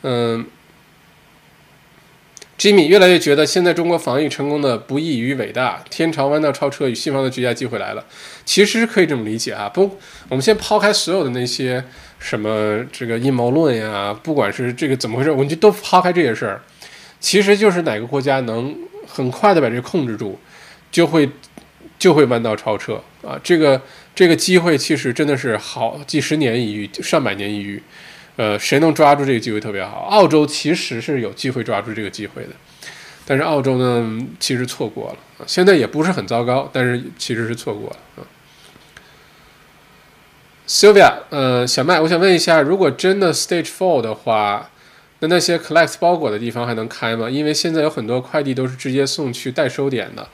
[0.00, 0.46] 嗯。
[2.58, 5.84] Jimmy 越来越觉得，现在中国防疫成功的不易于伟大。
[5.90, 8.02] 天朝弯道超车，与西方的绝佳机会来了。
[8.46, 9.98] 其实可以这么理解啊，不，
[10.30, 11.84] 我们先抛开所有的那些
[12.18, 16.62] 什么这个阴谋论呀，不管是这个怎么回事，我们就都抛开这些事儿。
[17.20, 18.74] 其实就是哪个国家能
[19.06, 20.38] 很快的把这控制住，
[20.90, 21.28] 就会
[21.98, 23.38] 就会弯道超车啊。
[23.42, 23.80] 这个
[24.14, 27.82] 这个机会其实真的是好几十年一遇，上百年一遇。
[28.36, 30.08] 呃，谁能抓住这个机会特别好？
[30.10, 32.50] 澳洲其实是有机会抓住这个机会的，
[33.24, 35.44] 但是澳洲呢，其实错过了。
[35.46, 38.20] 现在也不是很糟糕，但是其实是错过了啊。
[40.68, 44.70] Sylvia，呃，小麦，我想问一下，如果真的 Stage Four 的话，
[45.20, 47.30] 那那些 Collect 包裹的地方还能开吗？
[47.30, 50.28] 因为现在有很多快递都是直接送去代收点的。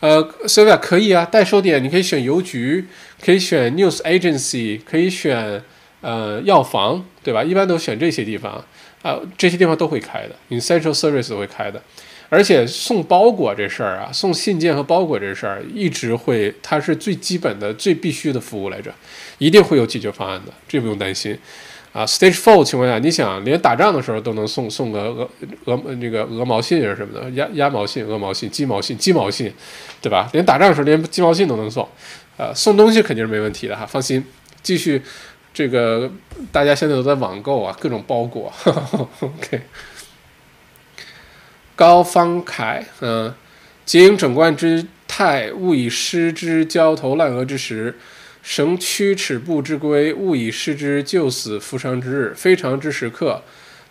[0.00, 2.86] 呃，Sylvia 可以啊，代收点你可以选邮局，
[3.24, 5.62] 可以选 News Agency，可以选。
[6.02, 7.42] 呃，药房对吧？
[7.42, 8.62] 一般都选这些地方
[9.02, 11.82] 啊，这些地方都会开的你 central Service 都会开的。
[12.28, 18.94] 而且送包裹这事儿啊，送信件和包裹这事儿，一直会，它是最基本的、最必须的服务来着，
[19.38, 21.36] 一定会有解决方案的，这不用担心。
[21.96, 25.30] 啊，Stage Four 情况下，你想连打仗的时候都能送送个鹅
[25.64, 29.50] 鹅那个鹅毛信啊什么的，鸭鸭毛信、鹅毛信、鸡毛信、鸡毛信，
[30.02, 30.28] 对吧？
[30.34, 31.88] 连打仗的时候连鸡毛信都能送，
[32.36, 34.22] 呃，送东西肯定是没问题的哈，放心，
[34.62, 35.00] 继续。
[35.54, 36.12] 这个
[36.52, 38.52] 大家现在都在网购啊，各种包裹。
[39.20, 39.62] OK，
[41.74, 43.32] 高方凯，嗯，
[43.86, 47.94] 结营整冠之态，勿以失之焦头烂额之时；
[48.46, 52.32] 绳驱尺步之规，勿以失之救死扶伤之日。
[52.32, 53.42] 非常之时刻，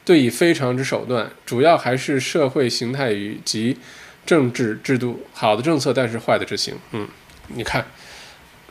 [0.05, 3.77] 对以非常之手段，主要还是社会形态与及
[4.25, 6.73] 政治制度好的政策，但是坏的执行。
[6.93, 7.05] 嗯，
[7.49, 7.85] 你看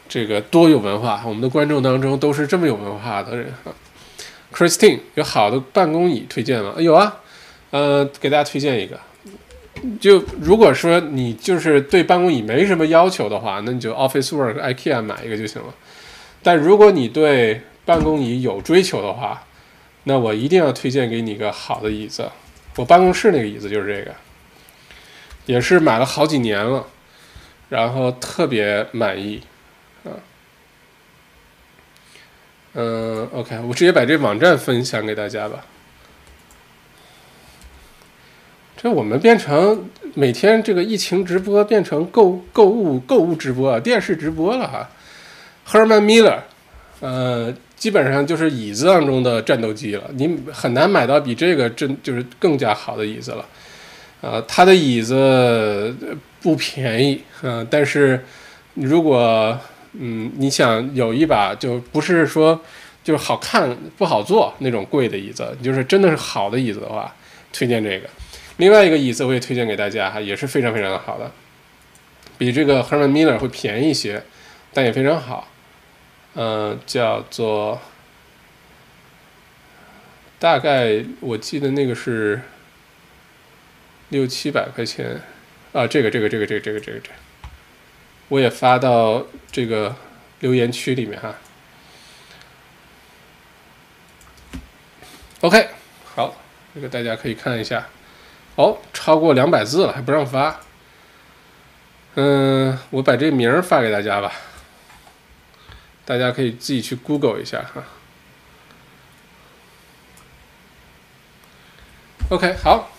[0.09, 3.75] 这个多有文化，我们的观众当中都是这么有文化的人啊。
[4.55, 6.77] Christine 有好的办公椅推荐吗？
[6.79, 7.19] 有啊，
[7.73, 8.99] 呃，给大家推荐一个。
[10.01, 15.75] 就如果说你就是对办公椅没什么要求的话，那你就 Office Work IKEA 买一个就行了。
[16.43, 19.45] 但如果你对办公椅有追求的话，
[20.05, 22.31] 那我一定要推荐给你一个好的椅子。
[22.77, 24.15] 我办公室那个椅子就是这个，
[25.47, 26.87] 也是买了好几年了，
[27.69, 29.43] 然后特别满意
[30.05, 30.11] 啊。
[32.75, 35.65] 嗯，OK，我直接把这网站分享给大家吧。
[38.85, 44.87] 这我们变成每天这个疫情直播变成购购物购物直播、电视直播了哈。
[45.67, 46.41] Herman Miller，
[47.01, 53.47] 呃，基本上就是椅子当中的战斗机了，你很难买到比这个真就是更加好的椅子了。
[54.21, 55.97] 呃，他的椅子
[56.43, 58.23] 不便宜，嗯，但是
[58.75, 59.59] 如果
[59.95, 62.61] 嗯，你想有一把就不是说
[63.03, 67.11] 就是好看不好坐那种贵的椅子，就是真的是好的椅子的话，
[67.51, 68.07] 推荐这个。
[68.59, 71.33] 另外一个椅子我也推荐给大家哈，也是非常非常的好的，
[72.39, 74.23] 比这个 Herman Miller 会便宜一些，
[74.73, 75.49] 但也非常好。
[76.35, 77.81] 嗯，叫做
[80.39, 82.43] 大概我记得那个是
[84.11, 85.21] 六七百块钱
[85.73, 87.11] 啊，这个这个这个这个这个这个这。
[88.29, 89.95] 我也发到这个
[90.41, 91.35] 留言区里面哈。
[95.41, 95.69] OK，
[96.15, 96.37] 好，
[96.75, 97.87] 这个大家可以看一下。
[98.57, 100.61] 哦，超过两百字了还不让发。
[102.15, 104.33] 嗯，我把这名儿发给大家吧，
[106.05, 107.83] 大家可以自己去 Google 一下哈。
[112.31, 112.91] OK，好，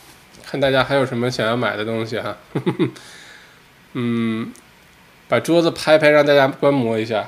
[0.44, 2.38] 看大家还有什么想要买的东西哈。
[3.94, 4.54] 嗯。
[5.28, 7.28] 把桌子拍拍，让大家观摩一下。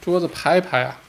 [0.00, 1.00] 桌子拍拍啊，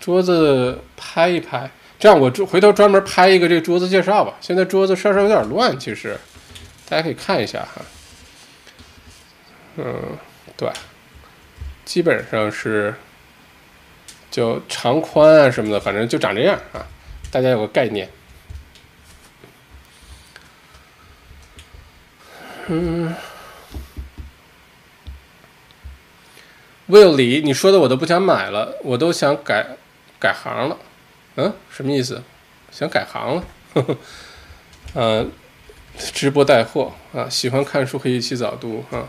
[0.00, 1.70] 桌子拍一拍，
[2.04, 4.34] 这样我回头专门拍一个这个桌子介绍吧。
[4.38, 6.14] 现在桌子稍稍有点乱，其实
[6.86, 7.80] 大家可以看一下哈。
[9.76, 10.18] 嗯，
[10.54, 10.70] 对，
[11.86, 12.94] 基本上是
[14.30, 16.84] 就长宽啊什么的，反正就长这样啊，
[17.30, 18.06] 大家有个概念。
[22.66, 23.14] 嗯。
[26.86, 29.78] Will 李，你说的我都不想买了，我都想改
[30.20, 30.76] 改行了。
[31.36, 32.22] 嗯，什么意思？
[32.70, 33.44] 想改行了？
[33.74, 33.96] 呵呵。
[34.94, 35.26] 呃，
[35.96, 39.08] 直播带货啊，喜欢看书可以一起早读哈。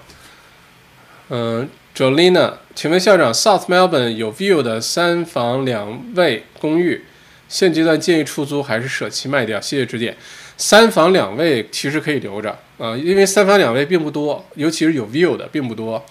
[1.30, 7.04] 嗯，Jolina，请问校长，South Melbourne 有 view 的三房两卫公寓，
[7.48, 9.62] 现阶段建议出租还是舍弃卖掉？
[9.62, 10.16] 谢谢指点。
[10.58, 16.04] 三房两卫其实可以留着啊，因为三房两卫并不多，尤其是有 view 的并不多。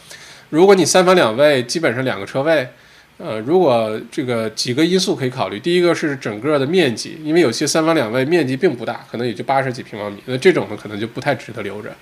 [0.50, 2.68] 如果你三房两卫，基本上两个车位，
[3.16, 11.94] 呃，如果这个几个因素可以考虑，第一个是整个的面积，因为有些三房两卫面积并不大，可能也就八十几平方米，那这种呢可能就不太值得留着。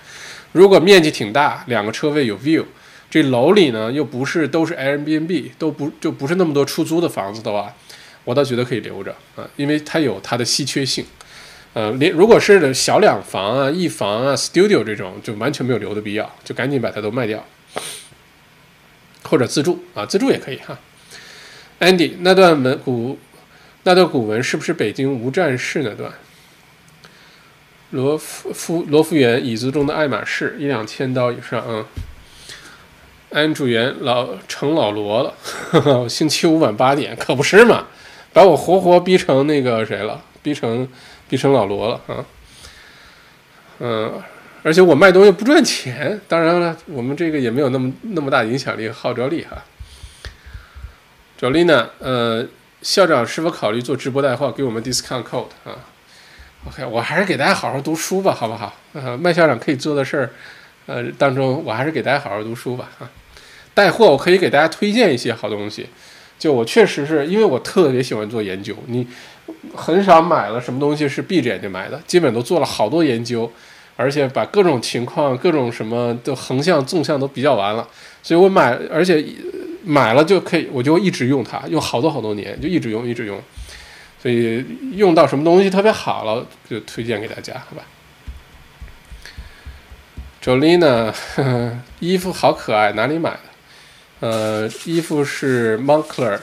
[0.53, 2.65] 如果面积挺大，两个车位有 view，
[3.11, 7.71] 这楼里呢又不是都是 Airbnb，都不就不是那么多出租的房子的话，
[8.23, 11.05] 我倒觉得可以留着啊，因为它有它的稀缺性。
[11.73, 17.45] 呃，连如果是小两房啊、一房啊、studio 这种，就完全没有留的必要，就赶紧把它都卖掉。
[19.23, 20.77] 或者自住啊，自住也可以哈。
[21.83, 23.19] Andy，那段文古，
[23.83, 26.13] 那段古文是不是北京无战事那段？
[27.89, 31.85] 罗夫罗浮园椅子中的爱马仕，一两千刀以上啊。
[33.31, 35.33] 安主元老成老罗了，
[36.07, 37.87] 星期五晚八点，可不是嘛？
[38.31, 40.23] 把我活活逼成那个谁了？
[40.41, 40.87] 逼成
[41.27, 42.25] 逼成老罗了啊？
[43.79, 44.23] 嗯。
[44.63, 49.61] 而且我卖东西不赚钱，当然了，我们这个也没有那么那么大影响力和号召力哈。
[51.43, 51.89] 小丽呢？
[51.99, 52.47] 呃，
[52.81, 55.75] 校长是否考虑做直播带货，给我们 discount code 啊
[56.65, 58.73] ？OK，我还是给大家好好读书吧，好不好？
[58.93, 60.29] 呃，麦校长可以做的事儿，
[60.85, 63.11] 呃，当中我还是给大家好好读书吧啊。
[63.73, 65.89] 带货我可以给大家推荐一些好东西，
[66.39, 69.05] 就我确实是因为我特别喜欢做研究，你
[69.75, 73.51] 很少买了什么东西是闭着眼睛买的，基本都做了好多研究。
[73.95, 77.87] 而且把各种情况、各种什么的横向、纵向都比较完了，
[78.23, 79.23] 所以我买，而且
[79.83, 83.41] 买了就可以，我就一直用它，用好多好多年，就一直用，一直用。
[84.21, 87.83] 所以用到什么东西特别好了，就推荐给大家，好吧
[90.41, 91.13] ？Jolina，
[91.99, 93.39] 衣服好可爱，哪里买的？
[94.21, 96.39] 呃，衣服是 Moncler，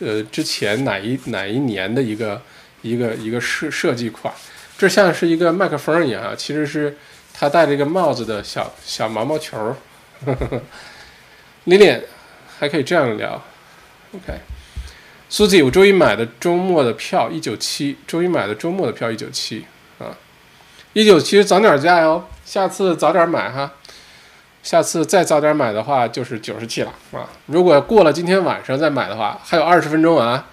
[0.00, 2.42] 呃，之前哪一哪一年的一个
[2.82, 4.34] 一个一个设设计款。
[4.76, 6.96] 这像是一个麦克风一样啊，其实是
[7.32, 9.56] 他戴了一个帽子的小小毛毛球
[10.24, 10.62] 呵呵
[11.66, 12.00] Lilian，
[12.60, 13.42] 还可以这样聊
[14.14, 14.38] ，OK。
[15.30, 19.64] 苏子，我周一买的周末的票一九七，周一买的周末的票一九七
[19.98, 20.12] 啊，
[20.92, 23.72] 一九七早点价哟，下次早点买哈。
[24.62, 27.26] 下次再早点买的话就是九十七了啊！
[27.46, 30.46] 如果过了今天晚上再买的话，还有二十分钟啊！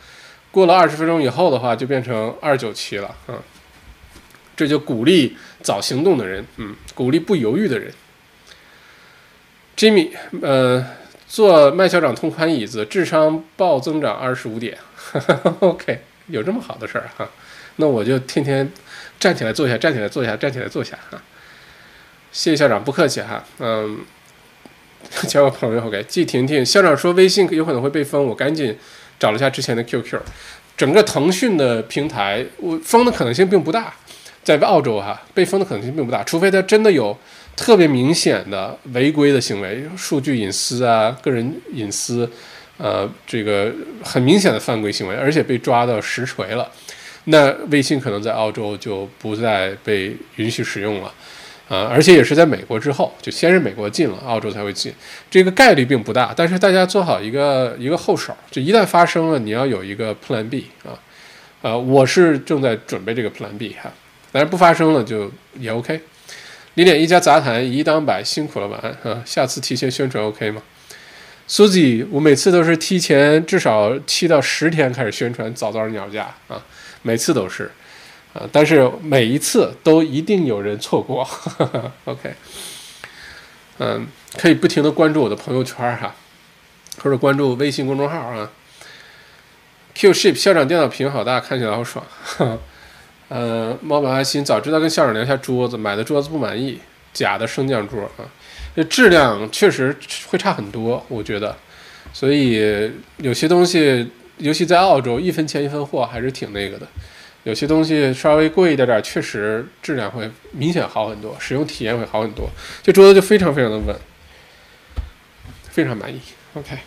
[0.49, 3.35] 过了二十分钟以后的话，就变成二九七了啊！
[4.55, 7.93] 这就鼓励早行动的人，嗯，鼓励不犹豫的人。
[9.75, 10.11] Jimmy，
[10.41, 10.83] 呃，
[11.27, 14.77] 坐麦校长同款椅子，智商暴增长二十五点。
[15.59, 17.29] OK，有这么好的事儿哈？
[17.75, 18.71] 那我就天天
[19.19, 21.21] 站起来坐下，站起来坐下，站起来坐下哈。
[22.31, 23.43] 谢谢校长，不客气哈。
[23.59, 23.99] 嗯，
[25.27, 26.03] 交个朋友，OK。
[26.07, 28.77] 季婷婷，校长说微信有可能会被封，我赶紧
[29.19, 30.19] 找了一下之前的 QQ。
[30.75, 33.93] 整个腾讯的平台，我封的可能性并不大，
[34.43, 37.17] 在澳洲哈，被封的可能性并不大，除非他真的有
[37.57, 42.29] 特别明显的违规的行为，数据隐私啊、个人隐私，
[42.77, 43.73] 呃，这个
[44.03, 46.71] 很明显的犯规行为，而且被抓到实锤了，
[47.25, 51.11] 那微信可能在澳洲就不再被允许使用了。
[51.67, 54.93] 啊，而且也是在美国之后，就先是美国进了，澳洲才会进，
[55.29, 56.33] 这个概率并不大。
[56.33, 60.95] 但是大家做好一个一个后手，就一旦发生了，你要有一个 Plan B 啊，
[61.61, 63.91] 呃，我是正在准备这个 Plan B 哈，
[64.31, 65.29] 但是不发生了就
[65.59, 65.99] 也 OK。
[66.77, 70.61] 零点一家杂谈一当百辛苦了晚安啊，下次提前宣传 OK 吗
[71.49, 76.61] ？Suzy，我每次都是提前至少七到十天开始宣传早早鸟价啊，
[77.01, 77.71] 每次都是。
[78.33, 78.47] 啊！
[78.51, 81.27] 但是每一次都一定有人错过。
[82.05, 82.35] OK，
[83.79, 84.05] 嗯，
[84.37, 86.13] 可以不停的关注我的朋友圈哈，
[87.01, 88.51] 或者关注微信公众号啊。
[89.95, 92.05] Q Ship 校长电脑屏好大，看起来好爽。
[93.29, 96.79] 呃，猫本阿心早知道跟校长聊下桌子，买的桌子不满意，
[97.13, 98.23] 假的升降桌啊，
[98.75, 99.95] 这质量确实
[100.27, 101.55] 会差很多，我觉得。
[102.13, 106.87] 所以有些东西，尤其在澳洲，一分钱一分货，还是挺那个的。
[107.43, 112.49] 有些东西稍微贵一点点，确实质量会明显好很多，使用体验会好很多。
[112.81, 113.95] 这桌子就非常非常的稳，
[115.69, 116.19] 非常满意。
[116.53, 116.77] OK，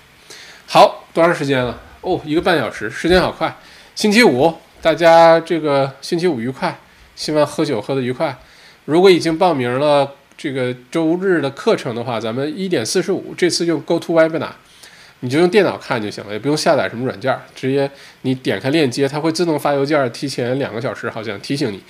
[0.67, 1.81] 好多长时间了？
[2.01, 3.55] 哦，一个半小时，时间好快。
[3.95, 6.79] 星期五，大家这个星期五愉快，
[7.15, 8.35] 希望喝酒喝得愉快。
[8.87, 14.53] 如果已经报名了这个周日的课程的话，咱们一点四十五，这次用 GoToWebinar。
[15.23, 17.91] 你就用电脑看就行了，也不用下载什么软件，直接
[18.23, 21.83] 你点开链接，它会自动发邮件，提前两个小时好像提醒你，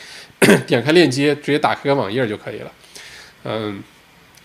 [0.66, 2.72] 点开链接，直接打开个网页就可以了。
[3.44, 3.80] 嗯，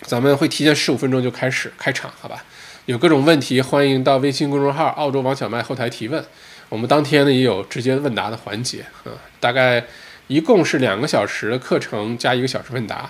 [0.03, 2.45] 咱们会提前十五分钟就开始开场，好吧？
[2.85, 6.23] 有各种问题，欢迎到微信公众号“澳洲王小麦”后台提问。
[6.69, 9.83] 我们当天呢也有直接问答的环节，嗯，大概
[10.27, 13.09] 一共是两个小时的课程加一个小时问答。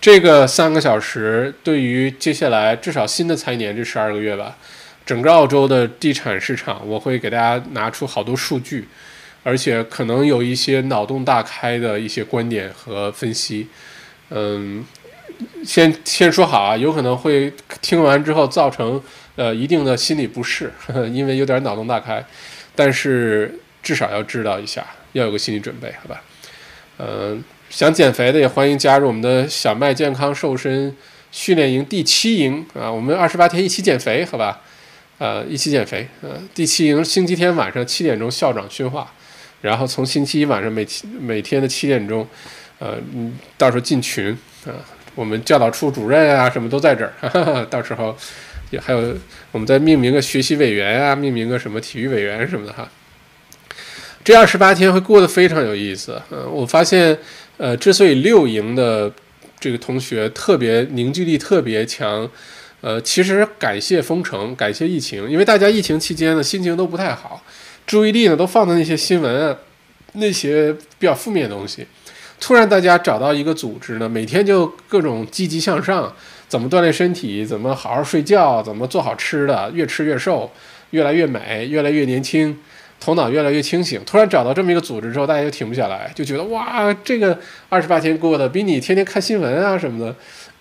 [0.00, 4.56] 这个三个小时对于接下来至少新的财年这十二个月吧。
[5.06, 8.86] 整个澳洲的地产市场，我会给大家拿出好多数据，
[9.42, 13.66] 而且可能有一些脑洞大开的一些观点和分析。
[14.28, 14.84] 嗯，
[15.64, 19.02] 先先说好啊，有可能会听完之后造成
[19.34, 20.72] 呃一定的心理不适，
[21.12, 22.24] 因为有点脑洞大开。
[22.74, 26.22] 但是至少要知道一下，要有个心理准备，好吧？
[26.98, 30.94] 嗯，想减肥的也欢迎加入我们的小麦健康瘦身
[31.32, 34.60] 训练营第七营啊，我们二十八天一起减肥，好吧？
[35.18, 36.08] 呃，一起减肥。
[36.22, 39.12] 呃，第七营星期天晚上七点钟校长训话，
[39.60, 42.26] 然后从星期一晚上每天每天的七点钟，
[42.78, 44.36] 呃，嗯，到时候进群
[44.66, 44.72] 啊，
[45.14, 48.16] 我们教导处主任啊什么都在这儿，到时候
[48.70, 49.14] 也还有
[49.52, 52.88] 我们再命名个学习委员啊，命名个什么体育委员什么的哈。
[54.24, 56.20] 这二十八天会过得非常有意思。
[56.30, 57.18] 嗯，我发现，
[57.56, 59.10] 呃，之所以六营的
[59.58, 62.30] 这个同学特别凝聚力特别强。
[62.82, 67.42] 呃，其实感谢封城，感谢疫情，因为大家疫情期间呢心情都不太好，
[67.86, 69.54] 注意力呢都放在那些新闻、
[70.14, 71.86] 那些比较负面的东西。
[72.40, 76.10] 突然大家找到一个组织呢，每天就各种积极向上，
[76.50, 80.50] 怎么锻炼身体，怎么好好睡觉，怎么做好吃的，越吃越瘦，
[80.90, 82.58] 越来越美，越来越年轻，
[82.98, 84.02] 头脑越来越清醒。
[84.04, 87.38] 突然找到这么一个组织之后，大家就停不下来，就觉得哇，这个
[87.70, 90.14] 二十八天过得比你天天看新闻啊什么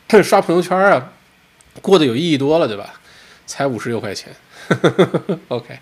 [0.08, 1.12] 的，刷朋友圈啊。
[1.82, 2.94] 过得有意义多了，对吧？
[3.48, 4.32] 才五十六块钱
[5.48, 5.80] ，OK，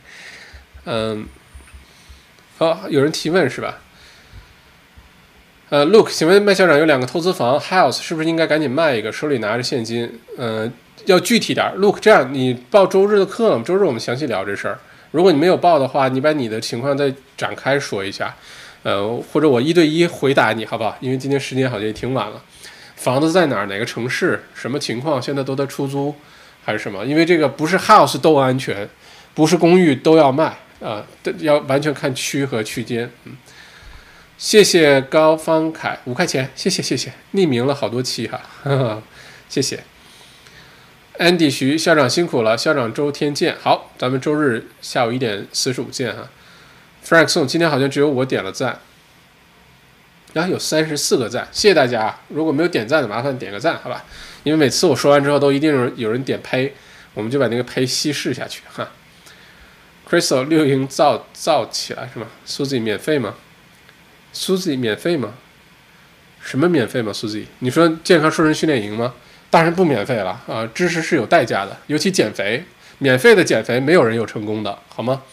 [0.85, 1.27] 嗯，
[2.57, 3.79] 好，有人提问是吧？
[5.69, 10.09] 呃，Look，请问麦校长有两个投资房，House 是不是应该赶紧卖一个，手里拿着现金？
[10.37, 10.71] 呃，
[11.05, 11.69] 要具体点。
[11.75, 14.79] Look，这样你报周日的课吗，周日我们详细聊这事儿。
[15.11, 18.33] 如果你没有报的话，你把你的情况再展开说一下，
[18.83, 20.97] 呃，或者我一对一回答你，好不好？
[21.01, 22.41] 因为今天时间好像也挺晚了。
[22.95, 26.15] 房子在哪儿，哪个城市，什么情况，现在都在出租
[26.63, 27.05] 还是什么？
[27.05, 28.87] 因为这个不是 house 都安全，
[29.33, 31.05] 不是公寓都要卖啊，
[31.39, 33.09] 要完全看区和区间。
[33.25, 33.33] 嗯，
[34.37, 39.03] 谢谢高方凯五块钱，谢谢谢谢，匿名了好多期哈，哈哈，
[39.49, 39.83] 谢谢。
[41.17, 43.57] Andy 徐校长辛苦了，校长周天见。
[43.59, 46.29] 好，咱们周日下午一点四十五见哈。
[47.03, 48.79] Frank 宋，今天好像只有我点了赞。
[50.33, 52.19] 然后有三十四个赞，谢谢大家。
[52.27, 54.05] 如果没有点赞的，麻烦点个赞，好吧？
[54.43, 56.75] 因为每次我说完之后，都一定有人点呸，
[57.15, 58.87] 我们就把那个呸稀释下去哈。
[60.07, 63.33] Crystal 六营造造起来是吗？Suzy 免费吗
[64.37, 65.33] ？Suzy 免费吗？
[66.43, 69.15] 什么免费吗？Suzy，你说健康瘦身训练营吗？
[69.49, 70.69] 当然不免费了啊！
[70.73, 72.63] 知识是有代价的，尤其减肥，
[72.99, 75.23] 免费的减肥没有人有成功的，好吗？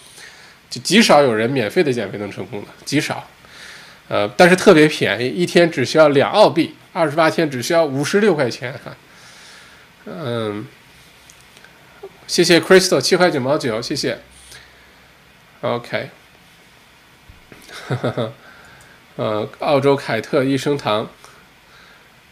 [0.71, 3.29] 就极少有人免费的减肥能成功的，极少。
[4.09, 8.97] 呃，但是特别便宜，一天只需要两澳币，二十八天只需要五十六块钱哈。
[10.07, 10.67] 嗯，
[12.27, 14.19] 谢谢 Crystal 七块九毛九，谢谢。
[15.63, 16.11] OK，
[17.89, 18.33] 哈哈哈，
[19.17, 21.09] 呃，澳洲凯特益生堂，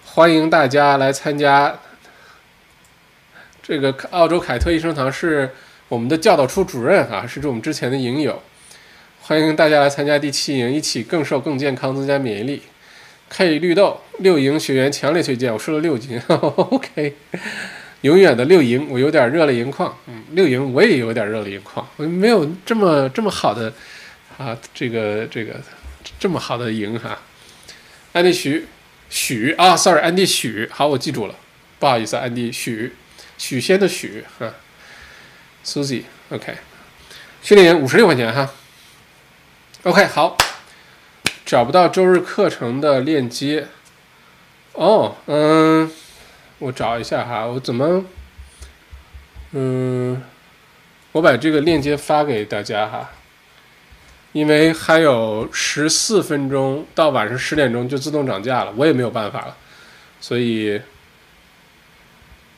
[0.05, 1.79] 欢迎大家来参加。
[3.63, 5.49] 这个澳洲凯特益生堂是
[5.89, 8.43] 我们的教导处主任啊，是我们之前的营友。
[9.21, 12.63] 欢迎大家来参加第七营，一起更瘦、更健康，增加免疫力。
[13.29, 17.15] K 绿豆六营学员强烈推荐，我说了六营， OK。
[18.01, 19.97] 永远的六营，我有点热泪盈眶。
[20.09, 23.73] 嗯，六营我也有点热泪盈眶，我没有这么这么好的
[24.37, 25.55] 啊，这个这个
[26.23, 27.19] 这么好的营哈。
[28.13, 28.69] 安迪许
[29.11, 31.35] 许啊，sorry，安迪许，好，我记住了，
[31.81, 32.95] 不好意思，安迪许
[33.37, 34.55] 许仙的许哈。
[35.65, 36.59] Susie，OK，
[37.43, 38.49] 训练营五十六块钱哈。
[39.83, 40.37] OK，好，
[41.45, 43.67] 找不到周日课程的链接。
[44.75, 45.91] 哦，嗯，
[46.61, 48.05] 我找一下哈，我怎么，
[49.51, 50.23] 嗯，
[51.11, 53.11] 我把这个链接发给大家哈，
[54.33, 59.57] 因为还有十四分钟到晚上十点钟就自动涨价了，我也没有办法了，
[60.21, 60.81] 所以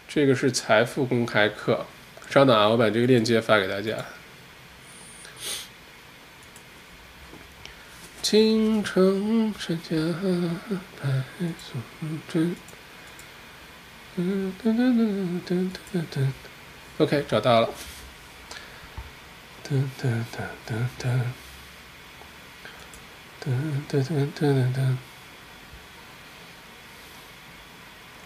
[0.06, 1.84] 这个是财富公开课。
[2.30, 3.96] 稍等啊，我把这个链接发给大家。
[8.22, 9.94] 青城山下
[11.02, 11.08] 白
[11.58, 11.78] 素
[12.32, 12.56] 贞。
[14.16, 16.26] 噔噔噔噔噔噔。
[16.98, 17.68] OK，找到了。
[19.68, 21.43] 噔噔噔噔噔。
[23.46, 24.96] 噔噔噔噔噔。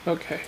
[0.04, 0.40] OK，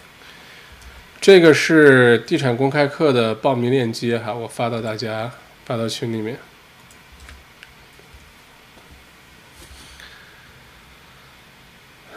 [1.21, 5.33] 这个是地产公开课的报名链接哈，我发到大家，
[5.67, 6.39] 发到群里面。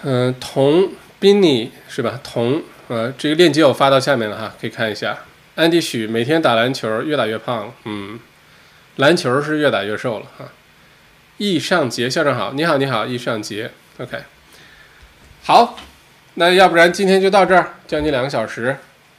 [0.03, 2.19] 嗯，童宾尼是吧？
[2.23, 5.17] 童，呃，这个链接我发到下面了哈，可以看一下。
[5.55, 8.19] 安迪许每天打篮球，越打越胖，嗯，
[8.97, 10.45] 篮球是越打越瘦了哈。
[11.37, 14.19] 易尚杰校长好，你好你好，易尚杰，OK，
[15.43, 15.77] 好，
[16.35, 18.77] 那要不然今天就到这儿，将近两个小时，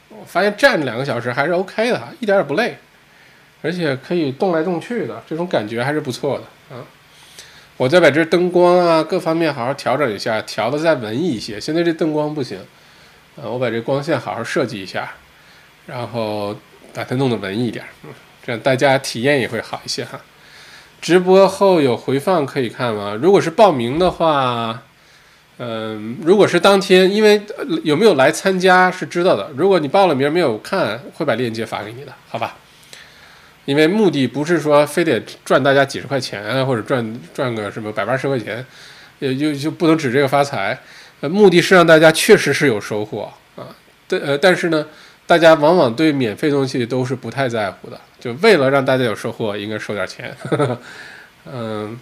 [0.09, 2.77] 我发现站两个小时还是 OK 的，一点也不累，
[3.61, 6.81] 而且可以动来动去的，这种感觉还是不错的啊。
[7.77, 11.59] 我再把这灯光啊各方面好好调整一下，调的再文艺一些。
[11.59, 12.57] 现在这灯光不行，
[13.35, 15.11] 啊，我把这光线好好设计一下，
[15.85, 16.55] 然后
[16.93, 18.09] 把它弄得文艺一点，嗯，
[18.45, 20.17] 这样大家体验也会好一些哈。
[21.01, 23.17] 直播后有回放可以看吗？
[23.21, 24.81] 如果是报名的话，
[25.57, 27.41] 嗯，如果是当天，因为
[27.83, 29.51] 有没有来参加是知道的。
[29.55, 32.55] 如果你报了名没有看，会把链接发给你的，好吧？
[33.65, 38.65] 因为目的不是说非得赚大家几十块钱，或者赚赚个什么百八十块钱，
[39.19, 40.79] 也就就不能指这个发财。
[41.21, 43.63] 呃，目的是让大家确实是有收获啊。
[44.07, 44.85] 但呃，但是呢，
[45.25, 47.99] 大家往往对免费东西都是不太在乎的。
[48.19, 50.35] 就为了让大家有收获，应该收点钱。
[51.45, 51.99] 嗯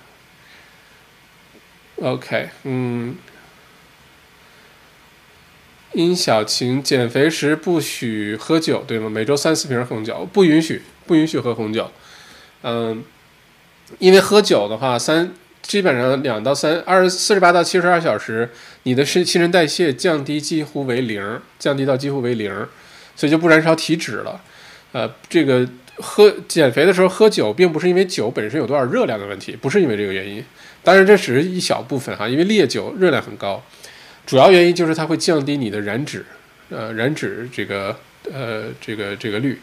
[2.02, 3.16] ，OK，嗯，
[5.94, 9.10] 殷小晴减肥时不许喝酒，对吗？
[9.10, 10.82] 每周三四瓶红酒，不允许。
[11.06, 11.92] 不允许喝红酒，
[12.62, 13.04] 嗯，
[14.00, 18.50] 因为喝酒的话，三基本上两到三二四十八到七十二小时，
[18.84, 22.50] 你的新新陈代谢降低几乎为零，降低到几乎为零，
[23.18, 24.42] 所以就不燃烧体脂了。
[24.94, 25.68] 呃，这个
[25.98, 30.44] 喝减肥的时候喝酒，并不是因为酒本身有多少热量的问题，不是因为这个原因。
[30.84, 33.64] 当然这只是一小部分哈，因为烈酒热量很高，
[34.26, 36.26] 主要原因就是它会降低你的燃脂，
[36.70, 37.96] 呃，燃脂这个
[38.32, 39.60] 呃这个这个率。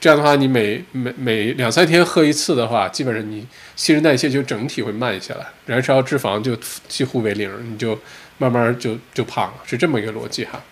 [0.00, 6.56] 这样的话，你每每每两三天喝一次的话，基本上你新陈代谢就整体会慢下来，燃烧脂肪就
[6.88, 7.98] 几乎为零，你就
[8.38, 10.62] 慢慢就就胖了，是这么一个逻辑哈。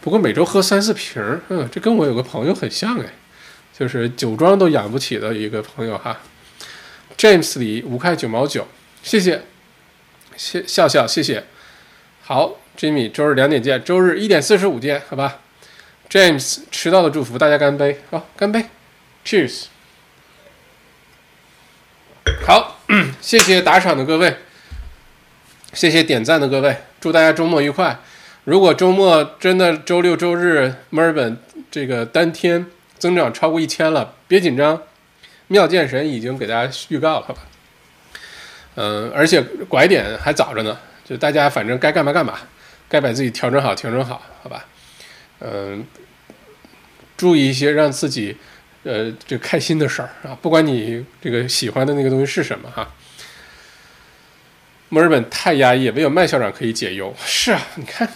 [0.00, 3.06] 不过每周喝三四瓶儿，嗯，这跟我有个朋友很像哎，
[3.80, 6.20] 就是酒庄都养不起的一个朋友哈。
[7.16, 8.68] James 里五块九毛九，
[9.02, 9.40] 谢谢，
[10.36, 11.44] 谢笑笑，谢谢。
[12.20, 15.38] 好，Jimmy，周日两点见，周日一点四十五见，好吧。
[16.10, 18.66] James 迟到的祝福，大家干杯，好，干杯
[19.24, 19.68] ，Cheers。
[22.46, 22.82] 好，
[23.22, 24.36] 谢谢打赏的各位，
[25.72, 27.98] 谢谢点赞的各位，祝大家周末愉快。
[28.44, 31.38] 如果周末真的周六周日墨尔本
[31.70, 32.66] 这个单天
[33.00, 34.80] 增长超过一千了，别紧张，
[35.48, 37.34] 妙见神已经给大家预告了，吧？
[38.76, 42.38] 嗯，而且拐点还早着呢，就大家反正该干嘛干嘛，
[42.88, 44.64] 该把自己调整好调整好，好吧？
[45.40, 45.84] 嗯，
[47.16, 48.36] 注意一些让自己
[48.84, 52.88] 呃这开心的事儿啊，不管你这个喜欢的那个东西是什么哈。
[54.90, 57.14] 墨尔本太压抑，唯有麦校长可以解忧。
[57.24, 58.08] 是啊，你看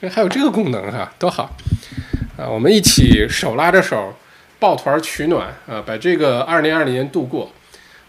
[0.00, 1.56] 这还有这个功能哈，多好
[2.36, 2.48] 啊！
[2.48, 4.14] 我们一起手拉着手，
[4.58, 7.52] 抱团取暖啊，把这个二零二零年度过。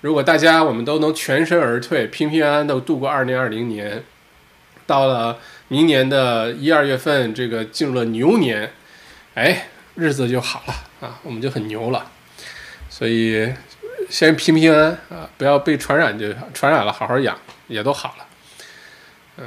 [0.02, 4.03] 如果大家我们都能全身而退，平平安安的度过二零二零年，
[4.86, 5.38] 到了。
[5.69, 8.72] 明年的一二月份，这个进入了牛年，
[9.34, 10.74] 哎，日子就好了
[11.06, 12.10] 啊，我们就很牛了。
[12.90, 13.53] 所以
[14.10, 17.38] 先平平安安啊，不要被传染就传染了，好好养
[17.68, 18.26] 也都好了。
[19.40, 19.45] 嗯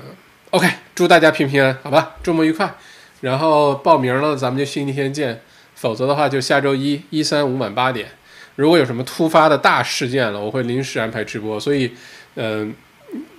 [0.50, 2.74] ，OK，祝大家平平安，好吧，周末愉快。
[3.22, 5.40] 然后报名了，咱们就星期天见，
[5.80, 8.06] 否则的话就下周一一三五晚八点。
[8.56, 11.58] 如果有什么突发的大事件了，我会临时安排直播。
[11.58, 11.90] 所以，
[12.34, 12.74] 嗯，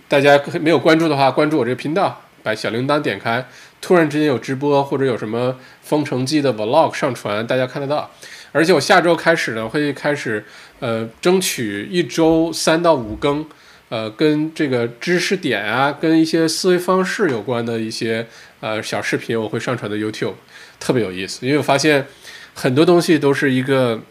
[0.07, 2.19] 大家没有关注的话，关注我这个频道。
[2.43, 3.47] 把小铃铛点开，
[3.80, 8.09] 突然之间有直播或者有什么封城记的 vlog 上传，大家看得到。
[8.51, 10.43] 而且我下周开始呢，会开始
[10.80, 13.45] 呃争取一周三到五更，
[13.89, 18.26] 呃跟这个知识点啊，跟一些思维方式有关的一些
[18.59, 20.34] 呃小视频，我会上传到 YouTube，
[20.80, 21.45] 特别有意思。
[21.45, 22.07] 因为我发现
[22.53, 24.02] 很多东西都是一个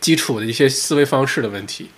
[0.00, 1.90] 基础的一些思维方式的问题。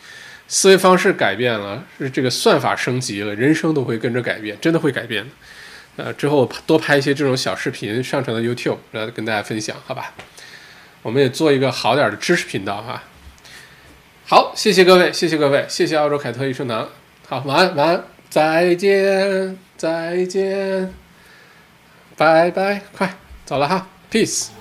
[0.47, 5.31] 思维方式改变了，是这个算法升级了，人生都会跟着改变，真的会改变的。
[6.05, 10.15] 呃，之后多拍一些这种小视频上传到 YouTube 来跟大家分享，好吧？
[11.03, 13.03] 我们也做一个好点的知识频道哈。
[14.27, 16.89] 好，谢谢各位，谢谢各位，谢谢澳洲凯特益生堂。
[17.29, 20.95] 好，晚安，晚安，再见，再见，
[22.17, 23.15] 拜拜，快
[23.45, 24.58] 走了哈，Peace。